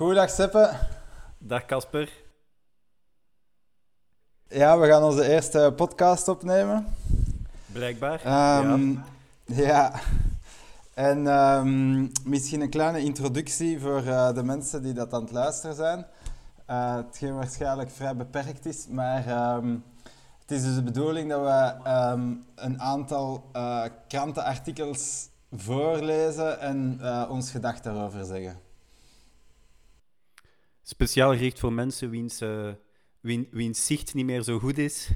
Goedendag 0.00 0.30
Seppe. 0.30 0.70
Dag 1.38 1.66
Casper. 1.66 2.12
Ja, 4.48 4.78
we 4.78 4.86
gaan 4.86 5.02
onze 5.02 5.28
eerste 5.28 5.72
podcast 5.76 6.28
opnemen. 6.28 6.86
Blijkbaar. 7.66 8.20
Ehm, 8.24 8.94
ja. 9.44 10.00
En 10.94 11.26
ehm, 11.26 12.06
misschien 12.24 12.60
een 12.60 12.70
kleine 12.70 13.00
introductie 13.00 13.80
voor 13.80 14.06
eh, 14.06 14.34
de 14.34 14.42
mensen 14.42 14.82
die 14.82 14.92
dat 14.92 15.12
aan 15.12 15.22
het 15.22 15.32
luisteren 15.32 15.76
zijn. 15.76 16.06
Uh, 16.70 16.94
hetgeen 16.94 17.34
waarschijnlijk 17.34 17.90
vrij 17.90 18.16
beperkt 18.16 18.66
is, 18.66 18.86
maar 18.88 19.26
ehm, 19.26 19.76
het 20.40 20.50
is 20.50 20.62
dus 20.62 20.74
de 20.74 20.82
bedoeling 20.82 21.30
dat 21.30 21.40
we 21.40 21.90
een 22.54 22.80
aantal 22.80 23.50
uh, 23.56 23.84
krantenartikels 24.08 25.28
voorlezen 25.52 26.60
en 26.60 27.00
ons 27.28 27.50
gedachten 27.50 27.94
daarover 27.94 28.24
zeggen. 28.24 28.69
Speciaal 30.90 31.32
gericht 31.32 31.58
voor 31.58 31.72
mensen 31.72 32.10
wiens, 32.10 32.42
uh, 32.42 32.68
wien, 33.20 33.48
wiens 33.50 33.86
zicht 33.86 34.14
niet 34.14 34.24
meer 34.24 34.42
zo 34.42 34.58
goed 34.58 34.78
is, 34.78 35.10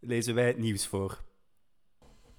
lezen 0.00 0.34
wij 0.34 0.46
het 0.46 0.58
nieuws 0.58 0.86
voor. 0.86 1.22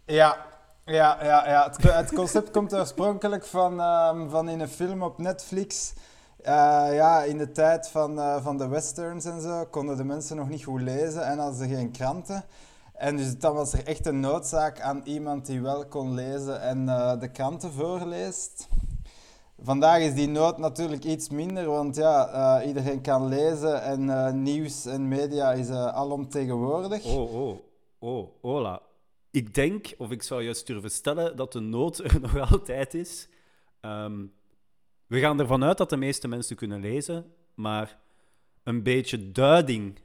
Ja, 0.05 0.45
ja, 0.85 1.23
ja, 1.23 1.49
ja. 1.49 1.71
Het, 1.81 2.13
concept 2.13 2.51
komt 2.51 2.73
oorspronkelijk 2.73 3.45
van, 3.45 3.79
um, 3.79 4.29
van 4.29 4.49
in 4.49 4.59
een 4.59 4.67
film 4.67 5.03
op 5.03 5.17
Netflix. 5.17 5.93
Uh, 6.39 6.45
ja, 6.91 7.23
in 7.23 7.37
de 7.37 7.51
tijd 7.51 7.87
van, 7.87 8.17
uh, 8.17 8.43
van 8.43 8.57
de 8.57 8.67
westerns 8.67 9.25
en 9.25 9.41
zo 9.41 9.65
konden 9.65 9.97
de 9.97 10.03
mensen 10.03 10.35
nog 10.35 10.49
niet 10.49 10.63
goed 10.63 10.81
lezen 10.81 11.25
en 11.25 11.37
hadden 11.37 11.67
ze 11.67 11.75
geen 11.75 11.91
kranten. 11.91 12.43
En 12.93 13.17
dus 13.17 13.37
dan 13.37 13.55
was 13.55 13.73
er 13.73 13.87
echt 13.87 14.05
een 14.05 14.19
noodzaak 14.19 14.81
aan 14.81 15.01
iemand 15.03 15.45
die 15.45 15.61
wel 15.61 15.87
kon 15.87 16.13
lezen 16.13 16.61
en 16.61 16.85
de 17.19 17.29
kranten 17.31 17.71
voorleest. 17.71 18.67
Vandaag 19.61 20.01
is 20.01 20.13
die 20.13 20.27
nood 20.27 20.57
natuurlijk 20.57 21.03
iets 21.03 21.29
minder, 21.29 21.65
want 21.65 21.95
ja, 21.95 22.29
uh, 22.61 22.67
iedereen 22.67 23.01
kan 23.01 23.27
lezen 23.27 23.83
en 23.83 24.01
uh, 24.01 24.31
nieuws 24.31 24.85
en 24.85 25.07
media 25.07 25.51
is 25.51 25.69
uh, 25.69 25.87
alomtegenwoordig. 25.87 27.05
Oh, 27.05 27.33
oh, 27.33 27.59
oh, 27.99 28.29
hola. 28.41 28.81
Ik 29.31 29.53
denk, 29.53 29.93
of 29.97 30.11
ik 30.11 30.23
zou 30.23 30.43
juist 30.43 30.67
durven 30.67 30.91
stellen, 30.91 31.35
dat 31.35 31.51
de 31.51 31.59
nood 31.59 31.97
er 31.99 32.19
nog 32.31 32.51
altijd 32.51 32.93
is. 32.93 33.27
Um, 33.81 34.33
we 35.07 35.19
gaan 35.19 35.39
ervan 35.39 35.63
uit 35.63 35.77
dat 35.77 35.89
de 35.89 35.97
meeste 35.97 36.27
mensen 36.27 36.55
kunnen 36.55 36.79
lezen, 36.81 37.25
maar 37.55 37.99
een 38.63 38.83
beetje 38.83 39.31
duiding 39.31 39.99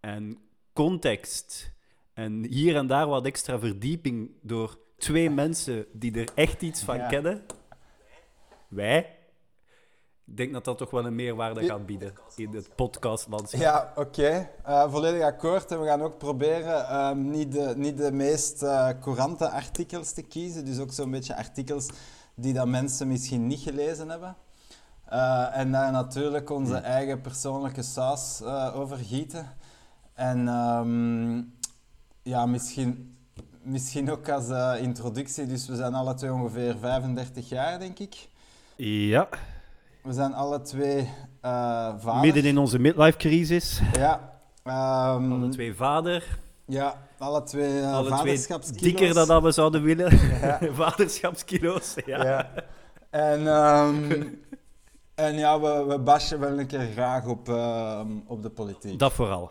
en 0.00 0.38
context 0.72 1.72
en 2.12 2.44
hier 2.44 2.76
en 2.76 2.86
daar 2.86 3.06
wat 3.06 3.26
extra 3.26 3.58
verdieping 3.58 4.30
door 4.42 4.78
twee 4.96 5.30
mensen 5.30 5.86
die 5.92 6.14
er 6.14 6.28
echt 6.34 6.62
iets 6.62 6.82
van 6.82 6.96
Ja. 6.96 7.08
kennen, 7.08 7.42
wij. 8.68 9.18
Ik 10.28 10.36
denk 10.36 10.52
dat 10.52 10.64
dat 10.64 10.78
toch 10.78 10.90
wel 10.90 11.06
een 11.06 11.14
meerwaarde 11.14 11.64
gaat 11.64 11.86
bieden 11.86 12.12
in 12.36 12.54
het 12.54 12.74
podcastlandschap. 12.74 13.60
Ja, 13.60 13.92
oké. 13.96 14.50
Eh, 14.64 14.90
volledig 14.90 15.22
akkoord. 15.22 15.70
En 15.70 15.80
we 15.80 15.86
gaan 15.86 16.02
ook 16.02 16.18
proberen 16.18 16.88
ehm, 16.88 17.30
niet, 17.30 17.52
de, 17.52 17.72
niet 17.76 17.96
de 17.96 18.12
meest 18.12 18.62
eh, 18.62 18.88
courante 19.00 19.50
artikels 19.50 20.12
te 20.12 20.22
kiezen. 20.22 20.64
Dus 20.64 20.78
ook 20.78 20.92
zo'n 20.92 21.10
beetje 21.10 21.36
artikels 21.36 21.88
die 22.34 22.52
dat 22.52 22.66
mensen 22.66 23.08
misschien 23.08 23.46
niet 23.46 23.60
gelezen 23.60 24.08
hebben. 24.08 24.36
Eh, 25.04 25.56
en 25.56 25.72
daar 25.72 25.92
natuurlijk 25.92 26.50
onze 26.50 26.76
eigen 26.76 27.20
persoonlijke 27.20 27.82
saus 27.82 28.42
over 28.74 28.96
gieten. 28.96 29.56
En 30.14 30.48
ehm, 30.48 31.42
ja, 32.22 32.46
misschien, 32.46 33.16
misschien 33.62 34.10
ook 34.10 34.28
als 34.28 34.48
introductie. 34.78 35.46
Dus 35.46 35.68
we 35.68 35.76
zijn 35.76 35.94
alle 35.94 36.14
twee 36.14 36.32
ongeveer 36.32 36.76
35 36.78 37.48
jaar, 37.48 37.78
denk 37.78 37.98
ik. 37.98 38.28
Ja, 38.82 39.28
We 40.02 40.12
zijn 40.12 40.34
alle 40.34 40.60
twee 40.60 40.98
eh 41.40 41.94
vader. 41.98 42.20
midden 42.20 42.44
in 42.44 42.58
onze 42.58 42.78
midlife-crisis. 42.78 43.80
Ja. 43.92 44.40
ehm, 44.62 45.32
Alle 45.32 45.48
twee 45.48 45.74
vader, 45.74 46.38
Ja, 46.66 46.94
alle 47.18 47.42
twee 47.42 47.80
uh, 47.80 47.92
alle 47.94 48.06
twee 48.06 48.18
vaderschapskilo's. 48.18 48.82
dikker 48.82 49.14
dan 49.14 49.26
dat 49.26 49.42
we 49.42 49.50
zouden 49.50 49.82
willen. 49.82 50.18
Ja. 50.40 50.58
Vaderschapskilo's, 50.84 51.94
ja. 52.06 52.24
Ja. 52.24 52.50
En, 53.10 53.46
ehm, 53.46 54.22
en 55.26 55.34
ja, 55.34 55.60
we, 55.60 55.84
we 55.88 55.98
bashen 55.98 56.40
wel 56.40 56.58
een 56.58 56.66
keer 56.66 56.88
graag 56.92 57.26
op, 57.26 57.48
ehm, 57.48 58.10
op 58.26 58.42
de 58.42 58.50
politiek. 58.50 58.98
Dat 58.98 59.12
vooral. 59.12 59.50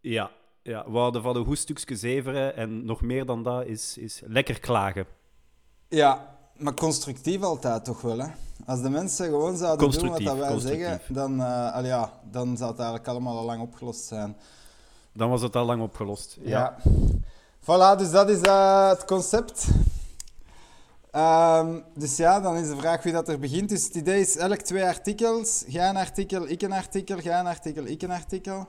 Ja. 0.00 0.30
ja, 0.62 0.84
we 0.90 0.98
houden 0.98 1.22
van 1.22 1.36
een 1.36 1.44
goed 1.44 1.58
stukje 1.58 1.96
zeveren 1.96 2.56
en 2.56 2.84
nog 2.84 3.00
meer 3.00 3.26
dan 3.26 3.42
dat 3.42 3.66
is, 3.66 3.98
is 3.98 4.22
lekker 4.26 4.60
klagen. 4.60 5.06
Ja, 5.88 6.36
maar 6.56 6.74
constructief 6.74 7.42
altijd 7.42 7.84
toch 7.84 8.00
wel, 8.00 8.18
hè? 8.18 8.26
Als 8.66 8.82
de 8.82 8.90
mensen 8.90 9.26
gewoon 9.26 9.56
zouden 9.56 9.90
doen 9.90 10.08
wat 10.08 10.22
dat 10.22 10.36
wij 10.36 10.58
zeggen, 10.58 11.00
dan, 11.08 11.40
al 11.72 11.84
ja, 11.84 12.12
dan 12.30 12.56
zou 12.56 12.70
het 12.70 12.78
eigenlijk 12.78 13.08
allemaal 13.08 13.38
al 13.38 13.44
lang 13.44 13.60
opgelost 13.62 14.04
zijn. 14.04 14.36
Dan 15.12 15.30
was 15.30 15.42
het 15.42 15.56
al 15.56 15.64
lang 15.64 15.82
opgelost. 15.82 16.38
Ja. 16.40 16.76
Voilà, 17.64 17.98
dus 17.98 18.10
dat 18.10 18.28
is 18.28 18.40
eh, 18.40 18.88
het 18.88 19.04
concept. 19.04 19.66
Ehm, 21.10 21.80
dus 21.94 22.16
ja, 22.16 22.40
dan 22.40 22.56
is 22.56 22.68
de 22.68 22.76
vraag 22.76 23.02
wie 23.02 23.12
dat 23.12 23.28
er 23.28 23.38
begint. 23.38 23.68
Dus 23.68 23.84
het 23.84 23.94
idee 23.94 24.20
is 24.20 24.36
elk 24.36 24.60
twee 24.60 24.84
artikels. 24.84 25.64
Jij 25.66 25.88
een 25.88 25.96
artikel, 25.96 26.48
ik 26.48 26.62
een 26.62 26.72
artikel, 26.72 27.20
jij 27.20 27.38
een 27.38 27.46
artikel, 27.46 27.84
ik 27.84 28.02
een 28.02 28.10
artikel. 28.10 28.68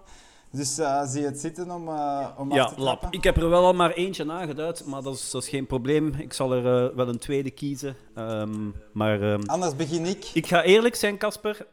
Dus 0.55 0.77
eh, 0.77 1.01
zie 1.05 1.21
je 1.21 1.27
het 1.27 1.39
zitten 1.39 1.71
om, 1.71 1.87
eh 1.87 2.27
om 2.37 2.51
af 2.51 2.57
Ja, 2.57 2.65
te 2.65 2.81
lap. 2.81 3.07
Ik 3.09 3.23
heb 3.23 3.37
er 3.37 3.49
wel 3.49 3.65
al 3.65 3.73
maar 3.73 3.91
eentje 3.91 4.31
aangeduid, 4.31 4.85
maar 4.85 5.01
dat 5.01 5.13
is, 5.15 5.31
dat 5.31 5.41
is 5.43 5.49
geen 5.49 5.65
probleem. 5.67 6.13
Ik 6.13 6.33
zal 6.33 6.51
er 6.53 6.89
eh, 6.89 6.95
wel 6.95 7.07
een 7.07 7.17
tweede 7.19 7.51
kiezen. 7.51 7.95
Ehm, 8.15 8.69
maar 8.93 9.21
ehm, 9.21 9.41
Anders 9.45 9.75
begin 9.75 10.05
ik. 10.05 10.29
ik 10.33 10.47
ga 10.47 10.63
eerlijk 10.63 10.95
zijn, 10.95 11.17
Casper. 11.17 11.67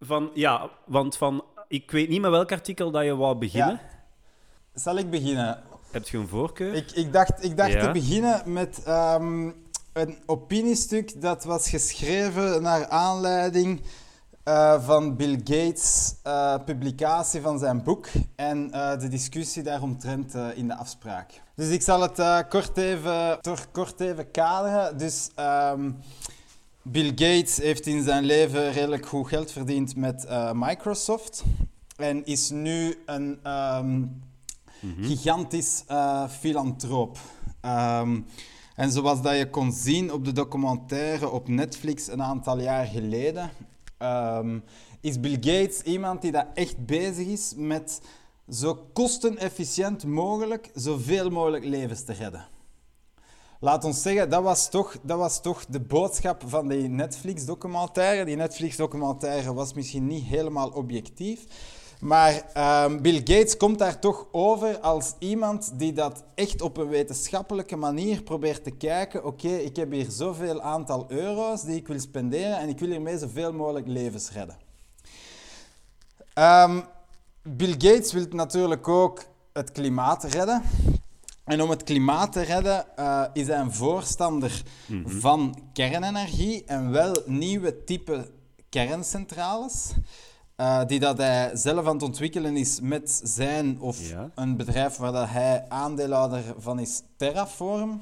Van, 0.00 0.30
ja, 0.34 0.70
want 0.86 1.16
van, 1.16 1.44
ik 1.68 1.90
weet 1.90 2.08
niet 2.08 2.20
met 2.20 2.30
welk 2.30 2.52
artikel 2.52 2.90
dat 2.90 3.04
je 3.04 3.16
wou 3.16 3.36
beginnen. 3.36 3.80
Zal 4.74 4.96
ik 4.96 5.10
beginnen? 5.10 5.62
Heb 5.90 6.08
je 6.08 6.18
een 6.18 6.28
voorkeur? 6.28 6.74
Ik, 6.74 6.90
ik 6.90 7.12
dacht, 7.12 7.44
ik 7.44 7.56
dacht 7.56 7.72
Ja. 7.72 7.80
te 7.86 7.90
beginnen 7.90 8.42
met 8.52 8.82
ehm, 8.84 9.50
een 9.92 10.18
opiniestuk 10.26 11.20
dat 11.22 11.44
was 11.44 11.68
geschreven 11.68 12.62
naar 12.62 12.86
aanleiding 12.88 13.80
eh, 14.50 14.82
van 14.82 15.16
Bill 15.16 15.40
Gates' 15.44 16.14
eh, 16.22 16.54
publicatie 16.64 17.40
van 17.40 17.58
zijn 17.58 17.82
boek 17.82 18.08
en 18.36 18.70
eh, 18.70 18.98
de 18.98 19.08
discussie 19.08 19.62
daaromtrent 19.62 20.34
in 20.54 20.68
de 20.68 20.76
afspraak. 20.76 21.42
Dus 21.54 21.68
ik 21.68 21.82
zal 21.82 22.00
het 22.02 22.48
kort, 22.48 22.76
even, 22.76 23.38
toch 23.40 23.70
kort 23.70 24.00
even 24.00 24.30
kaderen. 24.30 24.98
Dus 24.98 25.30
ehm, 25.34 25.90
Bill 26.82 27.08
Gates 27.08 27.56
heeft 27.56 27.86
in 27.86 28.02
zijn 28.02 28.24
leven 28.24 28.72
redelijk 28.72 29.06
goed 29.06 29.28
geld 29.28 29.52
verdiend 29.52 29.96
met 29.96 30.26
Microsoft 30.52 31.44
en 31.96 32.24
is 32.24 32.50
nu 32.50 33.02
een 33.06 33.38
ehm, 33.42 34.02
gigantisch 35.00 35.84
eh, 35.86 36.28
filantroop. 36.28 37.18
Ehm, 37.60 38.20
en 38.76 38.90
zoals 38.90 39.22
dat 39.22 39.36
je 39.36 39.50
kon 39.50 39.72
zien 39.72 40.12
op 40.12 40.24
de 40.24 40.32
documentaire 40.32 41.30
op 41.30 41.48
Netflix 41.48 42.08
een 42.08 42.22
aantal 42.22 42.60
jaar 42.60 42.86
geleden, 42.86 43.50
ehm, 44.00 44.58
is 45.00 45.20
Bill 45.20 45.38
Gates 45.40 45.82
iemand 45.82 46.22
die 46.22 46.32
dat 46.32 46.46
echt 46.54 46.86
bezig 46.86 47.26
is 47.26 47.52
met 47.56 48.00
zo 48.48 48.74
kostenefficiënt 48.92 50.04
mogelijk 50.04 50.70
zoveel 50.74 51.30
mogelijk 51.30 51.64
levens 51.64 52.04
te 52.04 52.12
redden. 52.12 52.48
Laat 53.60 53.84
ons 53.84 54.02
zeggen, 54.02 54.30
dat 54.30 54.42
was 54.42 54.70
toch, 54.70 54.96
dat 55.02 55.18
was 55.18 55.42
toch 55.42 55.66
de 55.66 55.80
boodschap 55.80 56.42
van 56.46 56.68
die 56.68 56.88
Netflix-documentaire. 56.88 58.24
Die 58.24 58.36
Netflix-documentaire 58.36 59.54
was 59.54 59.72
misschien 59.72 60.06
niet 60.06 60.24
helemaal 60.24 60.68
objectief. 60.68 61.46
Maar 62.00 62.42
ehm, 62.52 63.00
Bill 63.00 63.18
Gates 63.18 63.56
komt 63.56 63.78
daar 63.78 63.98
toch 63.98 64.26
over 64.32 64.78
als 64.78 65.14
iemand 65.18 65.72
die 65.78 65.92
dat 65.92 66.24
echt 66.34 66.62
op 66.62 66.76
een 66.76 66.88
wetenschappelijke 66.88 67.76
manier 67.76 68.22
probeert 68.22 68.64
te 68.64 68.70
kijken. 68.70 69.24
Oké, 69.24 69.48
ik 69.48 69.76
heb 69.76 69.90
hier 69.90 70.10
zoveel 70.10 70.62
aantal 70.62 71.04
euro's 71.08 71.62
die 71.62 71.76
ik 71.76 71.86
wil 71.86 72.00
spenderen 72.00 72.58
en 72.58 72.68
ik 72.68 72.78
wil 72.78 72.90
hiermee 72.90 73.18
zoveel 73.18 73.52
mogelijk 73.52 73.86
levens 73.86 74.30
redden. 74.30 74.56
Ehm, 76.34 76.80
Bill 77.42 77.72
Gates 77.72 78.12
wil 78.12 78.26
natuurlijk 78.30 78.88
ook 78.88 79.24
het 79.52 79.72
klimaat 79.72 80.24
redden. 80.24 80.62
En 81.44 81.62
om 81.62 81.70
het 81.70 81.82
klimaat 81.82 82.32
te 82.32 82.40
redden 82.40 82.96
eh, 82.96 83.24
is 83.32 83.46
hij 83.46 83.58
een 83.58 83.72
voorstander 83.72 84.62
van 85.04 85.62
kernenergie 85.72 86.64
en 86.64 86.90
wel 86.90 87.22
nieuwe 87.26 87.84
type 87.84 88.30
kerncentrales. 88.68 89.92
Eh, 90.60 90.80
die 90.86 90.98
dat 91.00 91.18
hij 91.18 91.50
zelf 91.54 91.86
aan 91.86 91.92
het 91.92 92.02
ontwikkelen 92.02 92.56
is 92.56 92.80
met 92.80 93.20
zijn 93.24 93.80
of 93.80 94.08
Ja. 94.08 94.30
een 94.34 94.56
bedrijf 94.56 94.96
waar 94.96 95.12
dat 95.12 95.28
hij 95.28 95.64
aandeelhouder 95.68 96.42
van 96.58 96.78
is, 96.78 97.02
Terraform. 97.16 98.00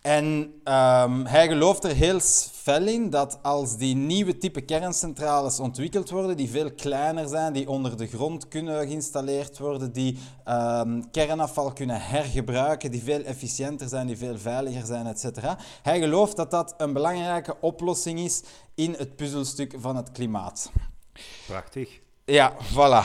En 0.00 0.52
ehm, 0.64 1.24
hij 1.24 1.48
gelooft 1.48 1.84
er 1.84 1.94
heel 1.94 2.20
fel 2.52 2.86
in 2.86 3.10
dat 3.10 3.38
als 3.42 3.76
die 3.76 3.94
nieuwe 3.96 4.38
type 4.38 4.60
kerncentrales 4.60 5.60
ontwikkeld 5.60 6.10
worden, 6.10 6.36
die 6.36 6.50
veel 6.50 6.72
kleiner 6.72 7.28
zijn, 7.28 7.52
die 7.52 7.68
onder 7.68 7.96
de 7.96 8.06
grond 8.06 8.48
kunnen 8.48 8.86
geïnstalleerd 8.86 9.58
worden, 9.58 9.92
die 9.92 10.18
ehm, 10.44 11.02
kernafval 11.10 11.72
kunnen 11.72 12.00
hergebruiken, 12.00 12.90
die 12.90 13.02
veel 13.02 13.22
efficiënter 13.22 13.88
zijn, 13.88 14.06
die 14.06 14.16
veel 14.18 14.38
veiliger 14.38 14.86
zijn, 14.86 15.06
etc. 15.06 15.24
Hij 15.82 16.00
gelooft 16.00 16.36
dat 16.36 16.50
dat 16.50 16.74
een 16.76 16.92
belangrijke 16.92 17.56
oplossing 17.60 18.18
is 18.18 18.42
in 18.74 18.94
het 18.98 19.16
puzzelstuk 19.16 19.74
van 19.78 19.96
het 19.96 20.12
klimaat. 20.12 20.70
Prachtig. 21.46 22.00
Ja, 22.24 22.56
voilà. 22.74 23.04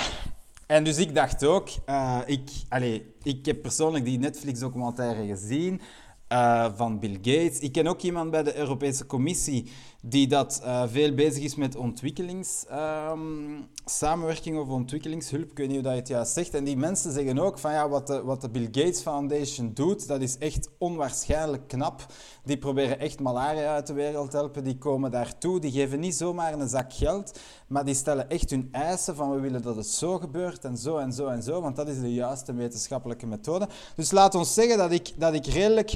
En 0.68 0.84
dus 0.84 0.98
ik 0.98 1.16
dacht 1.16 1.46
ook, 1.46 1.70
uh, 1.90 2.22
ik, 2.26 2.50
allez, 2.70 3.00
ik 3.24 3.46
heb 3.46 3.62
persoonlijk 3.62 4.06
die 4.06 4.20
Netflix-documentaire 4.20 5.26
gezien 5.26 5.82
uh, 6.30 6.68
van 6.76 7.00
Bill 7.00 7.16
Gates. 7.16 7.60
Ik 7.60 7.72
ken 7.72 7.88
ook 7.88 8.02
iemand 8.02 8.32
bij 8.32 8.44
de 8.44 8.58
Europese 8.58 9.06
Commissie 9.06 9.72
die 10.08 10.28
dat 10.28 10.62
uh, 10.64 10.84
veel 10.88 11.14
bezig 11.14 11.44
is 11.44 11.56
met 11.56 11.76
ontwikkelingssamenwerking 11.76 14.56
um, 14.56 14.62
of 14.62 14.68
ontwikkelingshulp. 14.68 15.52
Ik 15.52 15.58
weet 15.58 15.68
niet 15.68 15.76
hoe 15.76 15.86
dat 15.86 15.94
je 15.94 16.00
het 16.00 16.08
juist 16.08 16.34
zegt. 16.34 16.54
En 16.54 16.64
die 16.64 16.78
mensen 16.78 17.12
zeggen 17.12 17.40
ook 17.40 17.60
van 17.60 17.72
ja, 17.72 17.90
wat 17.90 18.08
de, 18.08 18.24
wat 18.24 18.42
de 18.42 18.50
Bill 18.50 18.68
Gates 18.72 19.02
Foundation 19.02 19.72
doet, 19.74 20.08
dat 20.08 20.22
is 20.22 20.38
echt 20.38 20.70
onwaarschijnlijk 20.78 21.68
knap. 21.68 22.06
Die 22.44 22.58
proberen 22.58 23.00
echt 23.00 23.20
malaria 23.20 23.74
uit 23.74 23.88
de 23.88 23.94
wereld 23.94 24.32
te 24.32 24.38
helpen. 24.38 24.64
Die 24.64 24.78
komen 24.78 25.12
daartoe. 25.12 25.60
Die 25.60 25.72
geven 25.72 26.00
niet 26.00 26.16
zomaar 26.16 26.54
een 26.54 26.70
zak 26.70 26.94
geld, 26.94 27.40
maar 27.68 27.86
die 27.86 27.96
stellen 27.96 28.30
echt 28.30 28.50
hun 28.50 28.70
eisen 28.72 29.16
van 29.16 29.32
we 29.32 29.40
willen 29.40 29.62
dat 29.62 29.76
het 29.76 29.88
zo 29.88 30.18
gebeurt 30.18 30.66
en 30.66 30.78
zo 30.78 30.98
en 30.98 31.14
zo 31.14 31.28
en 31.28 31.44
zo, 31.44 31.62
want 31.62 31.76
dat 31.76 31.88
is 31.88 32.00
de 32.00 32.14
juiste 32.14 32.54
wetenschappelijke 32.54 33.28
methode. 33.28 33.68
Dus 33.96 34.12
laat 34.12 34.36
ons 34.36 34.54
zeggen 34.54 34.78
dat 34.78 34.92
ik, 34.92 35.14
dat 35.18 35.34
ik 35.34 35.46
redelijk 35.46 35.96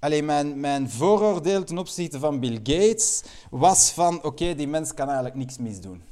Alleen 0.00 0.24
mijn, 0.24 0.60
mijn 0.60 0.90
vooroordeel 0.90 1.64
ten 1.64 1.78
opzichte 1.78 2.18
van 2.18 2.40
Bill 2.40 2.56
Gates 2.62 3.22
was 3.50 3.90
van 3.90 4.22
oké, 4.22 4.54
die 4.54 4.68
mens 4.68 4.94
kan 4.94 5.06
eigenlijk 5.06 5.36
niks 5.36 5.58
misdoen. 5.58 6.02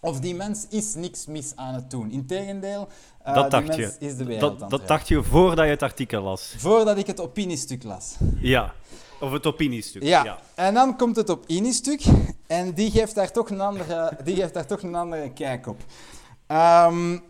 Of 0.00 0.20
die 0.20 0.34
mens 0.34 0.66
is 0.68 0.94
niks 0.94 1.26
mis 1.26 1.52
aan 1.56 1.74
het 1.74 1.90
doen. 1.90 2.10
Integendeel, 2.10 2.88
uh, 3.26 3.34
dat 3.34 3.50
dacht 3.50 3.74
je. 3.74 3.96
is 3.98 4.16
de 4.16 4.24
wereld 4.24 4.58
dat, 4.58 4.70
dat 4.70 4.88
dacht 4.88 5.08
je 5.08 5.22
voordat 5.22 5.64
je 5.64 5.70
het 5.70 5.82
artikel 5.82 6.22
las? 6.22 6.54
Voordat 6.58 6.98
ik 6.98 7.06
het 7.06 7.20
opiniestuk 7.20 7.82
las. 7.82 8.14
Ja, 8.38 8.74
of 9.20 9.32
het 9.32 9.46
opiniestuk. 9.46 10.02
Ja. 10.02 10.24
ja. 10.24 10.38
en 10.54 10.74
dan 10.74 10.96
komt 10.96 11.16
het 11.16 11.30
opiniestuk 11.30 12.02
en 12.46 12.74
die 12.74 12.90
geeft 12.90 13.14
daar 13.14 13.32
toch 13.32 13.50
een 13.50 13.60
andere, 13.60 14.18
die 14.24 14.36
geeft 14.36 14.54
daar 14.54 14.66
toch 14.66 14.82
een 14.82 14.94
andere 14.94 15.32
kijk 15.32 15.66
op. 15.66 15.80
Um, 16.48 17.22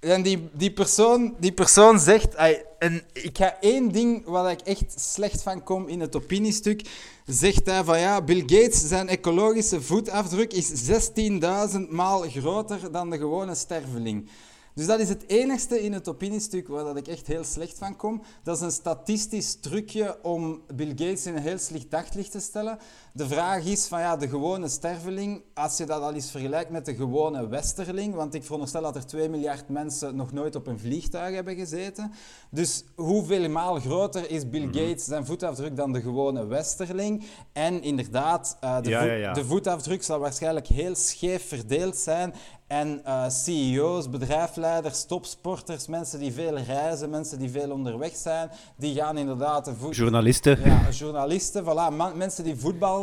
en 0.00 0.22
die, 0.22 0.48
die, 0.52 0.72
persoon, 0.72 1.34
die 1.38 1.52
persoon 1.52 2.00
zegt... 2.00 2.34
En 2.78 3.02
ik 3.12 3.36
ga 3.38 3.56
één 3.60 3.92
ding 3.92 4.24
waar 4.24 4.50
ik 4.50 4.60
echt 4.60 5.00
slecht 5.00 5.42
van 5.42 5.62
kom 5.62 5.88
in 5.88 6.00
het 6.00 6.16
opiniestuk. 6.16 6.88
Zegt 7.26 7.66
hij 7.66 7.84
van 7.84 8.00
ja, 8.00 8.22
Bill 8.22 8.40
Gates 8.40 8.88
zijn 8.88 9.08
ecologische 9.08 9.80
voetafdruk 9.80 10.52
is 10.52 10.88
16.000 10.88 11.78
maal 11.88 12.20
groter 12.20 12.92
dan 12.92 13.10
de 13.10 13.18
gewone 13.18 13.54
sterveling. 13.54 14.30
Dus 14.74 14.86
dat 14.86 15.00
is 15.00 15.08
het 15.08 15.24
enigste 15.26 15.82
in 15.82 15.92
het 15.92 16.08
opiniestuk 16.08 16.68
waar 16.68 16.84
dat 16.84 16.96
ik 16.96 17.08
echt 17.08 17.26
heel 17.26 17.44
slecht 17.44 17.78
van 17.78 17.96
kom. 17.96 18.22
Dat 18.42 18.56
is 18.56 18.62
een 18.62 18.70
statistisch 18.70 19.54
trucje 19.60 20.18
om 20.22 20.62
Bill 20.74 20.88
Gates 20.88 21.26
in 21.26 21.36
een 21.36 21.42
heel 21.42 21.58
slecht 21.58 21.90
daglicht 21.90 22.30
te 22.30 22.40
stellen. 22.40 22.78
De 23.12 23.28
vraag 23.28 23.64
is 23.64 23.86
van 23.86 24.00
ja, 24.00 24.16
de 24.16 24.28
gewone 24.28 24.68
sterveling, 24.68 25.42
als 25.54 25.76
je 25.76 25.86
dat 25.86 26.02
al 26.02 26.14
eens 26.14 26.30
vergelijkt 26.30 26.70
met 26.70 26.84
de 26.84 26.94
gewone 26.94 27.48
westerling, 27.48 28.14
want 28.14 28.34
ik 28.34 28.44
veronderstel 28.44 28.82
dat 28.82 28.96
er 28.96 29.06
2 29.06 29.28
miljard 29.28 29.68
mensen 29.68 30.16
nog 30.16 30.32
nooit 30.32 30.56
op 30.56 30.66
een 30.66 30.78
vliegtuig 30.78 31.34
hebben 31.34 31.56
gezeten. 31.56 32.12
Dus 32.50 32.84
hoeveel 32.94 33.48
maal 33.48 33.80
groter 33.80 34.30
is 34.30 34.48
Bill 34.48 34.66
mhm. 34.66 34.74
Gates 34.74 35.04
zijn 35.04 35.26
voetafdruk 35.26 35.76
dan 35.76 35.92
de 35.92 36.00
gewone 36.00 36.46
westerling? 36.46 37.24
En 37.52 37.82
inderdaad, 37.82 38.56
uh, 38.64 38.80
de, 38.80 39.30
de 39.32 39.44
voetafdruk 39.44 40.02
zal 40.02 40.18
waarschijnlijk 40.18 40.66
heel 40.66 40.94
scheef 40.94 41.48
verdeeld 41.48 41.96
zijn 41.96 42.34
en 42.70 43.02
uh, 43.06 43.28
CEO's, 43.28 44.10
bedrijfsleiders, 44.10 45.04
topsporters, 45.04 45.86
mensen 45.86 46.18
die 46.18 46.32
veel 46.32 46.58
reizen, 46.58 47.10
mensen 47.10 47.38
die 47.38 47.50
veel 47.50 47.70
onderweg 47.70 48.16
zijn, 48.16 48.50
die 48.76 48.94
gaan 48.94 49.18
inderdaad... 49.18 49.64
De 49.64 49.74
voet... 49.74 49.96
Journalisten. 49.96 50.58
Ja, 50.64 50.90
journalisten, 50.90 51.64
voilà. 51.64 52.16
mensen 52.16 52.44
die 52.44 52.56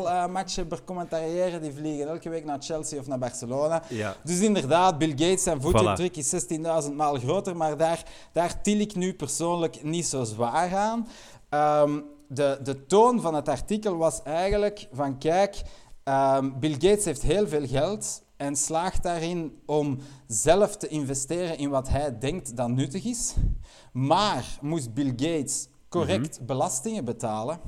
uh, 0.05 0.67
becommentariëren, 0.67 1.61
die 1.61 1.71
vliegen 1.71 2.07
elke 2.07 2.29
week 2.29 2.45
naar 2.45 2.61
Chelsea 2.61 2.99
of 2.99 3.07
naar 3.07 3.19
Barcelona. 3.19 3.83
Ja. 3.89 4.15
Dus 4.23 4.39
inderdaad, 4.39 4.97
Bill 4.97 5.09
Gates 5.09 5.44
zijn 5.44 5.61
voetafdruk 5.61 6.13
voilà. 6.13 6.17
is 6.17 6.45
16.000 6.88 6.94
maal 6.95 7.15
groter, 7.15 7.57
maar 7.57 7.77
daar, 7.77 8.03
daar 8.31 8.61
til 8.61 8.79
ik 8.79 8.95
nu 8.95 9.13
persoonlijk 9.13 9.83
niet 9.83 10.07
zo 10.07 10.23
zwaar 10.23 10.75
aan. 10.75 11.07
Um, 11.83 12.05
de, 12.27 12.59
de 12.63 12.85
toon 12.85 13.21
van 13.21 13.35
het 13.35 13.49
artikel 13.49 13.97
was 13.97 14.23
eigenlijk 14.23 14.88
van, 14.91 15.17
kijk, 15.17 15.61
um, 16.03 16.59
Bill 16.59 16.73
Gates 16.73 17.05
heeft 17.05 17.21
heel 17.21 17.47
veel 17.47 17.67
geld 17.67 18.21
en 18.38 18.55
slaagt 18.55 19.03
daarin 19.03 19.61
om 19.65 19.97
zelf 20.27 20.77
te 20.77 20.88
investeren 20.88 21.57
in 21.57 21.69
wat 21.69 21.89
hij 21.89 22.17
denkt 22.17 22.57
dat 22.57 22.69
nuttig 22.69 23.03
is. 23.05 23.33
Maar 23.91 24.57
moest 24.61 24.94
Bill 24.94 25.13
Gates 25.15 25.67
correct 25.89 26.38
mhm. 26.38 26.45
belastingen 26.45 27.05
betalen, 27.05 27.59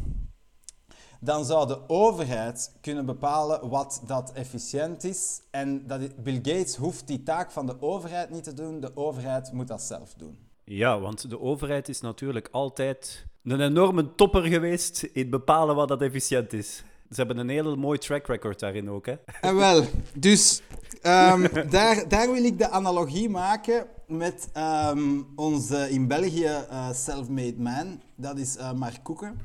dan 1.19 1.45
zou 1.45 1.68
de 1.68 1.80
overheid 1.88 2.71
kunnen 2.81 3.06
bepalen 3.06 3.69
wat 3.69 4.01
dat 4.06 4.31
efficiënt 4.33 5.04
is. 5.04 5.42
En 5.51 5.88
dat 5.88 6.24
Bill 6.24 6.36
Gates 6.36 6.75
hoeft 6.75 7.07
die 7.07 7.24
taak 7.24 7.51
van 7.51 7.66
de 7.66 7.81
overheid 7.81 8.30
niet 8.30 8.44
te 8.44 8.54
doen, 8.54 8.80
de 8.80 8.92
overheid 8.95 9.51
moet 9.51 9.68
dat 9.68 9.81
zelf 9.81 10.13
doen. 10.13 10.38
Ja, 10.63 11.00
want 11.00 11.30
de 11.30 11.39
overheid 11.39 11.89
is 11.89 12.01
natuurlijk 12.01 12.48
altijd 12.51 13.25
een 13.44 13.62
enorme 13.62 14.16
topper 14.16 14.44
geweest 14.44 15.04
in 15.04 15.30
bepalen 15.30 15.75
wat 15.75 15.88
dat 15.88 16.01
efficiënt 16.01 16.54
is. 16.54 16.83
Ze 17.10 17.16
hebben 17.16 17.38
een 17.38 17.50
hele 17.50 17.75
mooi 17.75 17.98
track 17.98 18.27
record 18.27 18.60
daarin 18.60 18.89
ook, 18.89 19.06
hè? 19.06 19.15
En 19.42 19.56
wel, 19.56 19.83
dus 20.15 20.62
um, 21.04 21.48
daar, 21.69 22.07
daar 22.07 22.31
wil 22.31 22.44
ik 22.44 22.57
de 22.57 22.69
analogie 22.69 23.30
maken 23.30 23.88
met 24.07 24.50
um, 24.57 25.27
onze 25.36 25.89
in 25.89 26.07
België 26.07 26.65
uh, 26.72 26.92
self-made 26.92 27.57
man. 27.57 28.01
Dat 28.15 28.38
is 28.38 28.57
uh, 28.57 28.72
Mark 28.74 29.00
Koeken. 29.04 29.39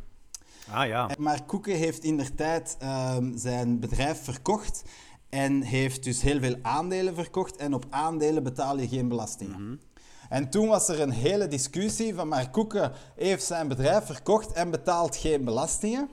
Ah 0.70 0.86
ja. 0.86 1.10
Mark 1.18 1.46
Koeken 1.46 1.76
heeft 1.76 2.04
in 2.04 2.16
der 2.16 2.34
tijd 2.34 2.76
um, 2.82 3.38
zijn 3.38 3.80
bedrijf 3.80 4.24
verkocht 4.24 4.82
en 5.28 5.62
heeft 5.62 6.04
dus 6.04 6.22
heel 6.22 6.40
veel 6.40 6.56
aandelen 6.62 7.14
verkocht. 7.14 7.56
En 7.56 7.74
op 7.74 7.86
aandelen 7.90 8.42
betaal 8.42 8.78
je 8.78 8.88
geen 8.88 9.08
belastingen. 9.08 9.60
Mm 9.60 9.66
-hmm. 9.66 9.80
En 10.28 10.50
toen 10.50 10.68
was 10.68 10.88
er 10.88 11.00
een 11.00 11.10
hele 11.10 11.48
discussie 11.48 12.14
van 12.14 12.28
Mark 12.28 12.52
Koeken 12.52 12.92
heeft 13.16 13.44
zijn 13.44 13.68
bedrijf 13.68 14.04
verkocht 14.04 14.52
en 14.52 14.70
betaalt 14.70 15.16
geen 15.16 15.44
belastingen. 15.44 16.08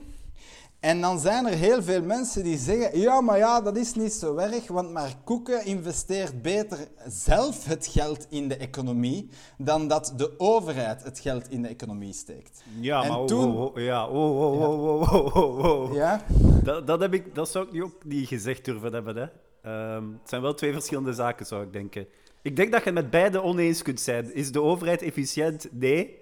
En 0.82 1.00
dan 1.00 1.18
zijn 1.18 1.46
er 1.46 1.56
heel 1.56 1.82
veel 1.82 2.02
mensen 2.02 2.42
die 2.42 2.58
zeggen, 2.58 2.98
ja, 2.98 3.20
maar 3.20 3.38
ja, 3.38 3.60
dat 3.60 3.76
is 3.76 3.94
niet 3.94 4.12
zo 4.12 4.36
erg, 4.36 4.66
want 4.68 4.90
maar 4.90 5.14
Koeken 5.24 5.64
investeert 5.64 6.42
beter 6.42 6.78
zelf 7.06 7.64
het 7.64 7.86
geld 7.86 8.26
in 8.30 8.48
de 8.48 8.56
economie 8.56 9.28
dan 9.58 9.88
dat 9.88 10.14
de 10.16 10.34
overheid 10.38 11.02
het 11.02 11.18
geld 11.18 11.50
in 11.50 11.62
de 11.62 11.68
economie 11.68 12.12
steekt. 12.12 12.62
Ja, 12.80 13.04
maar 13.04 13.26
toen... 13.26 13.56
oh, 13.56 13.60
oh, 13.60 13.76
ja, 13.76 14.08
oh, 14.08 14.40
oh, 14.40 14.62
oh, 14.62 15.12
oh, 15.12 15.36
oh, 15.36 15.64
oh. 15.64 15.94
Ja? 15.94 16.24
Dat, 16.62 16.86
dat, 16.86 17.00
heb 17.00 17.14
ik, 17.14 17.34
dat 17.34 17.48
zou 17.48 17.68
ik 17.72 17.84
ook 17.84 18.04
niet 18.04 18.28
gezegd 18.28 18.64
durven 18.64 18.92
hebben. 18.92 19.16
Hè. 19.16 19.94
Um, 19.96 20.18
het 20.20 20.28
zijn 20.28 20.42
wel 20.42 20.54
twee 20.54 20.72
verschillende 20.72 21.12
zaken, 21.12 21.46
zou 21.46 21.62
ik 21.62 21.72
denken. 21.72 22.06
Ik 22.42 22.56
denk 22.56 22.72
dat 22.72 22.84
je 22.84 22.92
met 22.92 23.10
beide 23.10 23.42
oneens 23.42 23.82
kunt 23.82 24.00
zijn. 24.00 24.34
Is 24.34 24.52
de 24.52 24.62
overheid 24.62 25.02
efficiënt? 25.02 25.68
Nee. 25.70 26.20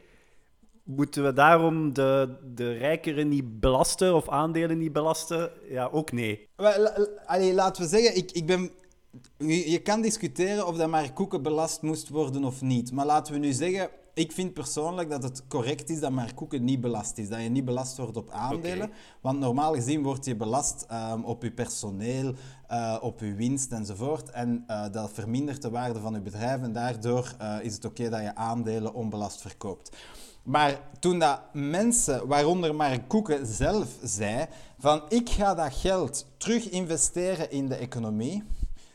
Moeten 0.97 1.25
we 1.25 1.32
daarom 1.32 1.94
de, 1.94 2.37
de 2.54 2.73
rijkeren 2.73 3.28
niet 3.28 3.61
belasten 3.61 4.14
of 4.14 4.28
aandelen 4.28 4.78
niet 4.78 4.92
belasten? 4.92 5.50
Ja, 5.68 5.88
ook 5.92 6.12
nee. 6.12 6.49
Allee, 7.26 7.54
laten 7.54 7.82
we 7.82 7.88
zeggen, 7.88 8.16
ik, 8.16 8.30
ik 8.30 8.47
ben, 8.47 8.70
je, 9.38 9.70
je 9.70 9.78
kan 9.78 10.00
discussiëren 10.00 10.66
of 10.66 10.76
dat 10.76 10.88
maar 10.88 11.12
koeken 11.12 11.42
belast 11.42 11.82
moest 11.82 12.09
worden 12.09 12.44
of 12.44 12.61
niet. 12.62 12.92
Maar 12.92 13.06
laten 13.06 13.32
we 13.32 13.38
nu 13.38 13.52
zeggen, 13.52 13.90
ik 14.14 14.33
vind 14.33 14.55
persoonlijk 14.55 15.11
dat 15.11 15.23
het 15.23 15.47
correct 15.49 15.90
is 15.90 16.00
dat 16.00 16.11
maar 16.11 16.35
koeken 16.35 16.64
niet 16.64 16.81
belast 16.81 17.19
is. 17.19 17.29
Dat 17.29 17.43
je 17.43 17.49
niet 17.49 17.64
belast 17.64 17.97
wordt 17.97 18.17
op 18.17 18.31
aandelen. 18.31 18.90
Want 19.21 19.38
normaal 19.38 19.75
gezien 19.75 20.02
word 20.02 20.25
je 20.25 20.37
belast 20.37 20.87
um, 20.93 21.25
op 21.25 21.43
je 21.43 21.52
personeel, 21.52 22.35
uh, 22.71 22.97
op 23.00 23.21
je 23.21 23.35
winst 23.35 23.73
enzovoort. 23.73 24.31
En 24.31 24.64
uh, 24.69 24.85
dat 24.93 25.11
vermindert 25.12 25.62
de 25.62 25.71
waarde 25.71 26.00
van 26.00 26.12
je 26.12 26.21
bedrijf. 26.21 26.62
En 26.62 26.73
daardoor 26.73 27.35
uh, 27.43 27.57
is 27.62 27.75
het 27.75 27.85
oké 27.85 28.02
okay 28.02 28.11
dat 28.11 28.29
je 28.29 28.35
aandelen 28.35 28.95
onbelast 28.95 29.40
verkoopt. 29.40 29.97
Maar 30.43 30.81
toen 30.99 31.19
dat 31.19 31.40
mensen, 31.52 32.26
waaronder 32.26 32.75
Mark 32.75 33.09
Koeken 33.09 33.47
zelf, 33.47 33.88
zei 34.02 34.47
van 34.79 35.02
ik 35.09 35.29
ga 35.29 35.55
dat 35.55 35.75
geld 35.75 36.26
terug 36.37 36.71
investeren 36.71 37.50
in 37.50 37.69
de 37.69 37.75
economie, 37.75 38.43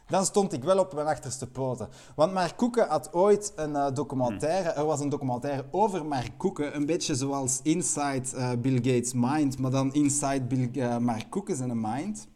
dan 0.08 0.26
stond 0.26 0.54
ik 0.54 0.64
wel 0.64 0.80
op 0.80 0.94
mijn 0.94 1.08
achterste 1.08 1.48
poten. 1.48 1.90
Want 2.16 2.34
Mark 2.34 2.58
Koeken 2.58 2.88
had 2.88 3.14
ooit 3.14 3.54
een 3.56 3.72
uh, 3.72 3.88
documentaire, 3.94 4.70
er 4.70 4.86
was 4.86 5.00
een 5.00 5.10
documentaire 5.10 5.66
over 5.72 6.06
Mark 6.06 6.32
Koeken, 6.38 6.76
een 6.76 6.86
beetje 6.86 7.16
zoals 7.16 7.60
Inside 7.64 8.24
uh, 8.36 8.52
Bill 8.58 8.76
Gates' 8.76 9.14
Mind, 9.14 9.58
maar 9.58 9.72
dan 9.72 9.94
Inside 9.94 10.42
Bill, 10.42 10.70
uh, 10.74 10.98
Mark 10.98 11.30
Koeken 11.30 11.56
zijn 11.56 11.82
mind. 11.82 12.28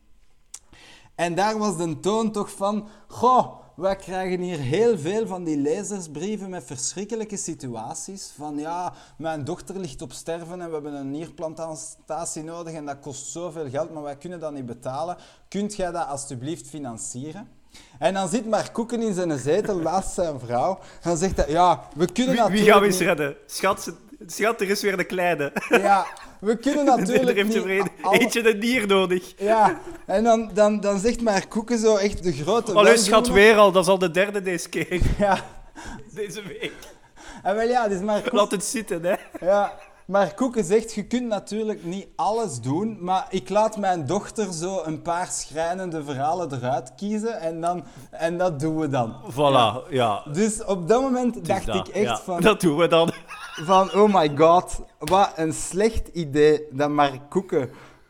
En 1.16 1.36
daar 1.36 1.58
was 1.58 1.78
de 1.78 2.00
toon 2.00 2.32
toch 2.32 2.52
van, 2.52 2.88
goh, 3.08 3.60
wij 3.76 3.96
krijgen 3.96 4.40
hier 4.40 4.60
heel 4.60 4.98
veel 4.98 5.28
van 5.28 5.44
die 5.44 5.58
lezersbrieven 5.58 6.50
met 6.50 6.64
verschrikkelijke 6.64 7.38
situaties. 7.38 8.34
Van 8.36 8.58
ja, 8.58 8.94
mijn 9.18 9.44
dochter 9.44 9.80
ligt 9.80 10.02
op 10.02 10.12
sterven 10.12 10.62
en 10.62 10.68
we 10.68 10.74
hebben 10.74 10.94
een 10.94 11.12
nierplantatie 11.12 12.44
nodig 12.44 12.74
en 12.74 12.86
dat 12.86 13.00
kost 13.00 13.26
zoveel 13.26 13.70
geld, 13.70 13.94
maar 13.94 14.04
wij 14.04 14.18
kunnen 14.18 14.40
dat 14.40 14.54
niet 14.54 14.66
betalen. 14.66 15.18
Kunt 15.48 15.76
jij 15.76 15.92
dat 15.92 16.08
alsjeblieft 16.08 16.68
financieren? 16.68 17.59
En 18.00 18.14
dan 18.14 18.30
zit 18.30 18.46
maar 18.50 18.72
Koeken 18.72 19.02
in 19.02 19.14
zijn 19.14 19.40
zetel 19.40 19.78
naast 19.78 20.14
zijn 20.14 20.40
vrouw. 20.40 20.80
Dan 21.04 21.18
zegt 21.18 21.38
hij, 21.38 21.50
ja, 21.50 21.88
we 21.96 22.06
kunnen 22.12 22.32
wie, 22.34 22.42
natuurlijk... 22.42 22.64
Wie 22.66 22.72
gaan 22.72 22.82
we 22.82 22.88
eens 22.88 23.00
redden? 23.00 23.36
Schat, 23.46 23.92
schat, 24.28 24.62
er 24.62 24.70
is 24.70 24.82
weer 24.82 24.98
de 24.98 25.04
kleine. 25.04 25.52
Ja, 25.70 26.06
we 26.40 26.58
kunnen 26.58 26.86
natuurlijk 26.98 27.44
niet 27.48 27.90
al- 28.02 28.14
Eentje 28.14 28.54
een 28.54 28.60
dier 28.60 28.88
nodig. 28.88 29.34
Ja, 29.38 29.80
en 30.06 30.24
dan, 30.24 30.50
dan, 30.54 30.80
dan 30.80 31.00
zegt 31.00 31.22
maar 31.22 31.48
Koeken 31.48 31.80
zo 31.80 31.96
echt 31.96 32.24
de 32.24 32.32
grote 32.34 32.74
Allee, 32.74 32.98
schat, 32.98 33.28
weer 33.28 33.56
al. 33.56 33.72
Dat 33.72 33.84
is 33.84 33.90
al 33.90 33.98
de 34.00 34.12
derde 34.12 34.42
deze 34.42 34.70
keer. 34.70 35.02
Ja, 35.18 35.46
Deze 36.14 36.42
week. 36.48 36.74
en 37.44 37.56
wel 37.56 37.68
ja, 37.68 37.88
dus 37.88 38.02
maar, 38.02 38.22
Koek- 38.22 38.32
Laat 38.32 38.52
het 38.52 38.64
zitten, 38.64 39.04
hè. 39.04 39.16
ja, 39.46 39.74
maar 40.10 40.34
Koeken 40.34 40.64
zegt, 40.64 40.94
je 40.94 41.04
kunt 41.04 41.28
natuurlijk 41.28 41.84
niet 41.84 42.08
alles 42.16 42.62
doen, 42.62 42.98
maar 43.00 43.28
ik 43.30 43.50
laat 43.50 43.78
mijn 43.78 44.06
dochter 44.06 44.54
zo 44.54 44.82
een 44.84 45.02
paar 45.02 45.28
schrijnende 45.28 46.04
verhalen 46.04 46.54
eruit 46.54 46.96
kiezen 46.96 47.40
en, 47.40 47.62
dan, 47.62 47.84
en 48.12 48.38
dat 48.38 48.60
doen 48.60 48.80
we 48.80 48.90
dan. 48.90 49.16
Voilà, 49.32 49.90
ja. 49.90 50.24
Dus 50.34 50.66
op 50.66 50.88
dat 50.88 51.02
moment 51.02 51.46
dacht 51.46 51.66
dat, 51.66 51.88
ik 51.88 51.94
echt 51.94 52.06
ja. 52.06 52.18
van, 52.18 52.42
Dat 52.42 52.62
doen 52.62 52.78
we 52.78 52.88
dan. 52.88 53.12
van, 53.66 53.94
oh 53.94 54.14
my 54.14 54.32
god, 54.38 54.80
wat 55.00 55.32
een 55.36 55.54
slecht 55.54 56.08
idee 56.08 56.68
dat 56.72 56.90
Mark 56.90 57.22
Koeken 57.30 57.70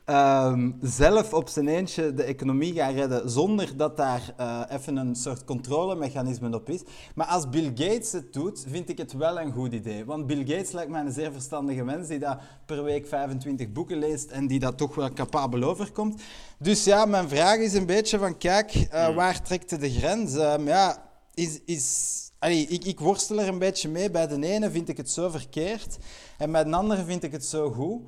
ehm, 0.10 0.72
zelf 0.82 1.34
op 1.34 1.50
zijn 1.50 1.68
eentje 1.68 2.14
de 2.14 2.24
economie 2.24 2.74
gaat 2.74 2.94
redden 2.94 3.30
zonder 3.30 3.78
dat 3.78 3.98
daar 3.98 4.34
eh, 4.38 4.62
even 4.70 4.96
een 4.96 5.16
soort 5.16 5.44
controlemechanisme 5.44 6.56
op 6.56 6.70
is. 6.70 6.82
Maar 7.16 7.28
als 7.28 7.50
Bill 7.50 7.72
Gates 7.76 8.12
het 8.12 8.34
doet, 8.34 8.66
vind 8.68 8.90
ik 8.90 8.98
het 8.98 9.14
wel 9.14 9.40
een 9.40 9.52
goed 9.52 9.74
idee. 9.74 10.06
Want 10.06 10.28
Bill 10.28 10.46
Gates 10.46 10.72
lijkt 10.72 10.92
mij 10.92 11.02
een 11.02 11.12
zeer 11.12 11.32
verstandige 11.32 11.84
mens 11.84 12.08
die 12.08 12.20
dat 12.20 12.40
per 12.66 12.84
week 12.84 13.08
25 13.08 13.72
boeken 13.72 13.98
leest 13.98 14.30
en 14.32 14.48
die 14.48 14.60
dat 14.60 14.78
toch 14.78 14.96
wel 14.96 15.14
capabel 15.14 15.64
overkomt. 15.64 16.22
Dus 16.60 16.84
ja, 16.84 17.06
mijn 17.06 17.30
vraag 17.30 17.58
is 17.58 17.74
een 17.74 17.86
beetje 17.86 18.18
van, 18.18 18.38
kijk, 18.38 18.72
eh, 18.72 19.16
waar 19.16 19.42
trekt 19.42 19.80
de 19.80 19.92
grens? 19.92 20.36
Ehm, 20.36 20.68
ja, 20.68 21.10
is... 21.34 21.60
is 21.66 22.18
Allee, 22.40 22.68
ik, 22.68 22.86
ik 22.86 23.00
worstel 23.00 23.40
er 23.40 23.48
een 23.48 23.60
beetje 23.60 23.90
mee. 23.90 24.12
Bij 24.12 24.28
de 24.28 24.48
ene 24.48 24.72
vind 24.72 24.90
ik 24.90 24.98
het 24.98 25.10
zo 25.10 25.30
verkeerd 25.30 25.98
en 26.38 26.52
bij 26.52 26.64
de 26.64 26.76
andere 26.76 27.06
vind 27.06 27.24
ik 27.24 27.32
het 27.32 27.46
zo 27.46 27.72
goed. 27.72 28.02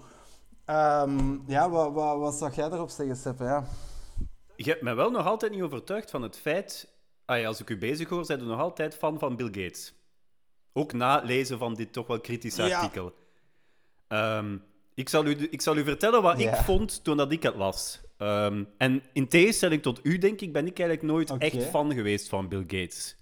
Ehm, 0.65 1.37
ja, 1.47 1.69
wat, 1.69 1.93
wat, 1.93 2.17
wat 2.17 2.33
zou 2.35 2.51
jij 2.53 2.65
erop 2.65 2.89
zeggen, 2.89 3.15
Seppe? 3.15 3.43
Ja. 3.43 3.65
Je 4.55 4.69
hebt 4.69 4.81
mij 4.81 4.95
wel 4.95 5.11
nog 5.11 5.25
altijd 5.25 5.51
niet 5.51 5.61
overtuigd 5.61 6.09
van 6.11 6.21
het 6.21 6.37
feit... 6.37 6.89
Ah 7.25 7.39
ja, 7.39 7.47
als 7.47 7.59
ik 7.59 7.69
u 7.69 7.77
bezig 7.77 8.09
hoor, 8.09 8.25
zijn 8.25 8.39
er 8.39 8.45
nog 8.45 8.59
altijd 8.59 8.95
fan 8.95 9.19
van 9.19 9.35
Bill 9.35 9.45
Gates. 9.63 9.93
Ook 10.73 10.93
na 10.93 11.21
lezen 11.25 11.57
van 11.57 11.73
dit 11.73 11.93
toch 11.93 12.07
wel 12.07 12.19
kritische 12.19 12.63
Ja. 12.63 12.79
artikel. 12.79 13.13
Ehm, 14.07 14.57
ik, 14.93 15.09
zal 15.09 15.25
u, 15.25 15.47
ik 15.51 15.61
zal 15.61 15.77
u 15.77 15.83
vertellen 15.83 16.21
wat 16.21 16.39
Ja. 16.41 16.49
ik 16.49 16.55
vond 16.63 17.03
toen 17.03 17.17
dat 17.17 17.31
ik 17.31 17.43
het 17.43 17.55
las. 17.55 18.01
Ehm, 18.17 18.63
en 18.77 19.03
in 19.13 19.27
tegenstelling 19.27 19.81
tot 19.81 19.99
u, 20.03 20.17
denk 20.17 20.41
ik, 20.41 20.53
ben 20.53 20.65
ik 20.67 20.79
eigenlijk 20.79 21.07
nooit 21.11 21.37
echt 21.37 21.63
fan 21.69 21.93
geweest 21.93 22.29
van 22.29 22.47
Bill 22.47 22.61
Gates. 22.67 23.15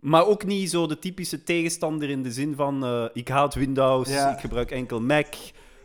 Maar 0.00 0.26
ook 0.26 0.44
niet 0.44 0.70
zo 0.70 0.86
de 0.86 0.98
typische 0.98 1.42
tegenstander 1.42 2.10
in 2.10 2.22
de 2.22 2.32
zin 2.32 2.54
van... 2.54 2.84
eh, 2.84 3.04
ik 3.12 3.28
haat 3.28 3.54
Windows, 3.54 4.08
Ja. 4.08 4.32
ik 4.32 4.40
gebruik 4.40 4.70
enkel 4.70 5.00
Mac... 5.00 5.34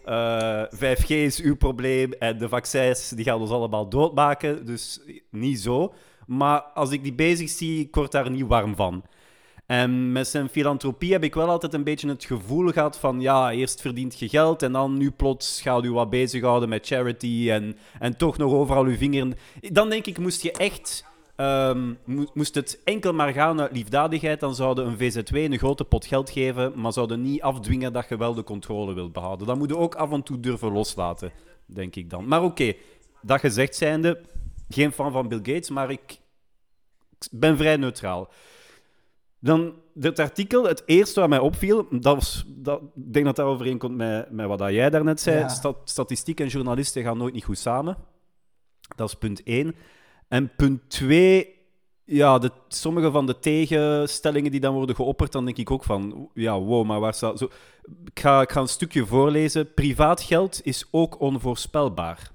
eh, 0.05 0.63
5G 0.75 1.07
is 1.07 1.41
uw 1.41 1.55
probleem 1.55 2.13
en 2.13 2.37
de 2.37 2.49
vaccins 2.49 3.09
die 3.09 3.25
gaan 3.25 3.39
ons 3.39 3.49
allemaal 3.49 3.89
doodmaken. 3.89 4.65
Dus 4.65 5.01
niet 5.29 5.59
zo. 5.59 5.93
Maar 6.27 6.61
als 6.61 6.91
ik 6.91 7.03
die 7.03 7.13
bezig 7.13 7.49
zie, 7.49 7.79
ik 7.79 7.95
word 7.95 8.11
daar 8.11 8.29
niet 8.29 8.47
warm 8.47 8.75
van. 8.75 9.03
En 9.65 10.11
met 10.11 10.27
zijn 10.27 10.49
filantropie 10.49 11.11
heb 11.11 11.23
ik 11.23 11.33
wel 11.33 11.49
altijd 11.49 11.73
een 11.73 11.83
beetje 11.83 12.07
het 12.09 12.25
gevoel 12.25 12.67
gehad 12.71 12.97
van... 12.99 13.21
Ja, 13.21 13.51
eerst 13.51 13.81
verdient 13.81 14.19
je 14.19 14.29
geld 14.29 14.63
en 14.63 14.71
dan 14.71 14.97
nu 14.97 15.11
plots 15.11 15.61
gaat 15.61 15.83
u 15.83 15.91
wat 15.91 16.09
bezighouden 16.09 16.69
met 16.69 16.87
charity... 16.87 17.47
en, 17.51 17.77
en 17.99 18.17
toch 18.17 18.37
nog 18.37 18.51
overal 18.53 18.83
uw 18.85 18.95
vinger... 18.97 19.19
in- 19.21 19.73
Dan 19.73 19.89
denk 19.89 20.05
ik, 20.05 20.17
moest 20.17 20.41
je 20.41 20.51
echt... 20.51 21.05
ehm, 21.41 21.93
mo- 22.05 22.31
moest 22.33 22.55
het 22.55 22.81
enkel 22.83 23.13
maar 23.13 23.33
gaan 23.33 23.61
uit 23.61 23.71
liefdadigheid, 23.71 24.39
dan 24.39 24.55
zouden 24.55 24.87
een 24.87 24.97
VZW 24.97 25.35
een 25.35 25.57
grote 25.57 25.83
pot 25.83 26.05
geld 26.05 26.29
geven, 26.29 26.79
maar 26.81 26.93
zouden 26.93 27.21
niet 27.21 27.41
afdwingen 27.41 27.93
dat 27.93 28.09
je 28.09 28.17
wel 28.17 28.33
de 28.33 28.43
controle 28.43 28.93
wilt 28.93 29.13
behouden. 29.13 29.47
Dat 29.47 29.57
moet 29.57 29.69
je 29.69 29.77
ook 29.77 29.95
af 29.95 30.11
en 30.11 30.23
toe 30.23 30.39
durven 30.39 30.71
loslaten, 30.71 31.31
denk 31.65 31.95
ik 31.95 32.09
dan. 32.09 32.27
Maar 32.27 32.43
oké, 32.43 32.73
dat 33.21 33.39
gezegd 33.39 33.75
zijnde, 33.75 34.21
geen 34.69 34.91
fan 34.91 35.11
van 35.11 35.27
Bill 35.27 35.37
Gates, 35.43 35.69
maar 35.69 35.91
ik, 35.91 36.19
ik 37.19 37.27
ben 37.31 37.57
vrij 37.57 37.77
neutraal. 37.77 38.29
Dan 39.39 39.73
dit 39.93 40.19
artikel, 40.19 40.63
het 40.67 40.83
eerste 40.85 41.19
wat 41.19 41.29
mij 41.29 41.39
opviel, 41.39 41.87
dat 41.89 42.15
was, 42.15 42.43
dat, 42.47 42.81
ik 42.95 43.13
denk 43.13 43.25
dat 43.25 43.35
dat 43.35 43.45
overeenkomt 43.45 43.95
met, 43.95 44.31
met 44.31 44.47
wat 44.47 44.59
dat 44.59 44.71
jij 44.71 44.89
daarnet 44.89 45.21
zei. 45.21 45.39
Ja. 45.39 45.47
Sta- 45.47 45.75
statistiek 45.83 46.39
en 46.39 46.47
journalisten 46.47 47.03
gaan 47.03 47.17
nooit 47.17 47.33
niet 47.33 47.43
goed 47.43 47.57
samen. 47.57 47.97
Dat 48.95 49.07
is 49.07 49.15
punt 49.15 49.43
één. 49.43 49.75
En 50.31 50.55
punt 50.55 50.89
twee, 50.89 51.59
ja, 52.03 52.39
de, 52.39 52.51
sommige 52.67 53.11
van 53.11 53.25
de 53.25 53.39
tegenstellingen 53.39 54.51
die 54.51 54.59
dan 54.59 54.73
worden 54.73 54.95
geopperd, 54.95 55.31
dan 55.31 55.45
denk 55.45 55.57
ik 55.57 55.71
ook 55.71 55.83
van, 55.83 56.29
ja, 56.33 56.59
wow, 56.59 56.85
maar 56.85 56.99
waar 56.99 57.13
staat... 57.13 57.37
Zo, 57.37 57.49
ik, 58.03 58.19
ga, 58.19 58.55
een 58.55 58.67
stukje 58.67 59.05
voorlezen. 59.05 59.73
Privaat 59.73 60.21
geld 60.21 60.61
is 60.63 60.87
ook 60.91 61.19
onvoorspelbaar. 61.19 62.31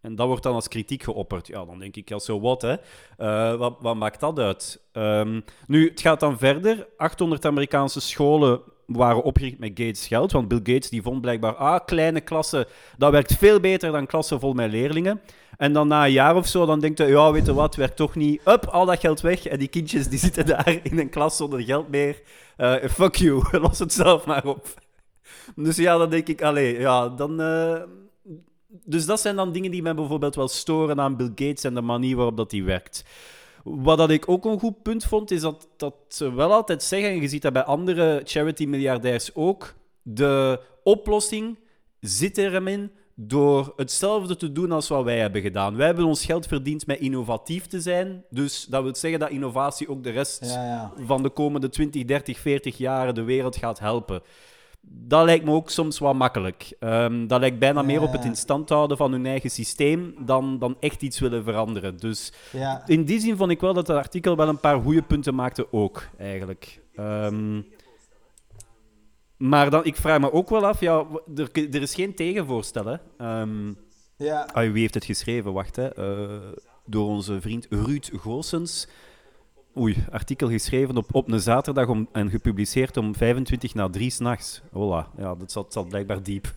En 0.00 0.14
dat 0.14 0.26
wordt 0.26 0.42
dan 0.42 0.54
als 0.54 0.68
kritiek 0.68 1.02
geopperd. 1.02 1.46
Ja, 1.46 1.64
dan 1.64 1.78
denk 1.78 1.96
ik, 1.96 2.08
ja, 2.08 2.18
zo 2.18 2.40
wat, 2.40 2.62
hè. 2.62 2.76
Eh, 3.16 3.56
wat, 3.56 3.76
wat 3.80 3.96
maakt 3.96 4.20
dat 4.20 4.38
uit? 4.38 4.88
Ehm, 4.92 5.40
nu, 5.66 5.88
het 5.88 6.00
gaat 6.00 6.20
dan 6.20 6.38
verder. 6.38 6.88
800 6.96 7.44
Amerikaanse 7.44 8.00
scholen 8.00 8.60
waren 8.86 9.22
opgericht 9.22 9.58
met 9.58 9.70
Gates 9.74 10.06
geld, 10.06 10.32
want 10.32 10.48
Bill 10.48 10.60
Gates 10.62 10.90
die 10.90 11.02
vond 11.02 11.20
blijkbaar, 11.20 11.54
ah, 11.54 11.84
kleine 11.86 12.20
klassen, 12.20 12.66
dat 12.98 13.12
werkt 13.12 13.36
veel 13.36 13.60
beter 13.60 13.92
dan 13.92 14.06
klassen 14.06 14.40
vol 14.40 14.52
met 14.52 14.70
leerlingen. 14.70 15.20
En 15.56 15.72
dan 15.72 15.88
na 15.88 16.04
een 16.04 16.12
jaar 16.12 16.36
of 16.36 16.46
zo, 16.46 16.66
dan 16.66 16.80
denkt 16.80 16.98
hij, 16.98 17.08
ja, 17.08 17.32
weet 17.32 17.46
je 17.46 17.54
wat, 17.54 17.74
werkt 17.74 17.96
toch 17.96 18.14
niet. 18.14 18.40
Up, 18.44 18.64
al 18.64 18.86
dat 18.86 19.00
geld 19.00 19.20
weg. 19.20 19.46
En 19.46 19.58
die 19.58 19.68
kindjes 19.68 20.08
die 20.08 20.18
zitten 20.18 20.46
daar 20.46 20.78
in 20.82 20.98
een 20.98 21.10
klas 21.10 21.36
zonder 21.36 21.62
geld 21.62 21.88
meer. 21.88 22.22
Eh, 22.56 22.74
fuck 22.90 23.14
you, 23.14 23.44
los 23.62 23.78
het 23.78 23.92
zelf 23.92 24.26
maar 24.26 24.44
op. 24.44 24.66
Dus 25.56 25.76
ja, 25.76 25.96
dan 25.96 26.10
denk 26.10 26.28
ik, 26.28 26.42
allee, 26.42 26.78
ja, 26.78 27.08
dan... 27.08 27.40
eh, 27.40 27.82
dus 28.84 29.06
dat 29.06 29.20
zijn 29.20 29.36
dan 29.36 29.52
dingen 29.52 29.70
die 29.70 29.82
mij 29.82 29.94
bijvoorbeeld 29.94 30.34
wel 30.34 30.48
storen 30.48 31.00
aan 31.00 31.16
Bill 31.16 31.32
Gates 31.34 31.64
en 31.64 31.74
de 31.74 31.80
manier 31.80 32.16
waarop 32.16 32.36
dat 32.36 32.50
die 32.50 32.64
werkt. 32.64 33.04
Wat 33.64 33.98
dat 33.98 34.10
ik 34.10 34.28
ook 34.28 34.44
een 34.44 34.58
goed 34.58 34.82
punt 34.82 35.04
vond, 35.04 35.30
is 35.30 35.40
dat, 35.40 35.68
dat 35.76 35.94
ze 36.08 36.34
wel 36.34 36.52
altijd 36.52 36.82
zeggen, 36.82 37.10
en 37.10 37.20
je 37.20 37.28
ziet 37.28 37.42
dat 37.42 37.52
bij 37.52 37.64
andere 37.64 38.20
charity-miljardairs 38.24 39.34
ook, 39.34 39.74
de 40.02 40.60
oplossing 40.82 41.58
zit 42.00 42.38
erin 42.38 42.90
door 43.14 43.72
hetzelfde 43.76 44.36
te 44.36 44.52
doen 44.52 44.72
als 44.72 44.88
wat 44.88 45.04
wij 45.04 45.18
hebben 45.18 45.42
gedaan. 45.42 45.76
Wij 45.76 45.86
hebben 45.86 46.04
ons 46.04 46.24
geld 46.24 46.46
verdiend 46.46 46.86
met 46.86 47.00
innovatief 47.00 47.66
te 47.66 47.80
zijn, 47.80 48.24
dus 48.30 48.64
dat 48.64 48.82
wil 48.82 48.94
zeggen 48.94 49.20
dat 49.20 49.30
innovatie 49.30 49.88
ook 49.88 50.02
de 50.02 50.10
rest 50.10 50.44
Ja, 50.44 50.64
ja. 50.64 50.92
van 51.06 51.22
de 51.22 51.30
komende 51.30 51.68
20, 51.68 52.04
30, 52.04 52.38
40 52.38 52.78
jaren 52.78 53.14
de 53.14 53.22
wereld 53.22 53.56
gaat 53.56 53.78
helpen. 53.78 54.22
Dat 54.86 55.24
lijkt 55.24 55.44
me 55.44 55.50
ook 55.50 55.70
soms 55.70 55.98
wat 55.98 56.14
makkelijk. 56.14 56.76
Ehm, 56.78 57.26
dat 57.26 57.40
lijkt 57.40 57.58
bijna 57.58 57.82
meer 57.82 58.02
op 58.02 58.12
het 58.12 58.24
in 58.24 58.36
stand 58.36 58.68
houden 58.68 58.96
van 58.96 59.12
hun 59.12 59.26
eigen 59.26 59.50
systeem 59.50 60.14
dan, 60.18 60.58
dan 60.58 60.76
echt 60.80 61.02
iets 61.02 61.18
willen 61.18 61.44
veranderen. 61.44 61.96
Dus 61.96 62.32
ja. 62.52 62.82
in 62.86 63.04
die 63.04 63.20
zin 63.20 63.36
vond 63.36 63.50
ik 63.50 63.60
wel 63.60 63.74
dat 63.74 63.86
het 63.86 63.96
artikel 63.96 64.36
wel 64.36 64.48
een 64.48 64.60
paar 64.60 64.80
goede 64.80 65.02
punten 65.02 65.34
maakte 65.34 65.72
ook, 65.72 66.08
eigenlijk. 66.18 66.80
Ehm, 66.94 67.60
maar 69.36 69.70
dan, 69.70 69.84
ik 69.84 69.96
vraag 69.96 70.20
me 70.20 70.32
ook 70.32 70.50
wel 70.50 70.66
af, 70.66 70.80
ja, 70.80 71.06
er, 71.36 71.50
er 71.52 71.82
is 71.82 71.94
geen 71.94 72.14
tegenvoorstel, 72.14 72.86
hè. 72.86 72.96
Ehm, 73.18 73.72
ja. 74.16 74.48
Ah, 74.52 74.72
wie 74.72 74.80
heeft 74.80 74.94
het 74.94 75.04
geschreven? 75.04 75.52
Wacht, 75.52 75.76
hè. 75.76 75.94
Eh, 75.94 76.52
door 76.86 77.08
onze 77.08 77.40
vriend 77.40 77.66
Ruud 77.70 78.10
Goossens. 78.16 78.88
Oei, 79.76 80.04
artikel 80.10 80.48
geschreven 80.48 80.96
op, 80.96 81.14
op 81.14 81.28
een 81.28 81.40
zaterdag 81.40 81.88
om, 81.88 82.08
en 82.12 82.30
gepubliceerd 82.30 82.96
om 82.96 83.14
25 83.14 83.74
na 83.74 83.90
3 83.90 84.10
s'nachts. 84.10 84.62
Hola, 84.72 85.08
ja, 85.16 85.34
dat 85.34 85.52
zat, 85.52 85.72
zat 85.72 85.88
blijkbaar 85.88 86.22
diep. 86.22 86.52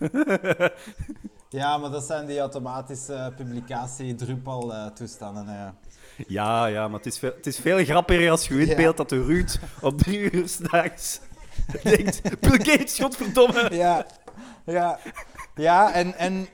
Ja, 1.50 1.78
maar 1.78 1.90
dat 1.90 2.04
zijn 2.04 2.26
die 2.26 2.38
automatische 2.38 3.32
publicatie 3.36 4.14
Drupal-toestanden. 4.14 5.46
ja. 5.46 5.74
ja, 6.26 6.66
ja, 6.66 6.88
maar 6.88 6.96
het 6.96 7.06
is 7.06 7.18
veel, 7.18 7.32
het 7.36 7.46
is 7.46 7.58
veel 7.58 7.84
grappiger 7.84 8.30
als 8.30 8.48
je 8.48 8.66
inbeeldt 8.66 8.96
dat 8.96 9.08
de 9.08 9.24
Ruud 9.24 9.58
op 9.80 9.98
3 9.98 10.32
uur 10.32 10.48
s'nachts 10.48 11.20
denkt... 11.82 12.40
Bill 12.40 12.58
Gates, 12.58 12.98
godverdomme! 12.98 13.68
ja, 13.72 14.06
ja, 14.64 14.98
ja, 15.54 15.92
en... 15.92 16.14
en, 16.14 16.48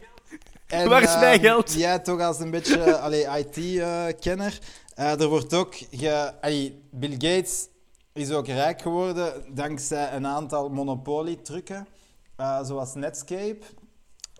en 0.67 0.89
Waar 0.89 1.03
is 1.03 1.19
mijn 1.19 1.33
ehm, 1.33 1.41
geld? 1.41 1.73
Jij 1.73 1.99
toch 1.99 2.21
als 2.21 2.41
een 2.41 2.51
beetje 2.51 2.99
allee, 2.99 3.27
IT-kenner. 3.39 4.59
Eh, 4.95 5.21
er 5.21 5.29
wordt 5.29 5.55
ook... 5.55 5.75
Ge, 5.91 6.33
allee, 6.41 6.83
Bill 6.91 7.11
Gates 7.13 7.69
is 8.13 8.31
ook 8.31 8.47
rijk 8.47 8.83
geworden 8.83 9.55
dankzij 9.55 10.13
een 10.13 10.27
aantal 10.27 10.69
monopolietrucken. 10.69 11.87
eh 12.37 12.65
zoals 12.65 12.95
Netscape. 12.95 13.59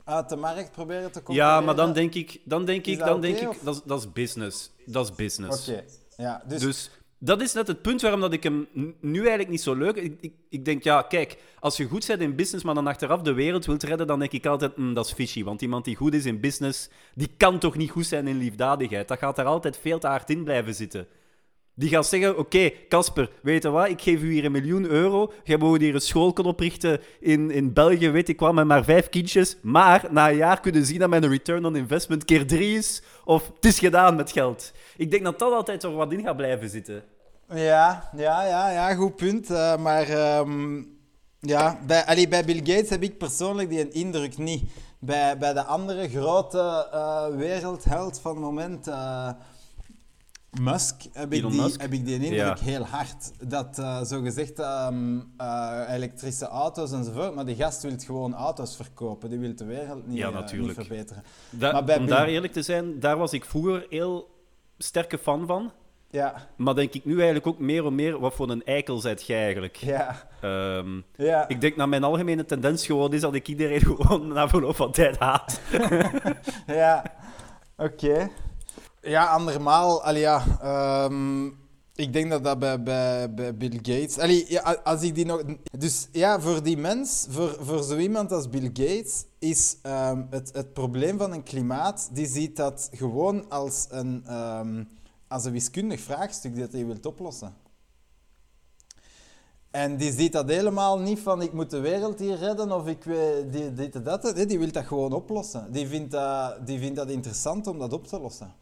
Uit 0.05 0.29
de 0.29 0.37
markt 0.37 0.73
proberen 0.73 1.13
te 1.13 1.23
concurreren. 1.23 1.55
Ja, 1.59 1.61
maar 1.61 1.77
dan 1.77 1.93
denk 1.93 2.15
ik... 2.15 2.41
Dan 2.45 2.65
denk 2.65 2.87
ik, 2.87 2.99
dat 2.99 3.07
dan 3.09 3.21
denk 3.21 3.39
ik 3.39 3.59
dat, 3.63 3.75
is- 3.75 3.81
dat 3.85 3.99
is 4.01 4.13
business. 4.13 4.71
Dat 4.87 5.05
is 5.11 5.15
business. 5.15 5.69
Oké, 5.69 5.85
ja. 6.17 6.43
Dus, 6.47 6.61
Dus 6.61 6.91
dat 7.25 7.41
is 7.41 7.53
net 7.53 7.67
het 7.67 7.83
punt 7.83 8.01
waarom 8.01 8.21
dat 8.21 8.33
ik 8.33 8.43
hem 8.43 8.69
nu 9.01 9.19
eigenlijk 9.19 9.49
niet 9.49 9.63
zo 9.63 9.75
leuk... 9.75 9.97
Ik, 9.97 10.33
ik, 10.49 10.65
denk, 10.65 10.83
ja, 10.83 11.03
kijk, 11.03 11.37
als 11.59 11.77
je 11.77 11.85
goed 11.85 12.07
bent 12.07 12.21
in 12.21 12.37
business, 12.37 12.65
maar 12.65 12.75
dan 12.75 12.87
achteraf 12.87 13.23
de 13.23 13.33
wereld 13.33 13.67
wilt 13.67 13.83
redden, 13.83 14.07
dan 14.07 14.19
denk 14.19 14.33
ik 14.33 14.47
altijd, 14.47 14.77
"Mm, 14.77 14.95
dat 14.95 15.07
is 15.07 15.13
fishy. 15.13 15.45
Want 15.45 15.63
iemand 15.63 15.85
die 15.85 15.97
goed 15.97 16.15
is 16.15 16.27
in 16.27 16.41
business, 16.41 16.89
die 17.15 17.31
kan 17.37 17.59
toch 17.59 17.77
niet 17.77 17.91
goed 17.91 18.07
zijn 18.07 18.27
in 18.27 18.39
liefdadigheid. 18.39 19.09
Dat 19.09 19.19
gaat 19.19 19.37
daar 19.37 19.45
altijd 19.45 19.79
veel 19.79 19.99
te 19.99 20.07
hard 20.07 20.31
in 20.31 20.45
blijven 20.45 20.75
zitten. 20.75 21.07
Die 21.77 21.89
gaat 21.89 22.07
zeggen, 22.07 22.39
oké, 22.39 22.71
Casper, 22.89 23.31
weet 23.43 23.63
je 23.63 23.71
wat, 23.71 23.89
ik 23.89 24.03
geef 24.03 24.23
u 24.23 24.33
hier 24.33 24.45
een 24.45 24.53
miljoen 24.53 24.85
euro. 24.85 25.33
Jij 25.45 25.57
moet 25.57 25.81
hier 25.81 25.95
een 25.95 26.01
school 26.01 26.33
kunnen 26.33 26.53
oprichten 26.53 27.01
in, 27.21 27.51
in 27.51 27.73
België, 27.73 28.11
weet 28.11 28.29
ik 28.29 28.41
wat, 28.41 28.55
met 28.55 28.67
maar 28.67 28.85
vijf 28.85 29.09
kindjes. 29.09 29.57
Maar 29.63 30.07
na 30.11 30.31
een 30.31 30.37
jaar 30.37 30.61
kunnen 30.61 30.85
zien 30.85 30.99
dat 30.99 31.09
mijn 31.09 31.29
return 31.29 31.65
on 31.65 31.77
investment 31.77 32.25
keer 32.25 32.47
drie 32.47 32.77
is. 32.77 33.03
Of 33.25 33.51
het 33.55 33.65
is 33.65 33.79
gedaan 33.79 34.17
met 34.17 34.33
geld. 34.33 34.73
Ik 34.97 35.11
denk 35.11 35.25
dat 35.25 35.39
dat 35.39 35.53
altijd 35.53 35.83
er 35.83 35.95
wat 35.95 36.13
in 36.13 36.23
gaat 36.23 36.37
blijven 36.37 36.69
zitten. 36.69 37.05
Ja, 37.49 38.11
ja, 38.17 38.47
ja, 38.47 38.71
ja 38.71 38.95
goed 38.95 39.17
punt. 39.17 39.51
Uh, 39.51 39.77
maar 39.77 40.09
ehm, 40.09 40.83
ja, 41.41 41.79
bij, 41.87 42.05
allee, 42.05 42.29
bij 42.29 42.45
Bill 42.45 42.57
Gates 42.57 42.91
heb 42.91 43.03
ik 43.03 43.19
persoonlijk 43.19 43.69
die 43.69 43.89
indruk 43.89 44.39
niet. 44.39 44.71
Bij, 44.99 45.39
bij 45.39 45.53
de 45.53 45.63
andere 45.65 46.09
grote 46.09 46.89
uh, 46.93 47.27
wereldheld 47.37 48.21
van 48.21 48.33
het 48.33 48.41
moment... 48.41 48.89
Uh, 48.89 49.29
Musk 50.61 51.03
heb 51.13 51.33
ik, 51.33 51.51
die, 51.51 51.63
heb 51.77 51.93
ik 51.93 52.05
die 52.05 52.21
indruk 52.21 52.59
heel 52.59 52.83
hard. 52.83 53.49
Dat 53.49 53.75
zogezegd 54.09 54.59
um, 54.59 55.33
elektrische 55.89 56.47
auto's 56.47 56.93
enzovoort, 56.93 57.35
maar 57.35 57.45
die 57.45 57.57
gast 57.57 57.83
wil 57.83 57.95
gewoon 57.99 58.35
auto's 58.35 58.77
verkopen. 58.77 59.31
Die 59.31 59.39
wil 59.39 59.57
de 59.57 59.65
wereld 59.65 60.07
niet, 60.07 60.17
ja, 60.17 60.45
niet 60.53 60.73
verbeteren. 60.73 61.23
Da 61.51 61.73
maar 61.73 61.85
bij 61.85 61.99
om 61.99 62.07
daar 62.07 62.27
eerlijk 62.27 62.53
te 62.53 62.63
zijn, 62.63 63.01
daar 63.01 63.17
was 63.17 63.33
ik 63.33 63.45
vroeger 63.45 63.87
heel 63.89 64.29
sterke 64.79 65.19
fan 65.19 65.47
van. 65.47 65.73
Ja. 66.15 66.35
Maar 66.57 66.75
denk 66.75 66.93
ik 66.93 67.05
nu 67.05 67.15
eigenlijk 67.15 67.47
ook 67.47 67.59
meer 67.59 67.87
en 67.87 67.95
meer, 67.95 68.19
wat 68.19 68.35
voor 68.35 68.51
een 68.51 68.65
eikel 68.65 68.99
zijt 68.99 69.27
jij 69.27 69.43
eigenlijk? 69.43 69.77
Ja. 69.77 70.29
Um, 70.43 71.05
ja. 71.17 71.49
Ik 71.49 71.61
denk 71.61 71.77
dat 71.77 71.89
mijn 71.89 72.05
algemene 72.05 72.45
tendens 72.45 72.87
gewoon 72.87 73.13
is 73.13 73.21
dat 73.21 73.35
ik 73.35 73.49
iedereen 73.49 73.81
gewoon 73.87 74.29
na 74.29 74.49
verloop 74.49 74.77
van 74.77 74.93
tijd 74.93 75.19
haat. 75.19 75.61
ja, 76.67 77.05
oké. 77.77 78.31
Ja, 79.01 79.25
andermaal. 79.27 80.03
Allee, 80.03 80.21
ja, 80.21 80.45
um, 81.05 81.57
ik 81.95 82.13
denk 82.13 82.31
dat 82.31 82.45
dat 82.45 82.59
bij, 82.59 82.83
bij, 82.83 83.35
bij 83.35 83.57
Bill 83.57 83.77
Gates. 83.83 84.19
Allee, 84.19 84.45
ja, 84.49 84.81
als 84.85 85.03
ik 85.03 85.15
die 85.15 85.27
nog. 85.27 85.43
Dus 85.79 86.09
ja, 86.13 86.41
voor 86.41 86.63
die 86.63 86.77
mens, 86.77 87.27
voor, 87.31 87.57
voor 87.61 87.83
zo 87.83 87.97
iemand 87.97 88.33
als 88.33 88.49
Bill 88.49 88.71
Gates, 88.73 89.25
is 89.39 89.77
um, 89.83 90.27
het, 90.31 90.51
het 90.53 90.73
probleem 90.73 91.19
van 91.19 91.33
een 91.33 91.43
klimaat. 91.43 92.09
Die 92.13 92.27
ziet 92.27 92.57
dat 92.57 92.91
gewoon 92.93 93.49
als 93.49 93.87
een, 93.91 94.35
um, 94.35 94.89
als 95.35 95.45
een 95.45 95.53
wiskundig 95.53 96.01
vraagstuk 96.01 96.59
dat 96.59 96.73
hij 96.73 96.87
wilt 96.87 97.07
oplossen. 97.07 97.55
En 99.71 99.97
die 99.97 100.13
ziet 100.13 100.33
dat 100.33 100.49
helemaal 100.49 100.99
niet 100.99 101.19
van 101.19 101.43
ik 101.43 101.53
moet 101.53 101.71
de 101.71 101.81
wereld 101.81 102.19
hier 102.19 102.37
redden 102.37 102.73
of 102.73 102.87
ik 102.87 103.05
weet 103.05 103.53
dit, 103.53 103.77
dit 103.77 104.05
dat. 104.05 104.35
Nee, 104.35 104.47
die 104.47 104.59
wil 104.59 104.73
dat 104.73 104.85
gewoon 104.85 105.13
oplossen. 105.13 105.73
Die 105.73 105.87
vindt 105.87 106.11
dat, 106.11 106.67
die 106.67 106.79
vindt 106.79 106.97
dat 106.97 107.11
interessant 107.11 107.67
om 107.67 107.79
dat 107.79 107.93
op 107.93 108.07
te 108.07 108.21
lossen. 108.21 108.55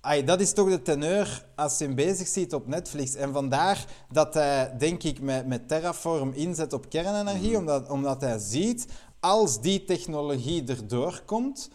Ay, 0.00 0.24
dat 0.24 0.40
is 0.40 0.52
toch 0.52 0.68
de 0.68 0.82
teneur 0.82 1.46
als 1.54 1.78
je 1.78 1.84
hem 1.84 1.94
bezig 1.94 2.26
ziet 2.26 2.54
op 2.54 2.66
Netflix. 2.66 3.14
En 3.14 3.32
vandaar 3.32 3.86
dat 4.10 4.34
hij, 4.34 4.74
denk 4.78 5.02
ik, 5.02 5.20
met, 5.20 5.46
met 5.46 5.68
Terraform 5.68 6.32
inzet 6.32 6.72
op 6.72 6.88
kernenergie, 6.88 7.50
mhm. 7.50 7.58
omdat, 7.58 7.90
omdat 7.90 8.20
hij 8.20 8.38
ziet, 8.38 8.86
als 9.20 9.60
die 9.60 9.84
technologie 9.84 10.64
erdoor 10.66 11.22
komt, 11.26 11.70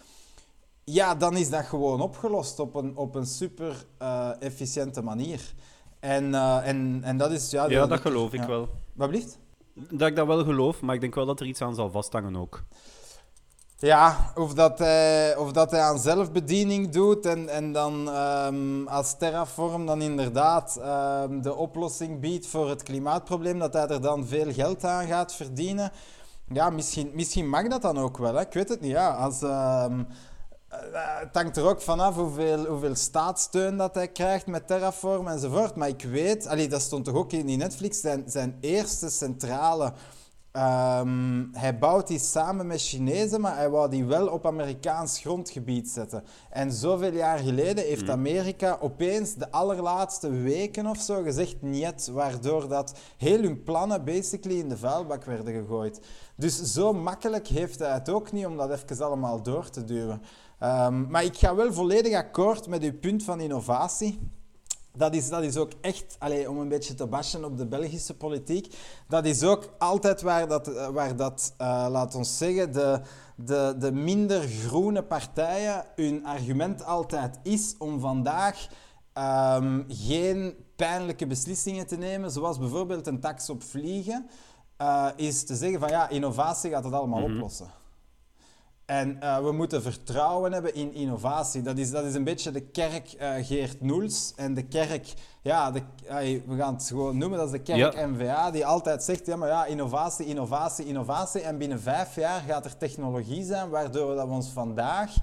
ja, 0.91 1.15
dan 1.15 1.37
is 1.37 1.49
dat 1.49 1.65
gewoon 1.65 2.01
opgelost 2.01 2.59
op 2.59 2.75
een, 2.75 2.97
op 2.97 3.15
een 3.15 3.25
super 3.25 3.85
uh, 4.01 4.29
efficiënte 4.39 5.01
manier. 5.01 5.53
En, 5.99 6.23
uh, 6.23 6.67
en, 6.67 6.99
en 7.03 7.17
dat 7.17 7.31
is... 7.31 7.49
Ja, 7.49 7.69
ja 7.69 7.79
dat, 7.79 7.89
dat 7.89 7.99
geloof 8.01 8.33
ik 8.33 8.39
ja. 8.39 8.47
wel. 8.47 8.67
Wat 8.93 9.09
blieft? 9.09 9.39
Dat 9.73 10.07
ik 10.07 10.15
dat 10.15 10.27
wel 10.27 10.43
geloof, 10.43 10.81
maar 10.81 10.95
ik 10.95 11.01
denk 11.01 11.15
wel 11.15 11.25
dat 11.25 11.39
er 11.39 11.45
iets 11.45 11.61
aan 11.61 11.75
zal 11.75 11.91
vasthangen 11.91 12.35
ook. 12.35 12.63
Ja, 13.77 14.31
of 14.35 14.53
dat 14.53 14.79
hij, 14.79 15.35
of 15.35 15.51
dat 15.51 15.71
hij 15.71 15.81
aan 15.81 15.99
zelfbediening 15.99 16.89
doet 16.89 17.25
en, 17.25 17.49
en 17.49 17.71
dan 17.71 18.07
um, 18.07 18.87
als 18.87 19.17
Terraform 19.17 19.85
dan 19.85 20.01
inderdaad 20.01 20.79
um, 21.23 21.41
de 21.41 21.55
oplossing 21.55 22.19
biedt 22.19 22.47
voor 22.47 22.69
het 22.69 22.83
klimaatprobleem, 22.83 23.59
dat 23.59 23.73
hij 23.73 23.87
er 23.87 24.01
dan 24.01 24.27
veel 24.27 24.53
geld 24.53 24.83
aan 24.83 25.07
gaat 25.07 25.33
verdienen. 25.33 25.91
Ja, 26.53 26.69
misschien, 26.69 27.11
misschien 27.13 27.49
mag 27.49 27.67
dat 27.67 27.81
dan 27.81 27.97
ook 27.97 28.17
wel. 28.17 28.33
Hè? 28.33 28.41
Ik 28.41 28.53
weet 28.53 28.69
het 28.69 28.81
niet. 28.81 28.91
Ja. 28.91 29.13
Als, 29.13 29.41
um, 29.41 30.07
het 30.69 31.29
hangt 31.31 31.57
er 31.57 31.65
ook 31.65 31.81
vanaf 31.81 32.15
hoeveel, 32.15 32.65
hoeveel 32.65 32.95
staatssteun 32.95 33.77
dat 33.77 33.95
hij 33.95 34.07
krijgt 34.07 34.47
met 34.47 34.67
Terraform 34.67 35.27
enzovoort. 35.27 35.75
Maar 35.75 35.87
ik 35.87 36.03
weet, 36.03 36.47
allee, 36.47 36.67
dat 36.67 36.81
stond 36.81 37.05
toch 37.05 37.15
ook 37.15 37.31
in 37.31 37.45
die 37.45 37.57
Netflix, 37.57 38.01
zijn, 38.01 38.23
zijn 38.27 38.57
eerste 38.59 39.09
centrale 39.09 39.93
Um, 40.57 41.49
hij 41.53 41.77
bouwt 41.77 42.07
die 42.07 42.19
samen 42.19 42.67
met 42.67 42.81
Chinezen, 42.81 43.41
maar 43.41 43.55
hij 43.55 43.69
wou 43.69 43.89
die 43.89 44.05
wel 44.05 44.27
op 44.27 44.45
Amerikaans 44.45 45.19
grondgebied 45.19 45.89
zetten. 45.89 46.23
En 46.49 46.71
zoveel 46.71 47.13
jaar 47.13 47.37
geleden 47.37 47.83
heeft 47.83 48.01
hmm. 48.01 48.09
Amerika 48.09 48.77
opeens 48.81 49.35
de 49.35 49.51
allerlaatste 49.51 50.29
weken 50.29 50.85
of 50.87 50.97
zo 50.97 51.23
gezegd 51.23 51.61
niet, 51.61 52.07
waardoor 52.07 52.67
dat 52.67 52.93
heel 53.17 53.41
hun 53.41 53.63
plannen 53.63 54.05
basically 54.05 54.59
in 54.59 54.69
de 54.69 54.77
vuilbak 54.77 55.23
werden 55.23 55.53
gegooid. 55.53 55.99
Dus 56.35 56.61
zo 56.61 56.93
makkelijk 56.93 57.47
heeft 57.47 57.79
hij 57.79 57.93
het 57.93 58.09
ook 58.09 58.31
niet 58.31 58.45
om 58.45 58.57
dat 58.57 58.71
even 58.71 59.05
allemaal 59.05 59.41
door 59.41 59.69
te 59.69 59.83
duwen. 59.83 60.21
Um, 60.63 61.09
maar 61.09 61.23
ik 61.23 61.37
ga 61.37 61.55
wel 61.55 61.73
volledig 61.73 62.15
akkoord 62.15 62.67
met 62.67 62.83
uw 62.83 62.99
punt 62.99 63.23
van 63.23 63.39
innovatie 63.39 64.19
dat 64.97 65.13
is, 65.13 65.29
dat 65.29 65.43
is 65.43 65.57
ook 65.57 65.71
echt, 65.81 66.15
allez, 66.19 66.47
om 66.47 66.57
een 66.57 66.67
beetje 66.67 66.93
te 66.93 67.07
bashen 67.07 67.45
op 67.45 67.57
de 67.57 67.65
Belgische 67.65 68.13
politiek, 68.13 68.75
dat 69.07 69.25
is 69.25 69.43
ook 69.43 69.73
altijd 69.77 70.21
waar 70.21 70.47
dat, 70.47 70.67
eh, 70.67 70.87
waar 70.87 71.15
dat 71.15 71.53
uh, 71.61 71.87
laat 71.89 72.15
ons 72.15 72.37
zeggen, 72.37 72.73
de, 72.73 73.01
de, 73.35 73.75
de 73.79 73.91
minder 73.91 74.41
groene 74.41 75.03
partijen, 75.03 75.85
hun 75.95 76.25
argument 76.25 76.85
altijd 76.85 77.39
is 77.43 77.75
om 77.77 77.99
vandaag 77.99 78.67
um, 79.13 79.85
geen 79.87 80.55
pijnlijke 80.75 81.27
beslissingen 81.27 81.87
te 81.87 81.97
nemen, 81.97 82.31
zoals 82.31 82.59
bijvoorbeeld 82.59 83.07
een 83.07 83.19
tax 83.19 83.49
op 83.49 83.63
vliegen, 83.63 84.29
uh, 84.81 85.07
is 85.15 85.43
te 85.43 85.55
zeggen 85.55 85.79
van 85.79 85.89
ja, 85.89 86.09
innovatie 86.09 86.71
gaat 86.71 86.83
het 86.83 86.93
allemaal 86.93 87.19
mm 87.19 87.25
-hmm. 87.25 87.33
oplossen. 87.33 87.67
En 88.87 89.17
uh, 89.23 89.39
we 89.39 89.51
moeten 89.51 89.81
vertrouwen 89.81 90.53
hebben 90.53 90.73
in 90.73 90.93
innovatie. 90.93 91.61
Dat 91.61 91.77
is, 91.77 91.91
dat 91.91 92.05
is 92.05 92.13
een 92.13 92.23
beetje 92.23 92.51
de 92.51 92.61
kerk 92.61 93.15
uh, 93.21 93.33
Geert 93.45 93.81
Noels. 93.81 94.33
En 94.35 94.53
de 94.53 94.63
kerk, 94.63 95.13
ja, 95.41 95.71
de, 95.71 95.81
we 96.45 96.55
gaan 96.57 96.73
het 96.73 96.87
gewoon 96.87 97.17
noemen, 97.17 97.37
dat 97.37 97.47
is 97.47 97.53
de 97.53 97.61
kerk 97.61 97.93
ja. 97.93 98.05
NVA, 98.05 98.51
die 98.51 98.65
altijd 98.65 99.03
zegt, 99.03 99.25
ja, 99.25 99.35
maar 99.35 99.47
ja, 99.47 99.65
innovatie, 99.65 100.25
innovatie, 100.25 100.85
innovatie. 100.85 101.41
En 101.41 101.57
binnen 101.57 101.81
vijf 101.81 102.15
jaar 102.15 102.41
gaat 102.47 102.65
er 102.65 102.77
technologie 102.77 103.43
zijn, 103.43 103.69
waardoor 103.69 104.09
we, 104.09 104.15
dat 104.15 104.27
we 104.27 104.33
ons 104.33 104.49
vandaag 104.49 105.13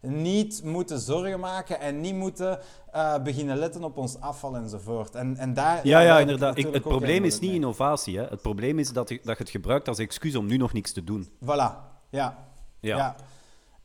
niet 0.00 0.62
moeten 0.64 0.98
zorgen 1.00 1.40
maken 1.40 1.80
en 1.80 2.00
niet 2.00 2.14
moeten 2.14 2.58
uh, 2.94 3.22
beginnen 3.22 3.56
letten 3.56 3.84
op 3.84 3.96
ons 3.96 4.20
afval 4.20 4.56
enzovoort. 4.56 5.14
En, 5.14 5.36
en 5.36 5.54
daar, 5.54 5.86
ja, 5.86 6.00
ja, 6.00 6.18
inderdaad. 6.18 6.58
Ik, 6.58 6.72
het 6.72 6.82
probleem 6.82 7.24
is 7.24 7.38
niet 7.38 7.50
mee. 7.50 7.60
innovatie. 7.60 8.18
Hè. 8.18 8.24
Het 8.24 8.42
probleem 8.42 8.78
is 8.78 8.92
dat 8.92 9.08
je, 9.08 9.20
dat 9.22 9.36
je 9.36 9.42
het 9.42 9.52
gebruikt 9.52 9.88
als 9.88 9.98
excuus 9.98 10.36
om 10.36 10.46
nu 10.46 10.56
nog 10.56 10.72
niks 10.72 10.92
te 10.92 11.04
doen. 11.04 11.28
Voilà, 11.44 11.72
ja. 12.10 12.52
Ja. 12.84 13.16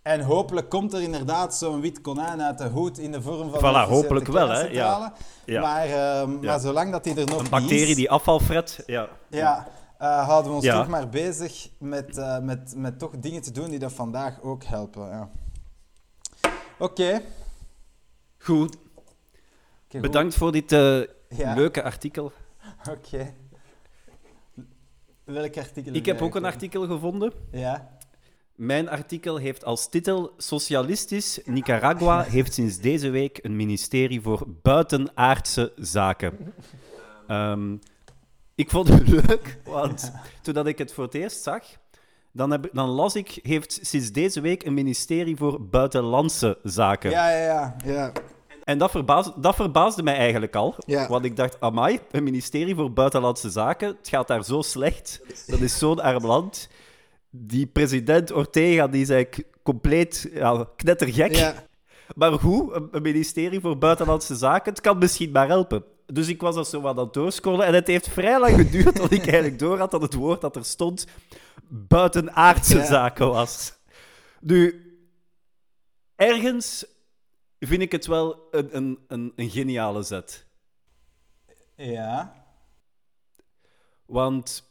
En 0.01 0.21
hopelijk 0.21 0.69
komt 0.69 0.93
er 0.93 1.01
inderdaad 1.01 1.55
zo'n 1.55 1.81
wit 1.81 2.01
konijn 2.01 2.41
uit 2.41 2.57
de 2.57 2.67
hoed 2.67 2.97
in 2.97 3.11
de 3.11 3.21
vorm 3.21 3.51
van 3.51 3.59
voilà, 3.59 3.89
hopelijk 3.89 4.27
wel, 4.27 4.49
hè? 4.49 4.61
Ja. 4.61 5.13
ja. 5.45 5.61
Maar, 5.61 5.85
uh, 5.85 5.93
ja. 5.93 6.25
maar 6.25 6.59
zolang 6.59 6.91
dat 6.91 7.03
die 7.03 7.15
er 7.15 7.25
nog 7.25 7.39
Een 7.39 7.49
bacterie 7.49 7.95
die 7.95 8.09
afval 8.09 8.39
fret, 8.39 8.83
ja. 8.85 9.09
Ja, 9.27 9.67
uh, 10.01 10.27
houden 10.27 10.51
we 10.51 10.57
ons 10.57 10.65
toch 10.65 10.87
maar 10.87 11.09
bezig 11.09 11.69
met, 11.77 12.17
uh, 12.17 12.39
met, 12.39 12.73
met 12.75 12.99
toch 12.99 13.11
dingen 13.19 13.41
te 13.41 13.51
doen 13.51 13.69
die 13.69 13.79
dat 13.79 13.93
vandaag 13.93 14.41
ook 14.41 14.63
helpen. 14.63 15.07
Ja. 15.09 15.29
Oké. 16.77 17.01
Okay. 17.01 17.25
Goed. 18.37 18.77
Okay, 19.87 20.01
Bedankt 20.01 20.37
goed. 20.37 20.41
voor 20.41 20.51
dit 20.51 20.71
leuke 21.29 21.83
artikel. 21.83 22.31
Oké. 22.79 22.91
Okay. 22.91 23.35
Welk 25.23 25.57
artikel? 25.57 25.93
Ik 25.93 26.05
heb 26.05 26.21
ook 26.21 26.35
een 26.35 26.45
artikel 26.45 26.87
gevonden. 26.87 27.33
Ja. 27.51 27.98
Mijn 28.59 28.89
artikel 28.89 29.37
heeft 29.37 29.65
als 29.65 29.89
titel 29.89 30.33
Socialistisch 30.37 31.39
Nicaragua 31.45 32.21
heeft 32.21 32.53
sinds 32.53 32.77
deze 32.77 33.09
week 33.09 33.39
een 33.41 33.55
ministerie 33.55 34.21
voor 34.21 34.43
buitenaardse 34.61 35.71
zaken. 35.75 36.53
Um, 37.27 37.79
ik 38.55 38.69
vond 38.69 38.87
het 38.87 39.07
leuk, 39.27 39.59
want 39.63 40.11
toen 40.41 40.67
ik 40.67 40.77
het 40.77 40.93
voor 40.93 41.03
het 41.03 41.13
eerst 41.13 41.43
zag, 41.43 41.63
dan, 42.31 42.51
heb, 42.51 42.69
dan 42.71 42.89
las 42.89 43.15
ik, 43.15 43.39
heeft 43.41 43.79
sinds 43.81 44.11
deze 44.11 44.41
week 44.41 44.65
een 44.65 44.73
ministerie 44.73 45.35
voor 45.35 45.61
buitenlandse 45.61 46.57
zaken. 46.63 47.09
Ja, 47.09 47.29
ja, 47.29 47.43
ja. 47.43 47.75
ja. 47.85 48.11
En 48.63 48.77
dat 48.77 48.91
verbaasde, 48.91 49.33
dat 49.35 49.55
verbaasde 49.55 50.03
mij 50.03 50.15
eigenlijk 50.15 50.55
al. 50.55 50.75
Ja. 50.85 51.07
Want 51.07 51.25
ik 51.25 51.35
dacht, 51.35 51.61
amai, 51.61 51.99
een 52.11 52.23
ministerie 52.23 52.75
voor 52.75 52.93
buitenlandse 52.93 53.49
zaken, 53.49 53.87
het 53.87 54.07
gaat 54.07 54.27
daar 54.27 54.43
zo 54.43 54.61
slecht. 54.61 55.21
Dat 55.47 55.59
is 55.59 55.77
zo'n 55.77 55.99
arm 56.01 56.25
land 56.25 56.69
die 57.29 57.67
president 57.67 58.31
Ortega 58.31 58.87
die 58.87 59.01
is 59.01 59.09
eigenlijk 59.09 59.47
compleet 59.63 60.29
ja, 60.33 60.69
knettergek. 60.75 61.35
Ja. 61.35 61.67
Maar 62.15 62.31
hoe? 62.31 62.89
Een 62.91 63.01
ministerie 63.01 63.59
voor 63.59 63.77
Buitenlandse 63.77 64.35
Zaken, 64.35 64.71
het 64.71 64.81
kan 64.81 64.97
misschien 64.97 65.31
maar 65.31 65.47
helpen. 65.47 65.83
Dus 66.05 66.27
ik 66.27 66.41
was 66.41 66.55
dat 66.55 66.67
zo 66.67 66.81
wat 66.81 66.97
aan 66.97 67.03
het 67.03 67.13
doorscrollen 67.13 67.65
en 67.65 67.73
het 67.73 67.87
heeft 67.87 68.09
vrij 68.09 68.39
lang 68.39 68.55
geduurd 68.55 68.95
tot 68.95 69.11
ik 69.11 69.23
eigenlijk 69.23 69.59
door 69.59 69.77
had 69.77 69.91
dat 69.91 70.01
het 70.01 70.13
woord 70.13 70.41
dat 70.41 70.55
er 70.55 70.65
stond 70.65 71.07
buitenaardse 71.67 72.77
ja. 72.77 72.85
zaken 72.85 73.27
was. 73.27 73.73
Nu, 74.41 74.83
ergens 76.15 76.85
vind 77.59 77.81
ik 77.81 77.91
het 77.91 78.05
wel 78.05 78.47
een, 78.51 78.75
een, 78.77 78.99
een, 79.07 79.33
een 79.35 79.49
geniale 79.49 80.03
zet. 80.03 80.45
Ja. 81.75 82.33
Want 84.05 84.63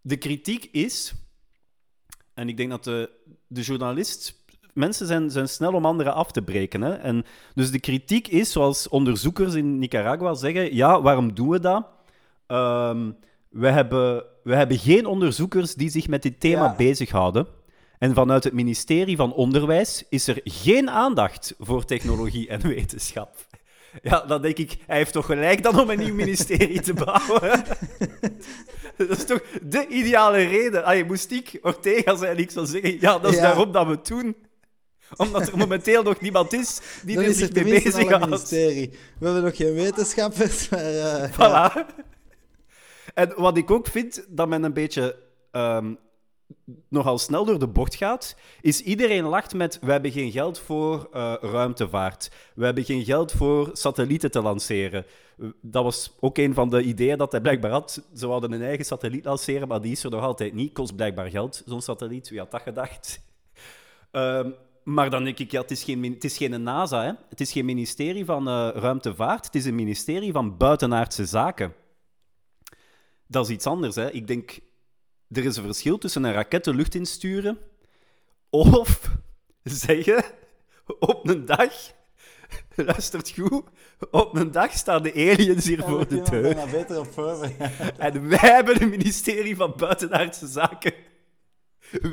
de 0.00 0.16
kritiek 0.16 0.64
is, 0.64 1.14
en 2.34 2.48
ik 2.48 2.56
denk 2.56 2.70
dat 2.70 2.84
de, 2.84 3.10
de 3.46 3.60
journalist. 3.60 4.40
Mensen 4.74 5.06
zijn, 5.06 5.30
zijn 5.30 5.48
snel 5.48 5.72
om 5.72 5.84
anderen 5.86 6.14
af 6.14 6.30
te 6.30 6.42
breken. 6.42 6.82
Hè? 6.82 6.94
En 6.94 7.24
dus 7.54 7.70
de 7.70 7.80
kritiek 7.80 8.28
is, 8.28 8.52
zoals 8.52 8.88
onderzoekers 8.88 9.54
in 9.54 9.78
Nicaragua 9.78 10.34
zeggen: 10.34 10.74
ja, 10.74 11.02
waarom 11.02 11.34
doen 11.34 11.48
we 11.48 11.60
dat? 11.60 11.86
Ehm, 12.46 13.10
we, 13.48 13.68
hebben, 13.68 14.24
we 14.42 14.54
hebben 14.54 14.78
geen 14.78 15.06
onderzoekers 15.06 15.74
die 15.74 15.90
zich 15.90 16.08
met 16.08 16.22
dit 16.22 16.40
thema 16.40 16.64
Ja. 16.64 16.74
bezighouden. 16.76 17.46
En 17.98 18.14
vanuit 18.14 18.44
het 18.44 18.52
ministerie 18.52 19.16
van 19.16 19.32
Onderwijs 19.34 20.04
is 20.08 20.26
er 20.28 20.40
geen 20.44 20.90
aandacht 20.90 21.54
voor 21.58 21.84
technologie 21.84 22.48
en 22.48 22.60
wetenschap. 22.60 23.36
Ja, 24.02 24.20
dan 24.20 24.42
denk 24.42 24.58
ik, 24.58 24.76
hij 24.86 24.96
heeft 24.96 25.12
toch 25.12 25.26
gelijk 25.26 25.62
dan 25.62 25.80
om 25.80 25.90
een 25.90 25.98
nieuw 25.98 26.14
ministerie 26.14 26.80
te 26.80 26.94
bouwen. 26.94 27.64
Dat 28.96 29.10
is 29.10 29.24
toch 29.24 29.42
de 29.62 29.86
ideale 29.86 30.36
reden. 30.44 30.84
Allee, 30.84 31.04
moest 31.04 31.30
ik 31.30 31.58
Ortega 31.62 32.16
zijn, 32.16 32.36
ik 32.38 32.50
zou 32.50 32.66
zeggen, 32.66 33.00
ja, 33.00 33.18
dat 33.18 33.30
is 33.30 33.36
Ja. 33.36 33.42
daarom 33.42 33.72
dat 33.72 33.86
we 33.86 33.92
het 33.92 34.06
doen. 34.06 34.36
Omdat 35.16 35.48
er 35.48 35.56
momenteel 35.56 36.02
nog 36.02 36.20
niemand 36.20 36.52
is 36.52 36.80
die 37.04 37.14
Dan 37.14 37.24
er 37.24 37.30
is 37.30 37.36
zich 37.36 37.52
mee 37.52 37.74
een 37.76 37.82
bezighoudt. 37.82 38.24
ministerie. 38.24 38.90
We 39.18 39.24
hebben 39.24 39.42
nog 39.44 39.56
geen 39.56 39.74
wetenschappers, 39.74 40.68
maar... 40.68 40.80
eh, 40.80 41.30
ja. 41.38 41.72
Voilà. 41.72 41.86
En 43.14 43.32
wat 43.36 43.56
ik 43.56 43.70
ook 43.70 43.86
vind 43.86 44.24
dat 44.28 44.48
men 44.48 44.62
een 44.62 44.72
beetje 44.72 45.16
ehm, 45.50 45.94
nogal 46.88 47.18
snel 47.18 47.44
door 47.44 47.58
de 47.58 47.66
bocht 47.66 47.94
gaat, 47.94 48.36
is 48.60 48.80
iedereen 48.80 49.24
lacht 49.24 49.54
met 49.54 49.78
we 49.80 49.92
hebben 49.92 50.12
geen 50.12 50.30
geld 50.30 50.58
voor 50.58 51.08
eh, 51.12 51.34
ruimtevaart. 51.40 52.30
We 52.54 52.64
hebben 52.64 52.84
geen 52.84 53.04
geld 53.04 53.32
voor 53.32 53.70
satellieten 53.72 54.30
te 54.30 54.42
lanceren. 54.42 55.06
Dat 55.60 55.84
was 55.84 56.16
ook 56.20 56.38
een 56.38 56.54
van 56.54 56.70
de 56.70 56.82
ideeën 56.82 57.18
dat 57.18 57.32
hij 57.32 57.40
blijkbaar 57.40 57.70
had. 57.70 58.06
Ze 58.14 58.26
wilden 58.26 58.52
een 58.52 58.62
eigen 58.62 58.84
satelliet 58.84 59.24
lanceren, 59.24 59.68
maar 59.68 59.80
die 59.80 59.92
is 59.92 60.04
er 60.04 60.10
nog 60.10 60.22
altijd 60.22 60.54
niet. 60.54 60.72
Kost 60.72 60.96
blijkbaar 60.96 61.30
geld, 61.30 61.62
zo'n 61.66 61.82
satelliet. 61.82 62.28
Wie 62.28 62.38
had 62.38 62.50
dat 62.50 62.62
gedacht? 62.62 63.20
Ehm, 64.10 64.50
maar 64.84 65.10
dan 65.10 65.24
denk 65.24 65.38
ik, 65.38 65.50
ja, 65.50 65.60
het 65.60 65.70
is 65.70 65.84
geen, 65.84 66.04
het 66.04 66.24
is 66.24 66.36
geen 66.36 66.62
NASA, 66.62 67.02
hè? 67.04 67.12
het 67.28 67.40
is 67.40 67.52
geen 67.52 67.64
ministerie 67.64 68.24
van 68.24 68.48
eh, 68.48 68.68
ruimtevaart, 68.74 69.44
het 69.44 69.54
is 69.54 69.64
een 69.64 69.74
ministerie 69.74 70.32
van 70.32 70.56
buitenaardse 70.56 71.24
zaken. 71.24 71.74
Dat 73.26 73.46
is 73.46 73.52
iets 73.54 73.66
anders. 73.66 73.94
Hè? 73.94 74.10
Ik 74.10 74.26
denk, 74.26 74.58
er 75.32 75.44
is 75.44 75.56
een 75.56 75.64
verschil 75.64 75.98
tussen 75.98 76.24
een 76.24 76.32
raket 76.32 76.64
de 76.64 76.74
lucht 76.74 76.94
insturen 76.94 77.58
of 78.50 79.10
zeggen 79.62 80.24
op 80.98 81.28
een 81.28 81.44
dag, 81.46 81.72
luistert 82.76 83.30
goed, 83.38 83.62
op 84.10 84.36
een 84.36 84.50
dag 84.50 84.72
staan 84.72 85.02
de 85.02 85.12
aliens 85.14 85.66
hier 85.66 85.78
Ja, 85.78 85.84
voor 85.86 86.08
de 86.08 86.22
deur. 86.22 86.56
beter 86.70 86.98
op. 87.00 87.48
En 87.98 88.28
wij 88.28 88.38
hebben 88.38 88.82
een 88.82 88.88
ministerie 88.90 89.56
van 89.56 89.74
Buitenaardse 89.76 90.46
Zaken. 90.46 90.92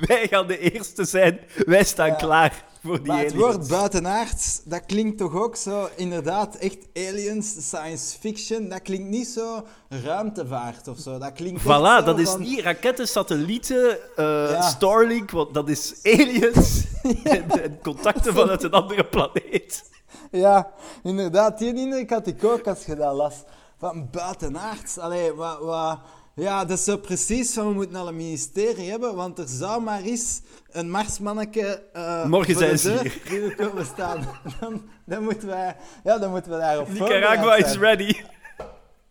Wij 0.08 0.28
gaan 0.28 0.48
de 0.48 0.72
eerste 0.72 1.04
zijn. 1.06 1.40
Wij 1.66 1.84
staan 1.84 2.08
Ja. 2.08 2.16
klaar 2.16 2.66
voor 2.84 2.98
die 2.98 3.08
Maar 3.08 3.24
het 3.24 3.36
woord 3.36 3.68
buitenaards, 3.68 4.62
dat 4.66 4.86
klinkt 4.86 5.18
toch 5.18 5.34
ook 5.36 5.56
zo, 5.56 5.90
inderdaad, 5.96 6.56
echt 6.56 6.78
aliens, 6.94 7.68
science 7.68 8.18
fiction. 8.20 8.70
Dat 8.70 8.82
klinkt 8.82 9.10
niet 9.10 9.28
zo 9.28 9.66
ruimtevaart 9.90 10.88
of 10.88 10.98
zo. 10.98 11.18
Dat 11.18 11.34
klinkt 11.34 11.62
Voilà, 11.62 11.66
zo 11.66 12.04
dat 12.04 12.20
is 12.20 12.30
van- 12.30 12.42
niet 12.42 12.60
raketten, 12.60 13.08
satellieten, 13.08 13.98
eh, 14.16 14.50
Ja. 14.50 14.62
Starlink, 14.62 15.32
want 15.32 15.54
dat 15.54 15.70
is 15.70 15.94
aliens 16.04 16.84
en, 17.24 17.50
en 17.64 17.80
contacten 17.82 18.34
vanuit 18.34 18.64
een 18.64 18.72
andere 18.72 19.06
planeet. 19.06 19.90
Ja, 20.32 20.72
inderdaad, 21.04 21.58
die 21.60 21.74
indruk 21.76 22.10
had 22.10 22.28
ik 22.28 22.44
ook 22.44 22.68
als 22.68 22.86
je 22.86 22.96
dat 22.96 23.14
las. 23.16 23.34
Van 23.78 24.08
buitenaards, 24.12 24.98
allee, 24.98 25.34
wat... 25.34 25.60
wat 25.60 26.00
ja, 26.36 26.66
dat 26.66 26.78
is 26.78 26.84
zo 26.84 26.98
precies 26.98 27.54
van, 27.54 27.68
we 27.68 27.74
moeten 27.74 27.96
al 27.96 28.08
een 28.08 28.16
ministerie 28.16 28.90
hebben, 28.90 29.16
want 29.16 29.40
er 29.40 29.48
zou 29.48 29.82
maar 29.82 30.02
eens 30.02 30.42
een 30.72 30.90
marsmanneke... 30.92 31.84
eh, 31.94 32.26
Morgen 32.26 32.58
de 32.58 32.78
ze 32.78 33.12
die 33.30 33.56
komen 33.56 33.86
staan. 33.86 34.28
Dan, 34.60 34.90
dan, 35.06 35.24
moeten 35.24 35.48
wij, 35.48 35.76
ja, 36.04 36.18
dan 36.18 36.30
moeten 36.32 36.52
we 36.52 36.58
daarop 36.58 36.90
Nicaragua 36.90 37.56
is 37.56 37.78
ready. 37.78 38.14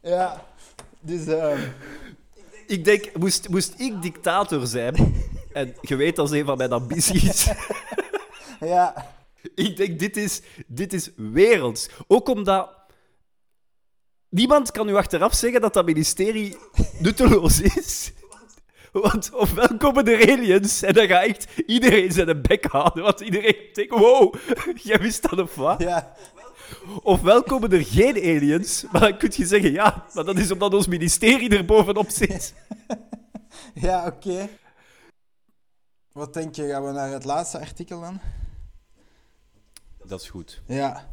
Ja, 0.02 0.44
dus... 1.00 1.26
ehm, 1.26 1.60
Ik 2.66 2.84
denk, 2.84 3.16
moest, 3.16 3.48
moest 3.48 3.74
ik 3.76 4.02
dictator 4.02 4.66
zijn, 4.66 4.94
en 5.52 5.74
je 5.80 5.96
weet 5.96 6.16
dat 6.16 6.32
is 6.32 6.38
een 6.40 6.46
van 6.46 6.56
mijn 6.56 6.72
ambities, 6.72 7.48
ja, 8.60 9.06
ik 9.54 9.76
denk, 9.76 9.98
dit 9.98 10.16
is, 10.16 10.42
dit 10.66 10.92
is 10.92 11.10
werelds. 11.16 11.88
Ook 12.06 12.28
omdat... 12.28 12.76
Niemand 14.28 14.70
kan 14.70 14.88
u 14.88 14.94
achteraf 14.94 15.34
zeggen 15.34 15.60
dat 15.60 15.74
dat 15.74 15.84
ministerie 15.86 16.56
nutteloos 16.98 17.60
is. 17.60 18.12
Want 18.92 19.34
ofwel 19.34 19.76
komen 19.76 20.06
er 20.06 20.30
aliens 20.32 20.82
en 20.82 20.94
dan 20.94 21.06
gaat 21.06 21.24
echt 21.24 21.46
iedereen 21.66 22.12
zijn 22.12 22.42
bek 22.42 22.64
houden. 22.64 23.02
Want 23.02 23.20
iedereen 23.20 23.56
denkt, 23.72 23.90
wow, 23.94 24.34
jij 24.82 24.98
wist 24.98 25.30
dat 25.30 25.38
of 25.40 25.54
wat? 25.54 25.80
ja, 25.80 26.14
Ofwel 27.02 27.42
komen 27.42 27.72
er 27.72 27.84
geen 27.84 28.16
aliens, 28.16 28.84
maar 28.92 29.00
dan 29.00 29.18
kun 29.18 29.32
je 29.32 29.46
zeggen, 29.46 29.72
ja, 29.72 30.04
maar 30.14 30.24
dat 30.24 30.38
is 30.38 30.50
omdat 30.50 30.74
ons 30.74 30.86
ministerie 30.86 31.56
er 31.56 31.64
bovenop 31.64 32.10
zit. 32.10 32.54
ja, 33.74 34.06
oké. 34.06 34.48
Wat 36.12 36.34
denk 36.34 36.54
je, 36.54 36.68
gaan 36.68 36.84
we 36.84 36.92
naar 36.92 37.10
het 37.10 37.24
laatste 37.24 37.58
artikel 37.58 38.00
dan? 38.00 38.20
Dat 40.04 40.20
is 40.20 40.28
goed. 40.28 40.62
Ja, 40.66 41.08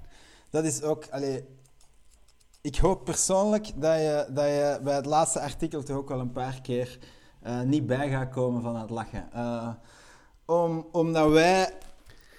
dat 0.50 0.64
is 0.64 0.82
ook. 0.82 1.08
Allee, 1.10 1.44
ik 2.66 2.78
hoop 2.78 3.06
persoonlijk 3.06 3.72
dat 3.76 3.96
je, 3.98 4.26
dat 4.30 4.46
je 4.46 4.80
bij 4.84 4.96
het 4.96 5.06
laatste 5.06 5.40
artikel 5.40 5.84
toch 5.84 5.98
ook 5.98 6.10
wel 6.10 6.20
een 6.20 6.32
paar 6.32 6.62
keer 6.62 7.00
eh, 7.42 7.62
niet 7.62 7.88
bij 7.88 8.10
gaat 8.10 8.30
komen 8.30 8.62
van 8.62 8.76
het 8.76 8.90
lachen. 8.90 9.32
Eh, 9.34 9.70
om, 10.46 10.88
omdat 10.92 11.32
wij. 11.32 11.74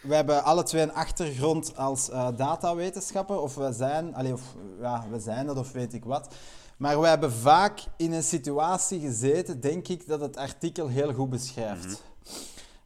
We 0.03 0.15
hebben 0.15 0.45
alle 0.45 0.63
twee 0.63 0.83
een 0.83 0.95
achtergrond 0.95 1.77
als 1.77 2.11
eh 2.11 2.29
datawetenschappen, 2.37 3.43
of 3.43 3.55
we 3.55 3.73
zijn, 3.73 4.15
allee, 4.15 4.33
of, 4.33 4.43
ja, 4.81 5.05
we 5.11 5.21
zijn 5.21 5.47
dat 5.47 5.59
of 5.59 5.73
weet 5.73 5.95
ik 5.95 6.05
wat. 6.05 6.35
Maar 6.77 7.01
we 7.01 7.07
hebben 7.07 7.33
vaak 7.33 7.85
in 7.97 8.13
een 8.13 8.23
situatie 8.23 9.01
gezeten, 9.01 9.61
denk 9.61 9.89
ik, 9.89 10.09
dat 10.09 10.21
het 10.21 10.37
artikel 10.37 10.89
heel 10.89 11.13
goed 11.13 11.31
beschrijft. 11.31 12.03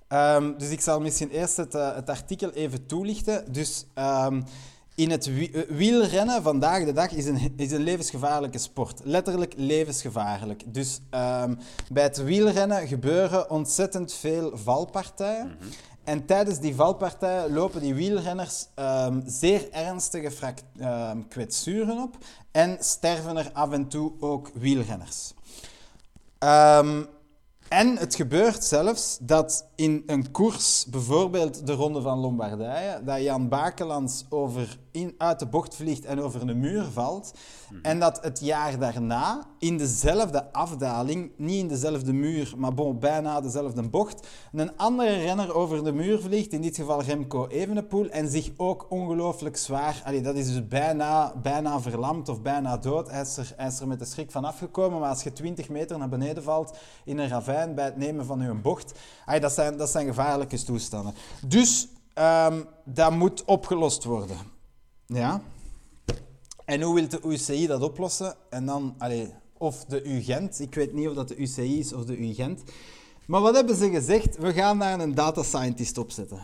Ehm, 0.09 0.59
dus 0.59 0.68
ik 0.68 0.81
zal 0.81 1.00
misschien 1.00 1.31
eerst 1.31 1.57
het, 1.57 1.72
het 1.72 2.09
artikel 2.09 2.50
even 2.50 2.87
toelichten. 2.87 3.53
Dus 3.53 3.87
ehm, 3.94 4.42
in 4.94 5.11
het 5.11 5.26
eh, 5.26 5.61
wielrennen 5.68 6.42
vandaag 6.42 6.85
de 6.85 6.92
dag 6.92 7.11
is 7.11 7.26
een, 7.26 7.53
is 7.57 7.70
een 7.70 7.83
levensgevaarlijke 7.83 8.59
sport. 8.59 9.00
Letterlijk 9.05 9.55
levensgevaarlijk. 9.57 10.62
Dus 10.66 11.00
ehm, 11.11 11.55
bij 11.92 12.03
het 12.03 12.24
wielrennen 12.24 12.88
gebeuren 12.88 13.50
ontzettend 13.50 14.12
veel 14.12 14.57
valpartijen. 14.57 15.59
En 16.05 16.26
tijdens 16.26 16.59
die 16.59 16.74
valpartijen 16.74 17.53
lopen 17.53 17.81
die 17.81 17.94
wielrenners 17.94 18.66
ehm, 18.74 19.20
zeer 19.26 19.70
ernstige 19.72 20.55
ehm, 20.79 21.18
kwetsuren 21.29 22.03
op 22.03 22.16
en 22.50 22.76
sterven 22.81 23.37
er 23.37 23.50
af 23.53 23.72
en 23.72 23.88
toe 23.88 24.12
ook 24.20 24.50
wielrenners. 24.55 25.35
En 27.70 27.96
het 27.96 28.14
gebeurt 28.14 28.64
zelfs 28.64 29.18
dat 29.20 29.66
in 29.74 30.02
een 30.06 30.30
koers, 30.30 30.87
bijvoorbeeld 30.90 31.66
de 31.66 31.72
Ronde 31.72 32.00
van 32.00 32.18
Lombardije, 32.18 33.00
dat 33.04 33.22
Jan 33.22 33.48
Bakelands 33.48 34.24
over 34.28 34.78
in, 34.92 35.14
uit 35.18 35.38
de 35.38 35.46
bocht 35.46 35.74
vliegt 35.74 36.05
en 36.05 36.20
over 36.20 36.48
een 36.48 36.61
muur 36.61 36.85
valt. 36.85 37.33
En 37.83 38.00
dat 38.00 38.22
het 38.22 38.40
jaar 38.40 38.79
daarna, 38.79 39.46
in 39.59 39.79
dezelfde 39.79 40.53
afdaling, 40.53 41.31
niet 41.37 41.61
in 41.61 41.68
dezelfde 41.68 42.12
muur, 42.12 42.53
maar 42.57 42.74
bon, 42.74 42.98
bijna 42.98 43.40
dezelfde 43.40 43.88
bocht, 43.88 44.26
een 44.53 44.76
andere 44.76 45.16
renner 45.16 45.55
over 45.55 45.85
de 45.85 45.92
muur 45.92 46.20
vliegt, 46.20 46.53
in 46.53 46.62
dit 46.62 46.76
geval 46.76 47.03
Remco 47.03 47.46
Evenepoel, 47.46 48.09
en 48.09 48.29
zich 48.29 48.50
ook 48.57 48.87
ongelooflijk 48.88 49.57
zwaar, 49.57 50.03
allee, 50.05 50.20
dat 50.20 50.35
is 50.35 50.46
dus 50.46 50.68
bijna, 50.68 51.35
bijna 51.42 51.81
verlamd 51.81 52.29
of 52.29 52.42
bijna 52.42 52.76
dood. 52.76 53.11
Hij 53.11 53.20
is, 53.20 53.37
er, 53.37 53.53
hij 53.57 53.66
is 53.66 53.81
er 53.81 53.88
met 53.88 53.98
de 53.98 54.05
schrik 54.05 54.31
van 54.31 54.44
afgekomen, 54.44 55.00
maar 55.00 55.09
als 55.09 55.22
je 55.22 55.33
20 55.33 55.68
meter 55.68 55.98
naar 55.98 56.09
beneden 56.09 56.42
valt 56.42 56.76
in 57.05 57.18
een 57.18 57.29
ravijn 57.29 57.74
bij 57.74 57.85
het 57.85 57.96
nemen 57.96 58.26
van 58.26 58.40
je 58.40 58.55
bocht, 58.55 58.98
allee, 59.26 59.40
dat, 59.40 59.53
zijn, 59.53 59.76
dat 59.76 59.90
zijn 59.90 60.07
gevaarlijke 60.07 60.64
toestanden. 60.64 61.14
Dus 61.46 61.88
ehm, 62.14 62.62
dat 62.85 63.12
moet 63.12 63.44
opgelost 63.44 64.05
worden. 64.05 64.59
Ja. 65.12 65.42
En 66.64 66.82
hoe 66.82 66.94
wil 66.94 67.08
de 67.08 67.20
UCI 67.26 67.66
dat 67.66 67.82
oplossen? 67.82 68.34
En 68.50 68.66
dan, 68.66 68.94
allee, 68.98 69.28
of 69.58 69.84
de 69.84 70.04
UGent, 70.04 70.60
ik 70.60 70.74
weet 70.74 70.92
niet 70.92 71.08
of 71.08 71.14
dat 71.14 71.28
de 71.28 71.36
UCI 71.36 71.78
is 71.78 71.92
of 71.92 72.04
de 72.04 72.28
UGent. 72.28 72.62
Maar 73.26 73.40
wat 73.40 73.54
hebben 73.54 73.76
ze 73.76 73.90
gezegd? 73.90 74.38
We 74.38 74.52
gaan 74.52 74.78
daar 74.78 75.00
een 75.00 75.14
data 75.14 75.42
scientist 75.42 75.98
opzetten. 75.98 76.38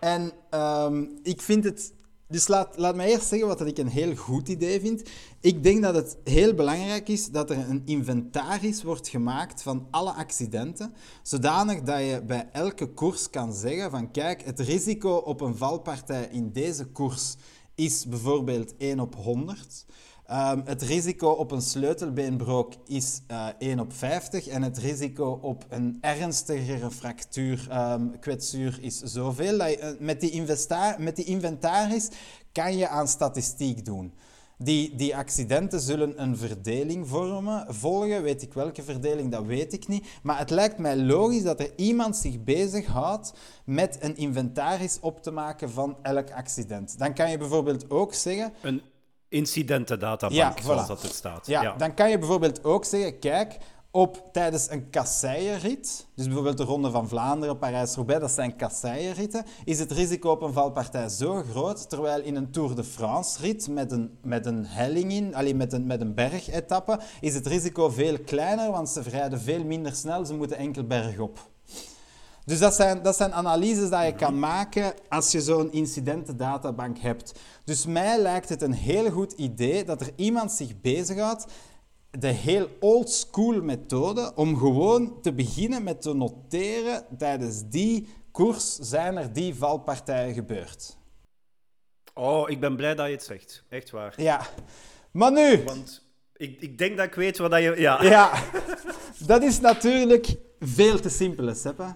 En 0.00 0.32
ehm, 0.50 1.04
ik 1.22 1.40
vind 1.40 1.64
het. 1.64 1.92
Dus 2.28 2.48
laat, 2.48 2.76
laat 2.76 2.96
mij 2.96 3.10
eerst 3.10 3.26
zeggen 3.26 3.48
wat 3.48 3.58
dat 3.58 3.66
ik 3.66 3.78
een 3.78 3.88
heel 3.88 4.16
goed 4.16 4.48
idee 4.48 4.80
vind. 4.80 5.02
Ik 5.40 5.62
denk 5.62 5.82
dat 5.82 5.94
het 5.94 6.16
heel 6.24 6.54
belangrijk 6.54 7.08
is 7.08 7.30
dat 7.30 7.50
er 7.50 7.58
een 7.58 7.82
inventaris 7.84 8.82
wordt 8.82 9.08
gemaakt 9.08 9.62
van 9.62 9.86
alle 9.90 10.12
accidenten, 10.12 10.94
zodanig 11.22 11.82
dat 11.82 11.98
je 11.98 12.22
bij 12.26 12.48
elke 12.52 12.86
koers 12.86 13.30
kan 13.30 13.52
zeggen 13.52 13.90
van 13.90 14.10
kijk, 14.10 14.44
het 14.44 14.60
risico 14.60 15.14
op 15.16 15.40
een 15.40 15.56
valpartij 15.56 16.28
in 16.32 16.52
deze 16.52 16.84
koers 16.84 17.34
is 17.74 18.06
bijvoorbeeld 18.06 18.74
1 18.78 19.00
op 19.00 19.14
100. 19.14 19.86
Ehm, 20.26 20.60
het 20.64 20.82
risico 20.82 21.28
op 21.28 21.50
een 21.50 21.62
sleutelbeenbrook 21.62 22.72
is 22.86 23.20
eh 23.26 23.46
1 23.58 23.80
op 23.80 23.92
50 23.92 24.46
en 24.46 24.62
het 24.62 24.78
risico 24.78 25.38
op 25.42 25.66
een 25.68 25.98
ernstigere 26.00 26.90
fractuur, 26.90 27.66
ehm, 27.70 28.06
kwetsuur 28.20 28.78
is 28.80 28.98
zoveel. 28.98 29.60
Eh, 29.60 29.88
met, 29.98 30.20
die 30.20 30.30
met 30.98 31.16
die 31.16 31.24
inventaris 31.24 32.08
kan 32.52 32.76
je 32.76 32.88
aan 32.88 33.08
statistiek 33.08 33.84
doen. 33.84 34.12
Die, 34.64 34.94
die 34.96 35.16
accidenten 35.16 35.80
zullen 35.80 36.22
een 36.22 36.36
verdeling 36.36 37.08
vormen, 37.08 37.66
volgen. 37.68 38.22
Weet 38.22 38.42
ik 38.42 38.52
welke 38.52 38.82
verdeling, 38.82 39.30
dat 39.32 39.44
weet 39.44 39.72
ik 39.72 39.88
niet. 39.88 40.06
Maar 40.22 40.38
het 40.38 40.50
lijkt 40.50 40.78
mij 40.78 40.96
logisch 40.96 41.42
dat 41.42 41.60
er 41.60 41.70
iemand 41.76 42.16
zich 42.16 42.44
bezighoudt 42.44 43.32
met 43.64 43.98
een 44.00 44.16
inventaris 44.16 44.98
op 45.00 45.22
te 45.22 45.30
maken 45.30 45.70
van 45.70 45.96
elk 46.02 46.30
accident. 46.30 46.98
Dan 46.98 47.14
kan 47.14 47.30
je 47.30 47.38
bijvoorbeeld 47.38 47.90
ook 47.90 48.14
zeggen... 48.14 48.52
Een 48.62 48.82
incidentendatabank, 49.28 50.58
Ja, 50.58 50.64
zoals 50.64 50.86
dat 50.86 51.02
er 51.02 51.08
staat. 51.08 51.46
Ja, 51.46 51.74
dan 51.76 51.94
kan 51.94 52.10
je 52.10 52.18
bijvoorbeeld 52.18 52.64
ook 52.64 52.84
zeggen, 52.84 53.18
kijk, 53.18 53.56
op, 53.94 54.28
tijdens 54.32 54.70
een 54.70 54.90
kasseienrit, 54.90 56.06
dus 56.14 56.24
bijvoorbeeld 56.24 56.56
de 56.56 56.64
Ronde 56.64 56.90
van 56.90 57.08
Vlaanderen, 57.08 57.58
Parijs-Roubaix, 57.58 58.20
dat 58.20 58.30
zijn 58.30 58.56
kasseienritten, 58.56 59.44
is 59.64 59.78
het 59.78 59.92
risico 59.92 60.30
op 60.30 60.42
een 60.42 60.52
valpartij 60.52 61.08
zo 61.08 61.42
groot, 61.50 61.88
terwijl 61.88 62.22
in 62.22 62.36
een 62.36 62.50
Tour 62.50 62.74
de 62.74 62.84
France-rit 62.84 63.68
met 63.68 63.92
een, 63.92 64.18
met 64.22 64.46
een 64.46 64.66
helling 64.66 65.12
in, 65.12 65.34
alleen 65.34 65.56
met 65.56 65.72
een, 65.72 65.86
met 65.86 66.00
een 66.00 66.14
bergetappe, 66.14 66.98
is 67.20 67.34
het 67.34 67.46
risico 67.46 67.88
veel 67.88 68.18
kleiner, 68.18 68.70
want 68.70 68.88
ze 68.88 69.00
rijden 69.00 69.40
veel 69.40 69.64
minder 69.64 69.94
snel, 69.94 70.24
ze 70.24 70.34
moeten 70.34 70.56
enkel 70.56 70.84
bergop. 70.84 71.38
Dus 72.44 72.58
dat 72.58 72.74
zijn, 72.74 73.02
dat 73.02 73.16
zijn 73.16 73.32
analyses 73.32 73.90
die 73.90 73.98
je 73.98 74.14
kan 74.14 74.38
maken 74.38 74.92
als 75.08 75.32
je 75.32 75.40
zo'n 75.40 75.72
incidentendatabank 75.72 76.98
hebt. 76.98 77.32
Dus 77.64 77.86
mij 77.86 78.18
lijkt 78.18 78.48
het 78.48 78.62
een 78.62 78.72
heel 78.72 79.10
goed 79.10 79.32
idee 79.32 79.84
dat 79.84 80.00
er 80.00 80.10
iemand 80.16 80.52
zich 80.52 80.80
bezighoudt 80.80 81.46
de 82.18 82.28
heel 82.28 82.68
old 82.80 83.10
school 83.10 83.62
methode 83.62 84.32
om 84.34 84.58
gewoon 84.58 85.20
te 85.22 85.32
beginnen 85.32 85.82
met 85.82 86.02
te 86.02 86.14
noteren 86.14 87.04
tijdens 87.18 87.68
die 87.68 88.08
koers 88.30 88.74
zijn 88.78 89.16
er 89.16 89.32
die 89.32 89.54
valpartijen 89.54 90.34
gebeurd. 90.34 90.96
Oh, 92.14 92.50
ik 92.50 92.60
ben 92.60 92.76
blij 92.76 92.94
dat 92.94 93.06
je 93.06 93.12
het 93.12 93.22
zegt. 93.22 93.64
Echt 93.68 93.90
waar. 93.90 94.14
Ja, 94.16 94.46
maar 95.10 95.32
nu, 95.32 95.62
Want 95.64 96.06
ik, 96.36 96.60
ik 96.60 96.78
denk 96.78 96.96
dat 96.96 97.06
ik 97.06 97.14
weet 97.14 97.38
wat 97.38 97.50
dat 97.50 97.62
je... 97.62 97.80
Ja. 97.80 98.02
ja, 98.02 98.42
dat 99.18 99.42
is 99.42 99.60
natuurlijk 99.60 100.36
veel 100.58 101.00
te 101.00 101.08
simpel, 101.08 101.54
Seppe. 101.54 101.94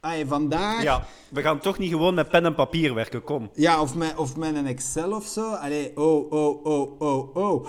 Ay, 0.00 0.26
vandaag... 0.26 0.82
ja, 0.82 1.04
we 1.28 1.42
gaan 1.42 1.58
toch 1.60 1.78
niet 1.78 1.90
gewoon 1.90 2.14
met 2.14 2.28
pen 2.28 2.44
en 2.44 2.54
papier 2.54 2.94
werken, 2.94 3.24
kom. 3.24 3.50
Ja, 3.54 3.80
of 3.80 3.94
met, 3.94 4.16
of 4.16 4.36
met 4.36 4.54
een 4.56 4.66
Excel 4.66 5.12
of 5.12 5.24
zo. 5.26 5.50
Allee, 5.52 5.92
oh, 5.96 6.32
oh, 6.32 6.64
oh, 6.66 7.00
oh, 7.00 7.36
oh. 7.36 7.66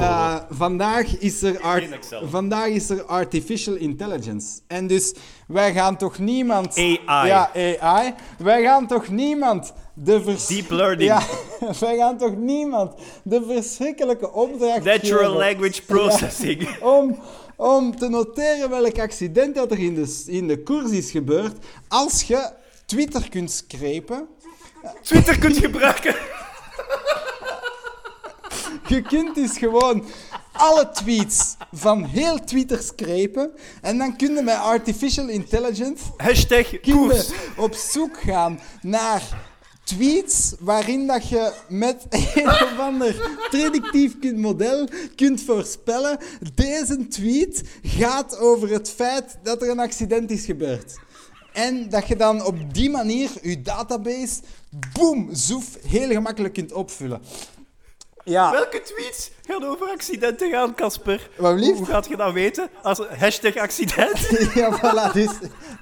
Eh, 0.00 0.34
vandaag, 0.50 1.18
is 1.18 1.42
er 1.42 1.60
art- 1.60 2.08
vandaag 2.24 2.66
is 2.66 2.90
er 2.90 3.02
artificial 3.04 3.74
intelligence. 3.74 4.60
En 4.66 4.86
dus 4.86 5.14
wij 5.46 5.72
gaan 5.72 5.96
toch 5.96 6.18
niemand... 6.18 6.76
AI. 6.78 7.28
Ja, 7.28 7.50
AI. 7.80 8.14
Wij 8.38 8.62
gaan 8.62 8.86
toch 8.86 9.08
niemand 9.08 9.72
de 9.94 10.22
vers- 10.22 10.46
Deep 10.46 10.70
learning. 10.70 11.08
Ja, 11.10 11.22
wij 11.80 11.96
gaan 11.96 12.16
toch 12.18 12.36
niemand 12.36 12.94
de 13.24 13.44
verschrikkelijke 13.48 14.32
opdracht 14.32 14.84
Natural 14.84 15.18
geven 15.18 15.36
language 15.38 15.82
processing. 15.94 16.68
om, 16.82 17.18
om 17.60 17.96
te 17.96 18.08
noteren 18.08 18.70
welk 18.70 18.98
accident 18.98 19.54
dat 19.54 19.70
er 19.70 19.78
in 19.78 19.94
de, 19.94 20.22
in 20.26 20.48
de 20.48 20.62
koers 20.62 20.90
is 20.90 21.10
gebeurd. 21.10 21.64
Als 21.88 22.22
je 22.22 22.50
Twitter 22.86 23.28
kunt 23.28 23.50
scrapen... 23.50 24.28
Twitter 25.02 25.38
kunt 25.38 25.56
gebruiken. 25.56 26.14
Je 28.86 29.02
kunt 29.02 29.34
dus 29.34 29.58
gewoon 29.58 30.04
alle 30.52 30.90
tweets 30.90 31.56
van 31.72 32.04
heel 32.04 32.44
Twitter 32.44 32.82
scrapen 32.82 33.52
en 33.80 33.98
dan 33.98 34.16
kun 34.16 34.34
je 34.34 34.42
met 34.42 34.56
artificial 34.56 35.28
intelligence 35.28 36.04
Hashtag 36.16 36.80
koers. 36.80 37.30
op 37.56 37.74
zoek 37.74 38.20
gaan 38.20 38.60
naar 38.82 39.49
tweets 39.96 40.54
waarin 40.58 41.06
dat 41.06 41.28
je 41.28 41.52
met 41.68 42.06
een 42.10 42.48
of 42.66 42.78
ander 42.78 43.38
predictief 43.50 44.14
model 44.34 44.88
kunt 45.16 45.42
voorspellen 45.42 46.18
deze 46.54 47.08
tweet 47.08 47.62
gaat 47.82 48.38
over 48.38 48.70
het 48.70 48.90
feit 48.90 49.38
dat 49.42 49.62
er 49.62 49.70
een 49.70 49.78
accident 49.78 50.30
is 50.30 50.44
gebeurd. 50.44 50.98
En 51.52 51.88
dat 51.88 52.08
je 52.08 52.16
dan 52.16 52.44
op 52.44 52.74
die 52.74 52.90
manier 52.90 53.30
je 53.42 53.62
database, 53.62 54.40
boem, 54.92 55.28
zoef, 55.32 55.78
heel 55.86 56.08
gemakkelijk 56.08 56.54
kunt 56.54 56.72
opvullen. 56.72 57.20
Ja. 58.24 58.50
Welke 58.50 58.82
tweets 58.82 59.30
gaan 59.46 59.64
over 59.64 59.88
accidenten 59.88 60.50
gaan, 60.50 60.74
Casper? 60.74 61.28
Hoe 61.36 61.84
gaat 61.84 62.06
je 62.08 62.16
dat 62.16 62.32
weten? 62.32 62.68
Als 62.82 63.00
hashtag 63.18 63.56
accident? 63.56 64.18
Ja, 64.54 64.78
voilà. 64.78 65.12
Dus, 65.12 65.30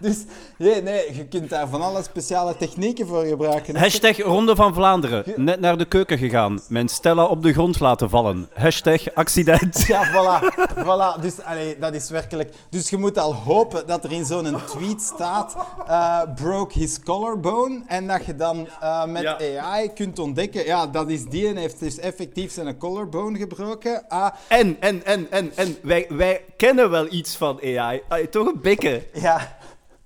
dus 0.00 0.24
nee, 0.58 0.82
nee, 0.82 1.14
je 1.16 1.26
kunt 1.26 1.50
daar 1.50 1.68
van 1.68 1.82
alle 1.82 2.02
speciale 2.02 2.56
technieken 2.56 3.06
voor 3.06 3.24
gebruiken. 3.24 3.74
hè. 3.74 3.80
Hashtag 3.80 4.18
Ronde 4.18 4.56
van 4.56 4.74
Vlaanderen. 4.74 5.24
Net 5.36 5.60
naar 5.60 5.78
de 5.78 5.84
keuken 5.84 6.18
gegaan. 6.18 6.60
Mijn 6.68 6.88
Stella 6.88 7.24
op 7.24 7.42
de 7.42 7.52
grond 7.52 7.80
laten 7.80 8.10
vallen. 8.10 8.48
Hashtag 8.54 9.14
accident. 9.14 9.86
Ja, 9.86 10.06
voilà. 10.12 10.54
voilà. 10.76 11.20
Dus 11.20 11.40
allee, 11.42 11.78
dat 11.78 11.94
is 11.94 12.10
werkelijk... 12.10 12.52
Dus 12.70 12.90
je 12.90 12.96
moet 12.96 13.18
al 13.18 13.34
hopen 13.34 13.86
dat 13.86 14.04
er 14.04 14.12
in 14.12 14.24
zo'n 14.24 14.56
tweet 14.66 15.02
staat... 15.02 15.56
eh, 15.86 16.20
broke 16.34 16.78
his 16.78 17.00
collarbone. 17.02 17.82
En 17.86 18.06
dat 18.06 18.24
je 18.26 18.36
dan 18.36 18.68
eh, 18.80 19.04
met 19.04 19.22
Ja. 19.22 19.60
AI 19.60 19.92
kunt 19.92 20.18
ontdekken... 20.18 20.64
Ja, 20.64 20.86
dat 20.86 21.08
is 21.10 21.24
die 21.24 21.48
en 21.48 21.56
heeft 21.56 21.78
dus 21.80 21.98
effectief 21.98 22.26
zijn 22.34 22.78
collarbone 22.78 23.38
gebroken. 23.38 24.08
Ah, 24.08 24.34
En, 24.48 24.76
en, 24.80 25.04
en, 25.04 25.30
en, 25.30 25.52
en. 25.54 25.76
Wij, 25.82 26.06
wij 26.08 26.44
kennen 26.56 26.90
wel 26.90 27.12
iets 27.12 27.36
van 27.36 27.60
AI. 27.62 28.02
Allee, 28.08 28.28
toch 28.28 28.46
een 28.46 28.60
bekken. 28.60 29.02
ja... 29.12 29.56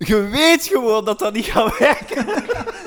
Je 0.06 0.22
weet 0.22 0.66
gewoon 0.66 1.04
dat 1.04 1.18
dat 1.18 1.32
niet 1.32 1.44
gaat 1.44 1.78
werken. 1.78 2.26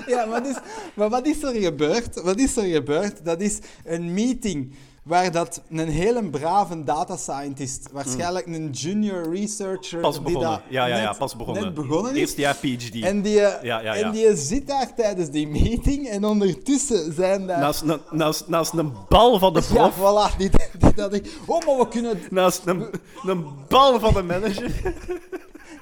Ja, 0.08 0.26
maar, 0.26 0.43
dus, 0.43 0.56
maar 0.93 1.10
wat 1.10 1.28
is 1.28 1.43
er 1.43 1.54
gebeurd? 1.54 2.21
Wat 2.21 2.39
is 2.39 2.58
er 2.58 2.63
gebeurd? 2.63 3.26
Dat 3.26 3.41
is 3.41 3.60
een 3.84 4.13
meeting 4.13 4.76
waar 5.06 5.32
dat 5.32 5.62
een 5.70 5.88
hele 5.89 6.30
brave 6.30 6.84
data 6.84 7.18
scientist, 7.18 7.88
waarschijnlijk 7.91 8.46
een 8.48 8.70
junior 8.70 9.34
researcher... 9.34 10.00
Pas 10.00 10.24
die 10.24 10.34
dat 10.39 10.62
Ja, 10.70 10.86
ja, 10.86 10.98
ja, 10.98 11.10
net- 11.10 11.18
pas 11.18 11.36
begonnen. 11.36 11.63
Net 11.63 11.74
begonnen 11.74 12.12
is. 12.13 12.18
Eerste 12.20 12.41
jaar 12.41 12.56
PhD. 12.56 13.02
En 13.04 13.22
die, 13.22 13.34
Ja, 13.34 13.60
ja, 13.62 13.80
ja. 13.82 13.94
en 13.96 14.12
die 14.12 14.36
zit 14.36 14.68
daar 14.68 14.96
tijdens 14.96 15.30
die 15.30 15.48
meeting 15.48 16.08
en 16.08 16.26
ondertussen 16.26 17.13
zijn 17.13 17.48
daar... 17.48 17.60
Naast, 17.60 17.84
na- 17.84 18.00
naast, 18.12 18.48
naast 18.48 18.74
een 18.74 18.94
bal 19.10 19.39
van 19.39 19.54
de 19.54 19.62
ja, 19.74 19.88
prof. 19.89 19.96
voilà. 20.34 20.38
Die, 20.38 20.50
die, 20.80 20.94
dat 20.94 21.13
ik, 21.13 21.34
oh, 21.46 21.65
maar 21.65 21.78
we 21.78 21.88
kunnen... 21.88 22.20
Naast 22.30 22.62
een, 22.65 22.86
een 23.26 23.46
bal 23.68 24.00
van 24.00 24.13
de 24.13 24.24
manager. 24.24 24.72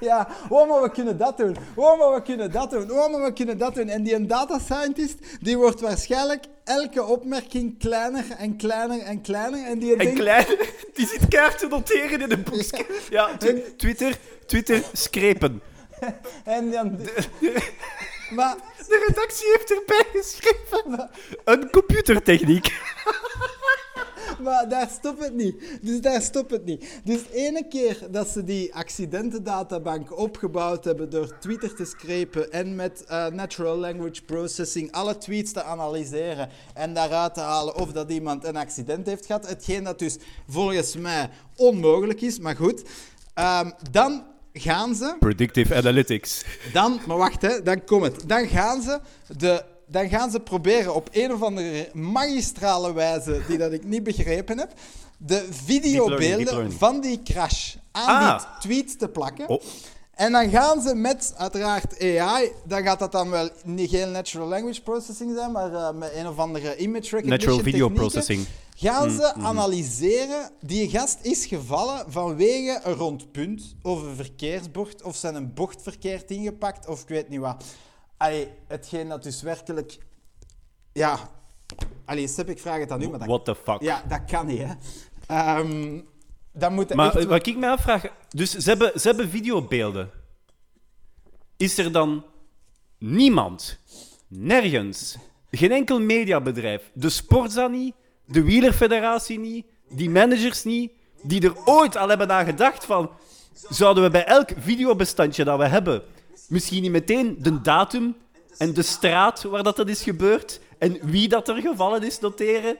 Ja, 0.00 0.28
oh, 0.48 0.68
maar 0.68 0.82
we 0.82 0.90
kunnen 0.90 1.18
dat 1.18 1.36
doen. 1.36 1.56
Oh, 1.74 1.98
maar 1.98 2.14
we 2.14 2.22
kunnen 2.22 2.50
dat 2.50 2.70
doen. 2.70 2.90
Oh, 2.90 3.10
maar 3.12 3.22
we 3.22 3.32
kunnen 3.32 3.58
dat 3.58 3.74
doen. 3.74 3.88
En 3.88 4.02
die 4.02 4.14
een 4.14 4.26
data 4.26 4.58
scientist, 4.58 5.18
die 5.40 5.56
wordt 5.56 5.80
waarschijnlijk 5.80 6.44
elke 6.64 7.04
opmerking 7.04 7.78
kleiner 7.78 8.24
en 8.38 8.56
kleiner 8.56 9.00
en 9.00 9.20
kleiner. 9.22 9.66
En 9.66 9.78
die 9.78 9.92
En 9.92 9.98
denkt... 9.98 10.20
klein, 10.20 10.46
die 10.94 11.06
zit 11.06 11.28
kaart 11.28 11.58
te 11.58 11.66
noteren 11.66 12.20
in 12.20 12.30
een 12.30 12.42
boekje. 12.42 12.86
Ja, 13.10 13.36
tw- 13.36 13.76
Twitter, 13.76 14.18
Twitter, 14.46 14.82
screpen. 14.92 15.60
En 16.44 16.70
dan... 16.70 17.00
Maar... 18.30 18.56
De 18.88 19.04
redactie 19.08 19.46
heeft 19.52 19.70
erbij 19.70 20.04
geschreven. 20.12 21.10
Een 21.44 21.70
computertechniek. 21.70 22.72
Maar 24.42 24.68
daar 24.68 24.88
stopt 25.00 25.24
het 25.24 25.34
niet. 25.34 25.78
Dus 25.82 26.00
daar 26.00 26.22
stopt 26.22 26.50
het 26.50 26.64
niet. 26.64 27.00
Dus 27.04 27.20
ene 27.32 27.68
keer 27.68 27.98
dat 28.10 28.28
ze 28.28 28.44
die 28.44 28.74
accidentendatabank 28.74 30.18
opgebouwd 30.18 30.84
hebben 30.84 31.10
door 31.10 31.38
Twitter 31.38 31.74
te 31.74 31.84
scrapen 31.84 32.52
en 32.52 32.74
met 32.74 33.04
eh, 33.04 33.26
natural 33.26 33.76
language 33.76 34.22
processing 34.22 34.92
alle 34.92 35.18
tweets 35.18 35.52
te 35.52 35.62
analyseren 35.62 36.48
en 36.74 36.94
daaruit 36.94 37.34
te 37.34 37.40
halen 37.40 37.76
of 37.76 37.92
dat 37.92 38.10
iemand 38.10 38.44
een 38.44 38.56
accident 38.56 39.06
heeft 39.06 39.26
gehad, 39.26 39.48
hetgeen 39.48 39.84
dat 39.84 39.98
dus 39.98 40.16
volgens 40.48 40.96
mij 40.96 41.30
onmogelijk 41.56 42.20
is, 42.20 42.38
maar 42.38 42.56
goed. 42.56 42.82
Ehm, 43.34 43.70
dan 43.90 44.24
gaan 44.52 44.94
ze 44.94 45.16
Predictive 45.18 45.74
Analytics. 45.74 46.44
dan, 46.72 47.00
maar 47.06 47.16
wacht, 47.16 47.42
hè, 47.42 47.62
dan 47.62 47.84
komt 47.84 48.02
het. 48.02 48.28
Dan 48.28 48.46
gaan 48.48 48.82
ze, 48.82 49.00
de, 49.36 49.64
dan 49.86 50.08
gaan 50.08 50.30
ze 50.30 50.40
proberen 50.40 50.94
op 50.94 51.08
een 51.12 51.32
of 51.32 51.42
andere 51.42 51.88
magistrale 51.92 52.92
wijze, 52.92 53.42
die 53.48 53.58
dat 53.58 53.72
ik 53.72 53.84
niet 53.84 54.02
begrepen 54.02 54.58
heb, 54.58 54.72
de 55.18 55.46
videobeelden 55.50 56.72
van 56.72 57.00
die 57.00 57.22
crash 57.22 57.74
aan 57.92 58.22
Ah. 58.22 58.38
die 58.38 58.46
tweet 58.60 58.98
te 58.98 59.08
plakken. 59.08 59.48
Oh. 59.48 59.62
En 60.14 60.32
dan 60.32 60.48
gaan 60.50 60.80
ze 60.82 60.94
met, 60.94 61.34
uiteraard, 61.36 62.00
AI, 62.02 62.50
dan 62.64 62.82
gaat 62.82 62.98
dat 62.98 63.12
dan 63.12 63.30
wel 63.30 63.48
niet 63.64 63.90
geen 63.90 64.10
natural 64.10 64.48
language 64.48 64.82
processing 64.82 65.36
zijn, 65.36 65.52
maar 65.52 65.74
eh, 65.74 65.92
met 65.92 66.12
een 66.14 66.28
of 66.28 66.38
andere 66.38 66.76
image 66.76 67.00
recognition 67.16 67.28
Natural 67.28 67.58
video 67.58 67.88
processing. 67.88 68.46
Gaan 68.76 69.10
ze 69.10 69.32
Mm, 69.36 69.46
analyseren, 69.46 70.50
die 70.60 70.88
gast 70.90 71.18
is 71.22 71.46
gevallen 71.46 72.04
vanwege 72.08 72.80
een 72.84 72.92
rond 72.94 73.32
punt 73.32 73.74
of 73.82 74.02
een 74.02 74.16
verkeersbocht 74.16 75.02
of 75.02 75.16
zijn 75.16 75.34
een 75.34 75.54
bocht 75.54 75.82
verkeerd 75.82 76.30
ingepakt 76.30 76.86
of 76.88 77.02
ik 77.02 77.08
weet 77.08 77.28
niet 77.28 77.40
wat. 77.40 77.64
Allee, 78.24 78.48
hetgeen 78.66 79.08
dat 79.08 79.22
dus 79.22 79.42
werkelijk 79.42 79.98
ja, 80.92 81.18
Allee, 82.04 82.28
Sepp, 82.28 82.48
ik 82.48 82.58
vraag 82.58 82.78
het 82.78 82.90
aan 82.90 83.02
u, 83.02 83.08
maar 83.08 83.18
dat, 83.18 83.28
What 83.28 83.44
the 83.44 83.54
fuck? 83.54 83.80
ja, 83.80 84.02
dat 84.08 84.20
kan 84.24 84.46
niet, 84.46 84.58
hè. 84.58 84.72
Ehm 85.26 86.00
dan 86.52 86.74
moet 86.74 86.94
Maar 86.94 87.16
echt... 87.16 87.24
wat 87.24 87.46
ik 87.46 87.56
me 87.56 87.68
afvraag... 87.68 88.04
Dus 88.28 88.50
ze 88.50 88.68
hebben, 88.68 89.00
ze 89.00 89.08
hebben 89.08 89.28
videobeelden. 89.28 90.10
Is 91.56 91.78
er 91.78 91.92
dan 91.92 92.24
niemand, 92.98 93.78
nergens, 94.28 95.16
geen 95.50 95.72
enkel 95.72 96.00
mediabedrijf, 96.00 96.90
de 96.94 97.08
Sportza 97.08 97.66
niet, 97.66 97.94
de 98.24 98.42
Wielerfederatie 98.42 99.38
niet, 99.38 99.66
die 99.88 100.10
managers 100.10 100.64
niet, 100.64 100.92
die 101.22 101.42
er 101.42 101.56
ooit 101.64 101.96
al 101.96 102.08
hebben 102.08 102.32
aan 102.32 102.44
gedacht 102.44 102.84
van... 102.84 103.10
Zouden 103.68 104.02
we 104.02 104.10
bij 104.10 104.24
elk 104.24 104.50
videobestandje 104.56 105.44
dat 105.44 105.58
we 105.58 105.66
hebben 105.66 106.02
misschien 106.48 106.82
niet 106.82 106.90
meteen 106.90 107.36
de 107.38 107.60
datum 107.60 108.16
en 108.58 108.74
de 108.74 108.82
straat 108.82 109.42
waar 109.42 109.62
dat, 109.62 109.76
dat 109.76 109.88
is 109.88 110.02
gebeurd 110.02 110.60
en 110.78 110.98
wie 111.02 111.28
dat 111.28 111.48
er 111.48 111.60
gevallen 111.60 112.02
is 112.02 112.20
noteren? 112.20 112.76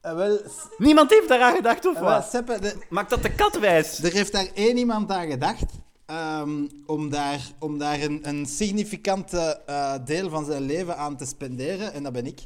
Eh, 0.00 0.14
wel, 0.14 0.40
Niemand 0.78 1.10
heeft 1.10 1.28
daaraan 1.28 1.54
gedacht, 1.54 1.86
of 1.86 1.94
eh, 1.94 2.00
wel, 2.00 2.10
wat? 2.10 2.28
Seppe, 2.30 2.74
Maakt 2.88 3.10
dat 3.10 3.22
de 3.22 3.34
kat 3.34 3.58
wijs? 3.58 4.02
Er 4.02 4.12
heeft 4.12 4.32
daar 4.32 4.48
één 4.54 4.76
iemand 4.76 5.10
aan 5.10 5.28
gedacht 5.28 5.64
ehm, 6.06 6.66
om 6.86 7.10
daar, 7.10 7.40
om 7.58 7.78
daar 7.78 8.00
een, 8.00 8.28
een 8.28 8.46
significante 8.46 9.60
eh, 9.66 9.94
deel 10.04 10.30
van 10.30 10.44
zijn 10.44 10.62
leven 10.62 10.96
aan 10.96 11.16
te 11.16 11.26
spenderen, 11.26 11.92
en 11.92 12.02
dat 12.02 12.12
ben 12.12 12.26
ik. 12.26 12.40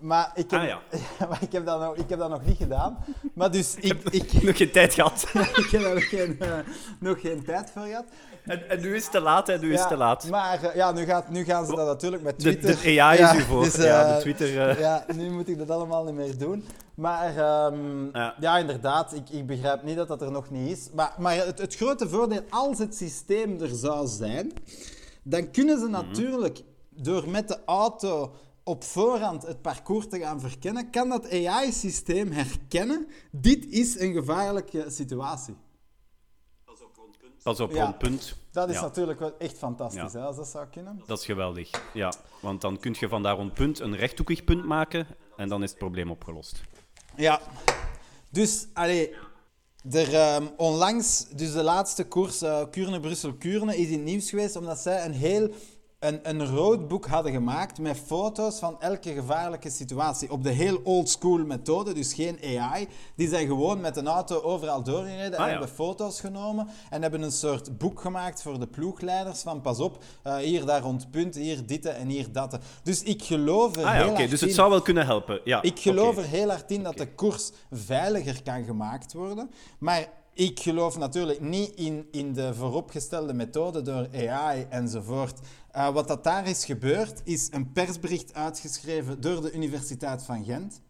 Maar 0.00 0.30
ik 0.34 0.50
heb, 0.50 0.60
Ah, 0.60 0.66
ja. 0.66 0.80
maar 1.28 1.42
ik 1.42 1.52
heb, 1.52 1.66
dat, 1.66 1.80
nog, 1.80 1.96
ik 1.96 2.08
heb 2.08 2.18
dat 2.18 2.30
nog 2.30 2.44
niet 2.44 2.56
gedaan. 2.56 2.98
Maar 3.34 3.50
dus 3.50 3.74
ik, 3.74 4.02
ik, 4.10 4.32
Nog 4.42 4.56
geen 4.56 4.70
tijd 4.70 4.94
gehad. 4.94 5.26
ik 5.64 5.68
heb 5.70 5.82
daar 5.82 5.94
nog 5.94 6.08
geen, 6.08 6.40
eh, 6.40 6.58
nog 7.00 7.20
geen 7.20 7.44
tijd 7.44 7.70
voor 7.70 7.82
gehad. 7.82 8.04
En, 8.48 8.68
en 8.70 8.80
nu 8.80 8.94
is 8.94 9.02
het 9.02 9.12
te 9.12 9.20
laat, 9.20 9.46
hè? 9.46 9.58
Nu 9.58 9.72
is 9.72 9.78
het 9.80 9.88
te 9.88 9.96
laat. 9.96 10.28
Maar 10.28 10.62
eh, 10.62 10.74
ja, 10.74 10.92
nu, 10.92 11.04
gaat, 11.04 11.28
nu 11.30 11.44
gaan 11.44 11.66
ze 11.66 11.74
dat 11.74 11.86
natuurlijk 11.86 12.22
met 12.22 12.38
Twitter... 12.38 12.80
de 12.82 13.00
AI 13.02 13.18
Ja, 13.18 13.32
is 13.32 13.38
u 13.40 13.42
voor. 13.42 13.62
dus, 13.64 13.74
ja, 13.76 14.04
eh, 14.04 14.14
de 14.14 14.20
Twitter... 14.20 14.68
eh, 14.68 14.78
Ja, 14.80 15.04
nu 15.14 15.30
moet 15.30 15.48
ik 15.48 15.58
dat 15.58 15.70
allemaal 15.70 16.04
niet 16.04 16.14
meer 16.14 16.38
doen. 16.38 16.64
Maar 16.94 17.28
ehm, 17.36 18.04
Ja. 18.12 18.34
ja. 18.40 18.58
inderdaad, 18.58 19.14
ik, 19.14 19.30
ik 19.30 19.46
begrijp 19.46 19.82
niet 19.82 19.96
dat 19.96 20.08
dat 20.08 20.22
er 20.22 20.30
nog 20.30 20.50
niet 20.50 20.70
is. 20.78 20.88
Maar, 20.94 21.14
maar 21.18 21.34
het, 21.36 21.58
het 21.58 21.74
grote 21.76 22.08
voordeel, 22.08 22.42
als 22.50 22.78
het 22.78 22.96
systeem 22.96 23.60
er 23.60 23.68
zou 23.74 24.06
zijn, 24.06 24.52
dan 25.22 25.50
kunnen 25.50 25.78
ze 25.78 25.88
natuurlijk 25.88 26.62
door 26.90 27.28
met 27.28 27.48
de 27.48 27.58
auto 27.66 28.34
op 28.64 28.84
voorhand 28.84 29.46
het 29.46 29.62
parcours 29.62 30.08
te 30.08 30.18
gaan 30.18 30.40
verkennen, 30.40 30.90
kan 30.90 31.08
dat 31.08 31.30
AI-systeem 31.32 32.32
herkennen, 32.32 33.06
dit 33.30 33.66
is 33.66 34.00
een 34.00 34.12
gevaarlijke 34.12 34.84
situatie. 34.88 35.56
Pas 37.42 37.60
op, 37.60 37.72
Ja. 37.72 37.82
rond 37.84 37.98
punt. 37.98 38.36
Dat 38.52 38.68
is 38.68 38.74
Ja. 38.74 38.80
natuurlijk 38.80 39.18
wel 39.18 39.34
echt 39.38 39.58
fantastisch, 39.58 40.12
Ja. 40.12 40.18
hè, 40.18 40.24
als 40.26 40.36
dat 40.36 40.48
zou 40.48 40.66
kunnen. 40.66 41.02
Dat 41.06 41.18
is 41.18 41.24
geweldig. 41.24 41.70
Ja, 41.94 42.12
want 42.40 42.60
dan 42.60 42.78
kun 42.78 42.96
je 43.00 43.08
van 43.08 43.22
daar 43.22 43.36
rond 43.36 43.54
punt 43.54 43.80
een 43.80 43.96
rechthoekig 43.96 44.44
punt 44.44 44.64
maken 44.64 45.06
en 45.36 45.48
dan 45.48 45.62
is 45.62 45.70
het 45.70 45.78
probleem 45.78 46.10
opgelost. 46.10 46.60
Ja, 47.16 47.40
dus 48.30 48.66
allee, 48.74 49.14
er, 49.90 50.14
ehm, 50.14 50.46
onlangs, 50.56 51.28
dus 51.28 51.52
de 51.52 51.62
laatste 51.62 52.04
koers 52.06 52.42
eh 52.42 52.62
Kuurne-Brussel-Kuurne 52.70 53.76
is 53.76 53.86
in 53.86 53.92
het 53.92 54.02
nieuws 54.04 54.30
geweest 54.30 54.56
omdat 54.56 54.78
zij 54.78 55.04
een 55.04 55.12
heel 55.12 55.50
een, 55.98 56.18
een 56.22 56.46
roadbook 56.46 57.06
hadden 57.06 57.32
gemaakt 57.32 57.78
met 57.78 57.96
foto's 58.06 58.58
van 58.58 58.80
elke 58.80 59.12
gevaarlijke 59.12 59.70
situatie. 59.70 60.30
Op 60.30 60.42
de 60.42 60.50
heel 60.50 60.80
old 60.84 61.08
school 61.08 61.38
methode, 61.38 61.92
dus 61.94 62.14
geen 62.14 62.38
AI. 62.58 62.88
Die 63.16 63.28
zijn 63.28 63.46
gewoon 63.46 63.80
met 63.80 63.96
een 63.96 64.06
auto 64.08 64.40
overal 64.40 64.82
doorgereden 64.82 65.32
en 65.32 65.38
Ah, 65.38 65.44
ja. 65.44 65.50
hebben 65.50 65.68
foto's 65.68 66.20
genomen 66.20 66.68
en 66.90 67.02
hebben 67.02 67.22
een 67.22 67.32
soort 67.32 67.78
boek 67.78 68.00
gemaakt 68.00 68.42
voor 68.42 68.58
de 68.58 68.66
ploegleiders 68.66 69.42
van 69.42 69.60
pas 69.60 69.78
op, 69.80 70.04
eh, 70.22 70.36
hier 70.36 70.64
daar 70.66 70.80
rond 70.82 71.10
punt, 71.10 71.34
hier 71.34 71.66
dit 71.66 71.86
en 71.86 72.08
hier 72.08 72.32
dat. 72.32 72.58
Dus 72.82 73.02
ik 73.02 73.22
geloof 73.22 73.76
er 73.76 73.84
Ah 73.84 73.92
heel 73.92 74.06
ja, 74.06 74.12
hard 74.14 74.30
Dus 74.30 74.40
het 74.40 74.48
in- 74.48 74.54
zou 74.54 74.70
wel 74.70 74.82
kunnen 74.82 75.06
helpen. 75.06 75.40
Ja, 75.44 75.62
ik 75.62 75.78
geloof 75.78 76.16
er 76.16 76.24
heel 76.24 76.48
hard 76.48 76.70
in 76.70 76.82
dat 76.82 76.96
de 76.96 77.14
koers 77.14 77.50
veiliger 77.70 78.42
kan 78.42 78.64
gemaakt 78.64 79.12
worden. 79.12 79.50
Maar 79.78 80.08
ik 80.38 80.60
geloof 80.60 80.98
natuurlijk 80.98 81.40
niet 81.40 81.74
in, 81.74 82.08
in 82.10 82.32
de 82.32 82.54
vooropgestelde 82.54 83.32
methode 83.34 83.82
door 83.82 84.08
AI 84.28 84.66
enzovoort. 84.70 85.38
Eh, 85.70 85.92
wat 85.92 86.08
dat 86.08 86.24
daar 86.24 86.48
is 86.48 86.64
gebeurd, 86.64 87.20
is 87.24 87.48
een 87.52 87.72
persbericht 87.72 88.34
uitgeschreven 88.34 89.20
door 89.20 89.42
de 89.42 89.52
Universiteit 89.52 90.22
van 90.22 90.44
Gent. 90.44 90.80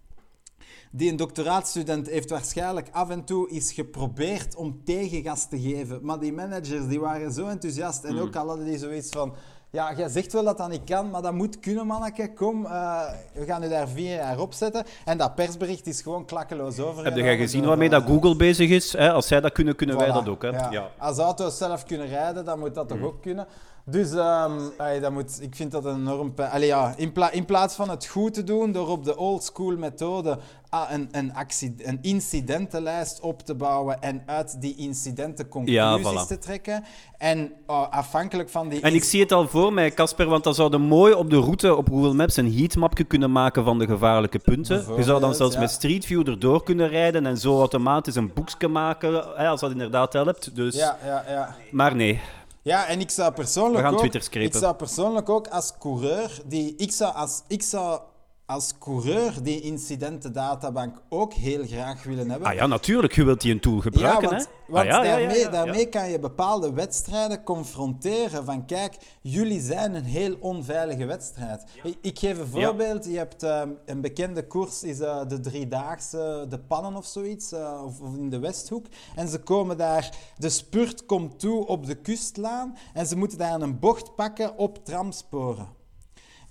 Die 0.91 1.11
een 1.11 1.17
doctoraatstudent 1.17 2.07
heeft 2.07 2.31
waarschijnlijk 2.31 2.89
af 2.93 3.11
en 3.11 3.25
toe 3.25 3.51
eens 3.51 3.73
geprobeerd 3.73 4.55
om 4.55 4.85
tegengas 4.85 5.49
te 5.49 5.61
geven. 5.61 6.05
Maar 6.05 6.21
die 6.21 6.33
managers 6.33 6.89
die 6.89 7.01
waren 7.01 7.33
zo 7.33 7.47
enthousiast. 7.47 8.05
En 8.05 8.19
ook 8.19 8.37
al 8.37 8.49
hadden 8.49 8.67
die 8.67 8.79
zoiets 8.79 9.09
van... 9.09 9.35
Ja, 9.71 9.93
jij 9.97 10.09
zegt 10.09 10.33
wel 10.33 10.45
dat 10.45 10.59
dat 10.59 10.69
niet 10.69 10.85
kan, 10.85 11.11
maar 11.11 11.23
dat 11.23 11.33
moet 11.33 11.61
kunnen, 11.61 11.87
manneke. 11.87 12.33
Kom, 12.33 12.67
eh, 12.67 13.01
we 13.33 13.45
gaan 13.45 13.63
u 13.63 13.69
daar 13.69 13.89
vier 13.89 14.15
jaar 14.15 14.39
op 14.39 14.53
zetten. 14.53 14.85
En 15.05 15.19
dat 15.19 15.35
persbericht 15.35 15.87
is 15.87 16.03
gewoon 16.03 16.25
klakkeloos 16.25 16.79
over. 16.79 17.05
Heb 17.05 17.17
jij 17.17 17.37
gezien 17.37 17.65
waarmee 17.65 17.89
dat 17.89 18.03
Google 18.05 18.37
bezig 18.37 18.71
is? 18.71 18.93
Hè? 18.93 19.13
Als 19.13 19.27
zij 19.27 19.41
dat 19.41 19.53
kunnen, 19.53 19.77
kunnen 19.77 19.97
wij 19.97 20.13
dat 20.13 20.29
ook. 20.29 20.43
Hè? 20.43 20.49
Ja. 20.49 20.71
Ja. 20.71 20.91
Als 20.99 21.19
auto's 21.19 21.57
zelf 21.59 21.85
kunnen 21.85 22.07
rijden, 22.07 22.45
dan 22.45 22.59
moet 22.59 22.75
dat 22.75 22.89
toch 22.89 23.03
ook 23.03 23.23
kunnen. 23.23 23.47
Dus 23.91 24.13
ehm, 24.13 25.01
dat 25.01 25.13
moet, 25.13 25.43
ik 25.43 25.55
vind 25.55 25.71
dat 25.71 25.85
een 25.85 25.97
enorm... 25.97 26.35
pijn- 26.35 26.51
Allee, 26.51 26.67
ja, 26.67 26.95
in, 26.97 27.13
pla- 27.13 27.31
in 27.31 27.45
plaats 27.45 27.75
van 27.75 27.91
het 27.91 28.07
goed 28.07 28.35
te 28.35 28.45
doen 28.45 28.73
door 28.73 28.89
op 28.89 29.05
de 29.05 29.17
old 29.17 29.43
school 29.43 29.77
methode 29.77 30.39
ah, 30.69 30.91
een, 30.91 31.09
een, 31.13 31.99
incidentenlijst 32.03 33.21
op 33.21 33.43
te 33.43 33.55
bouwen 33.55 34.03
en 34.03 34.23
uit 34.27 34.61
die 34.61 34.77
incidenten 34.77 35.49
conclusies 35.49 36.07
voilà. 36.07 36.27
te 36.27 36.39
trekken. 36.39 36.85
En 37.19 37.53
ah, 37.67 37.93
afhankelijk 37.93 38.49
van 38.49 38.69
die... 38.69 38.81
En 38.81 38.95
ik 38.95 39.05
zie 39.05 39.21
het 39.21 39.33
al 39.33 39.49
voor 39.49 39.73
mij, 39.73 39.91
Casper, 39.91 40.27
want 40.27 40.45
dan 40.45 40.55
zouden 40.55 40.81
mooi 40.81 41.13
op 41.13 41.31
de 41.31 41.39
route 41.39 41.75
op 41.75 41.89
Google 41.89 42.15
Maps 42.15 42.37
een 42.37 42.55
heatmapje 42.55 43.05
kunnen 43.05 43.33
maken 43.33 43.65
van 43.65 43.79
de 43.79 43.87
gevaarlijke 43.87 44.39
punten. 44.39 44.97
Je 44.97 45.03
zou 45.03 45.21
dan 45.21 45.35
zelfs 45.35 45.55
ja. 45.55 45.61
met 45.61 45.71
Street 45.71 46.07
View 46.07 46.29
erdoor 46.29 46.63
kunnen 46.63 46.89
rijden 46.89 47.27
en 47.27 47.37
zo 47.37 47.59
automatisch 47.59 48.15
een 48.15 48.33
boekje 48.35 48.69
maken, 48.69 49.37
als 49.37 49.61
dat 49.61 49.71
inderdaad 49.71 50.13
helpt. 50.13 50.57
Dus... 50.57 50.75
Ja, 50.75 50.99
ja, 51.05 51.25
ja. 51.29 51.57
Maar 51.71 51.97
nee, 51.97 52.21
Ja, 52.69 52.87
en 52.87 53.01
ik 53.01 53.11
zou 53.11 53.33
persoonlijk 53.33 53.87
ook... 53.87 54.15
Ik 54.35 54.55
zou 54.55 54.75
persoonlijk 54.75 55.29
ook 55.29 55.49
als 55.49 55.73
coureur... 55.79 56.41
Die, 56.45 56.75
ik, 56.77 56.93
zou 56.93 57.15
als, 57.15 57.43
ik 57.47 57.63
zou 57.63 58.01
als 58.49 58.75
coureur 58.79 59.43
die 59.43 59.61
incidentendatabank 59.61 61.03
ook 61.09 61.33
heel 61.33 61.67
graag 61.67 62.03
willen 62.03 62.31
hebben. 62.31 62.49
ah 62.49 62.55
ja, 62.55 62.67
natuurlijk, 62.67 63.15
je 63.15 63.25
wilt 63.25 63.41
die 63.41 63.53
een 63.53 63.61
tool 63.61 63.81
gebruiken. 63.81 64.23
ja, 64.23 64.29
want, 64.29 64.43
hè? 64.47 64.73
want 64.73 64.87
Ah, 64.87 64.93
ja, 64.93 65.03
ja, 65.03 65.11
ja, 65.11 65.17
daarmee, 65.17 65.39
ja, 65.39 65.45
ja. 65.45 65.51
daarmee 65.51 65.89
kan 65.89 66.11
je 66.11 66.19
bepaalde 66.19 66.73
wedstrijden 66.73 67.43
confronteren 67.43 68.45
van 68.45 68.67
kijk, 68.67 68.97
jullie 69.21 69.61
zijn 69.61 69.95
een 69.95 70.05
heel 70.05 70.37
onveilige 70.41 71.05
wedstrijd. 71.05 71.65
Ik, 71.83 71.97
ik 72.01 72.19
geef 72.19 72.39
een 72.39 72.47
voorbeeld. 72.47 73.05
Je 73.05 73.17
hebt 73.17 73.43
ehm, 73.43 73.71
een 73.87 74.01
bekende 74.01 74.47
koers, 74.47 74.83
is 74.83 75.01
eh, 75.01 75.21
de 75.29 75.41
driedaagse, 75.41 76.47
de 76.49 76.59
pannen 76.59 76.97
of 76.97 77.07
zoiets, 77.07 77.53
eh, 77.53 77.83
of, 77.85 78.01
of 78.01 78.17
in 78.17 78.31
de 78.31 78.39
Westhoek. 78.39 78.87
En 79.17 79.29
ze 79.29 79.39
komen 79.39 79.77
daar, 79.77 80.17
de 80.39 80.49
spurt 80.49 81.07
komt 81.07 81.39
toe 81.39 81.67
op 81.67 81.87
de 81.87 81.95
kustlaan 81.95 82.77
en 82.95 83.07
ze 83.07 83.17
moeten 83.17 83.39
daar 83.39 83.61
een 83.61 83.79
bocht 83.79 84.15
pakken 84.15 84.59
op 84.59 84.85
tramsporen. 84.85 85.78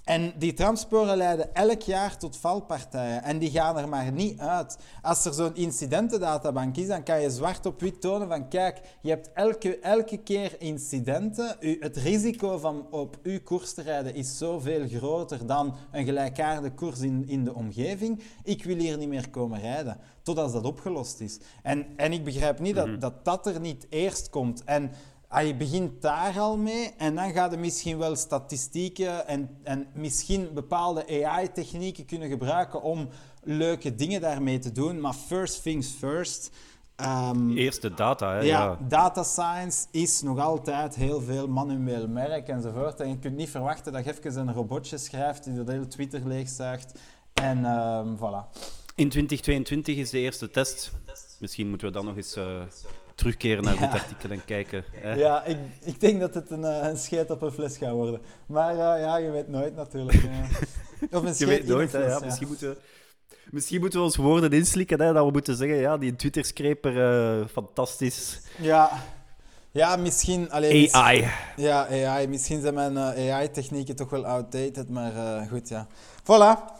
En 0.08 0.34
die 0.38 0.54
tramsporen 0.54 1.18
leiden 1.18 1.56
elk 1.56 1.82
jaar 1.82 2.18
tot 2.18 2.38
valpartijen. 2.38 3.24
En 3.24 3.38
die 3.38 3.52
gaan 3.52 3.78
er 3.78 3.90
maar 3.90 4.12
niet 4.12 4.40
uit. 4.40 4.78
Als 5.02 5.26
er 5.26 5.34
zo'n 5.34 5.56
incidentendatabank 5.56 6.78
is, 6.78 6.88
dan 6.88 7.04
kan 7.04 7.22
je 7.22 7.30
zwart 7.30 7.66
op 7.66 7.82
wit 7.82 8.02
tonen 8.02 8.28
van 8.28 8.48
kijk, 8.50 8.82
je 9.02 9.10
hebt 9.10 9.30
elke, 9.34 9.80
elke 9.80 10.18
keer 10.18 10.56
incidenten. 10.62 11.56
U, 11.60 11.78
het 11.80 11.98
risico 11.98 12.58
van 12.58 12.88
op 12.92 13.18
uw 13.24 13.40
koers 13.44 13.74
te 13.74 13.82
rijden 13.82 14.16
is 14.16 14.38
zoveel 14.38 14.88
groter 14.88 15.46
dan 15.46 15.76
een 15.92 16.06
gelijkaardige 16.06 16.74
koers 16.74 17.00
in, 17.00 17.28
in 17.28 17.44
de 17.44 17.54
omgeving. 17.54 18.24
Ik 18.44 18.64
wil 18.64 18.78
hier 18.78 18.98
niet 18.98 19.10
meer 19.10 19.30
komen 19.30 19.60
rijden, 19.60 19.98
totdat 20.22 20.52
dat 20.52 20.66
opgelost 20.66 21.20
is. 21.20 21.40
En, 21.64 21.86
en 21.96 22.14
ik 22.14 22.24
begrijp 22.24 22.60
niet 22.60 22.76
dat, 22.76 23.02
dat 23.02 23.26
dat 23.26 23.48
er 23.48 23.60
niet 23.60 23.88
eerst 23.90 24.30
komt. 24.30 24.64
En 24.64 24.92
je 25.36 25.56
begint 25.56 26.02
daar 26.02 26.40
al 26.40 26.58
mee 26.58 26.94
en 26.98 27.16
dan 27.16 27.32
gaat 27.32 27.52
je 27.52 27.58
misschien 27.58 27.98
wel 27.98 28.16
statistieken 28.16 29.28
en, 29.28 29.58
en 29.64 29.88
misschien 29.94 30.54
bepaalde 30.54 31.26
AI-technieken 31.26 32.06
kunnen 32.06 32.30
gebruiken 32.30 32.82
om 32.82 33.10
leuke 33.44 33.96
dingen 33.96 34.22
daarmee 34.22 34.60
te 34.60 34.72
doen. 34.72 35.00
Maar 35.02 35.14
first 35.14 35.62
things 35.64 35.88
first. 36.00 36.52
ehm, 36.96 37.58
Eerste 37.58 37.94
data, 37.94 38.32
hè? 38.32 38.38
ja, 38.42 38.44
Ja. 38.64 38.78
data 38.88 39.24
science 39.24 39.86
is 39.92 40.22
nog 40.22 40.40
altijd 40.40 40.96
heel 40.96 41.22
veel 41.22 41.48
manueel 41.48 42.10
werk 42.14 42.48
enzovoort. 42.48 43.00
En 43.00 43.10
je 43.10 43.18
kunt 43.20 43.36
niet 43.36 43.50
verwachten 43.50 43.94
dat 43.94 44.06
je 44.06 44.14
even 44.18 44.48
een 44.48 44.54
robotje 44.54 44.98
schrijft 44.98 45.44
die 45.44 45.54
dat 45.56 45.68
hele 45.68 45.88
Twitter 45.88 46.28
leegzuigt. 46.28 47.00
En 47.34 47.66
ehm 47.66 48.16
voilà. 48.16 48.60
In 48.96 49.10
2022 49.10 49.96
is 49.98 50.10
de 50.10 50.20
eerste 50.20 50.50
test. 50.50 50.92
Misschien 51.40 51.70
moeten 51.70 51.88
we 51.88 51.94
dan 51.94 52.06
nog 52.06 52.16
eens 52.16 52.36
eh, 52.36 52.62
terugkeren 53.18 53.64
naar 53.64 53.78
dit 53.80 53.92
artikel 53.92 54.30
en 54.30 54.46
kijken. 54.46 54.84
Hè? 54.92 55.14
Ja, 55.14 55.44
ik, 55.44 55.58
ik 55.84 56.00
denk 56.00 56.20
dat 56.20 56.34
het 56.34 56.52
een, 56.52 56.64
eh, 56.64 56.88
een 56.88 56.98
scheet 56.98 57.30
op 57.32 57.42
een 57.42 57.52
fles 57.52 57.78
gaat 57.78 57.92
worden. 57.92 58.22
Maar 58.48 58.72
eh, 58.72 59.02
ja, 59.02 59.18
je 59.18 59.32
weet 59.32 59.48
nooit 59.48 59.76
natuurlijk. 59.76 60.22
ja. 60.22 60.46
Of 61.18 61.24
een 61.24 61.34
Je 61.38 61.46
weet 61.46 61.68
nooit, 61.68 61.90
fles, 61.90 62.06
ja. 62.20 62.20
Misschien, 62.26 62.48
moeten, 62.48 62.70
we- 62.70 62.78
misschien 63.52 63.80
moeten 63.80 64.00
we 64.00 64.06
ons 64.06 64.16
woorden 64.16 64.52
inslikken. 64.52 65.02
Hè, 65.02 65.14
dat 65.14 65.26
we 65.26 65.32
moeten 65.32 65.56
zeggen, 65.56 65.78
ja, 65.78 65.98
die 65.98 66.16
Twitter-scraper, 66.16 67.04
eh, 67.42 67.46
fantastisch. 67.52 68.42
Ja, 68.58 68.90
ja 69.72 69.96
misschien... 69.96 70.52
Alleen, 70.52 70.82
mis- 70.82 70.92
AI. 70.92 71.28
Ja, 71.56 71.88
AI. 71.88 72.28
Misschien 72.28 72.62
zijn 72.62 72.74
mijn 72.74 72.98
eh, 72.98 73.34
AI-technieken 73.36 73.96
toch 73.96 74.10
wel 74.10 74.26
outdated, 74.26 74.90
maar 74.90 75.16
eh, 75.16 75.48
goed, 75.50 75.70
ja. 75.70 75.88
Voilà. 76.22 76.76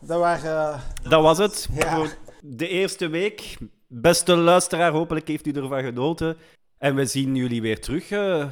dat, 0.00 0.18
waren, 0.18 0.80
Dat 1.08 1.22
was 1.22 1.38
het 1.38 1.68
Ja. 1.74 1.94
voor 1.96 2.16
de 2.42 2.68
eerste 2.68 3.08
week. 3.08 3.56
Beste 3.88 4.36
luisteraar, 4.36 4.92
hopelijk 4.92 5.28
heeft 5.28 5.46
u 5.46 5.52
ervan 5.52 5.82
genoten. 5.82 6.36
En 6.78 6.94
we 6.94 7.06
zien 7.06 7.34
jullie 7.34 7.62
weer 7.62 7.80
terug. 7.80 8.10
eh, 8.10 8.46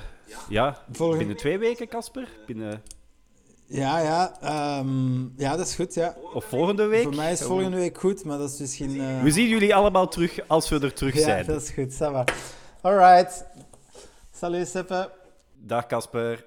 ja, 0.49 0.79
Volgende- 0.93 1.19
binnen 1.19 1.37
twee 1.37 1.59
weken, 1.59 1.89
Casper? 1.89 2.29
Binnen... 2.47 2.83
ja, 3.67 3.99
ja, 3.99 4.37
ehm, 4.41 5.23
ja, 5.37 5.57
dat 5.57 5.67
is 5.67 5.75
goed. 5.75 5.95
Ja. 5.95 6.17
Of 6.35 6.45
volgende 6.45 6.87
week? 6.87 7.03
Voor 7.03 7.15
mij 7.15 7.33
is 7.33 7.43
volgende 7.43 7.77
week 7.77 7.99
goed, 7.99 8.25
maar 8.25 8.39
dat 8.39 8.51
is 8.53 8.59
misschien. 8.59 9.01
eh, 9.01 9.23
We 9.23 9.31
zien 9.31 9.49
jullie 9.49 9.75
allemaal 9.75 10.09
terug 10.09 10.39
als 10.49 10.69
we 10.69 10.81
er 10.81 10.93
terug 10.95 11.15
ja, 11.15 11.21
zijn. 11.21 11.47
dat 11.47 11.63
is 11.63 11.71
goed. 11.71 11.93
Ça 11.95 11.97
va. 12.13 12.25
Alright. 12.81 13.45
Salut, 14.33 14.69
Seppe. 14.69 15.11
Dag 15.55 15.87
Casper. 15.87 16.47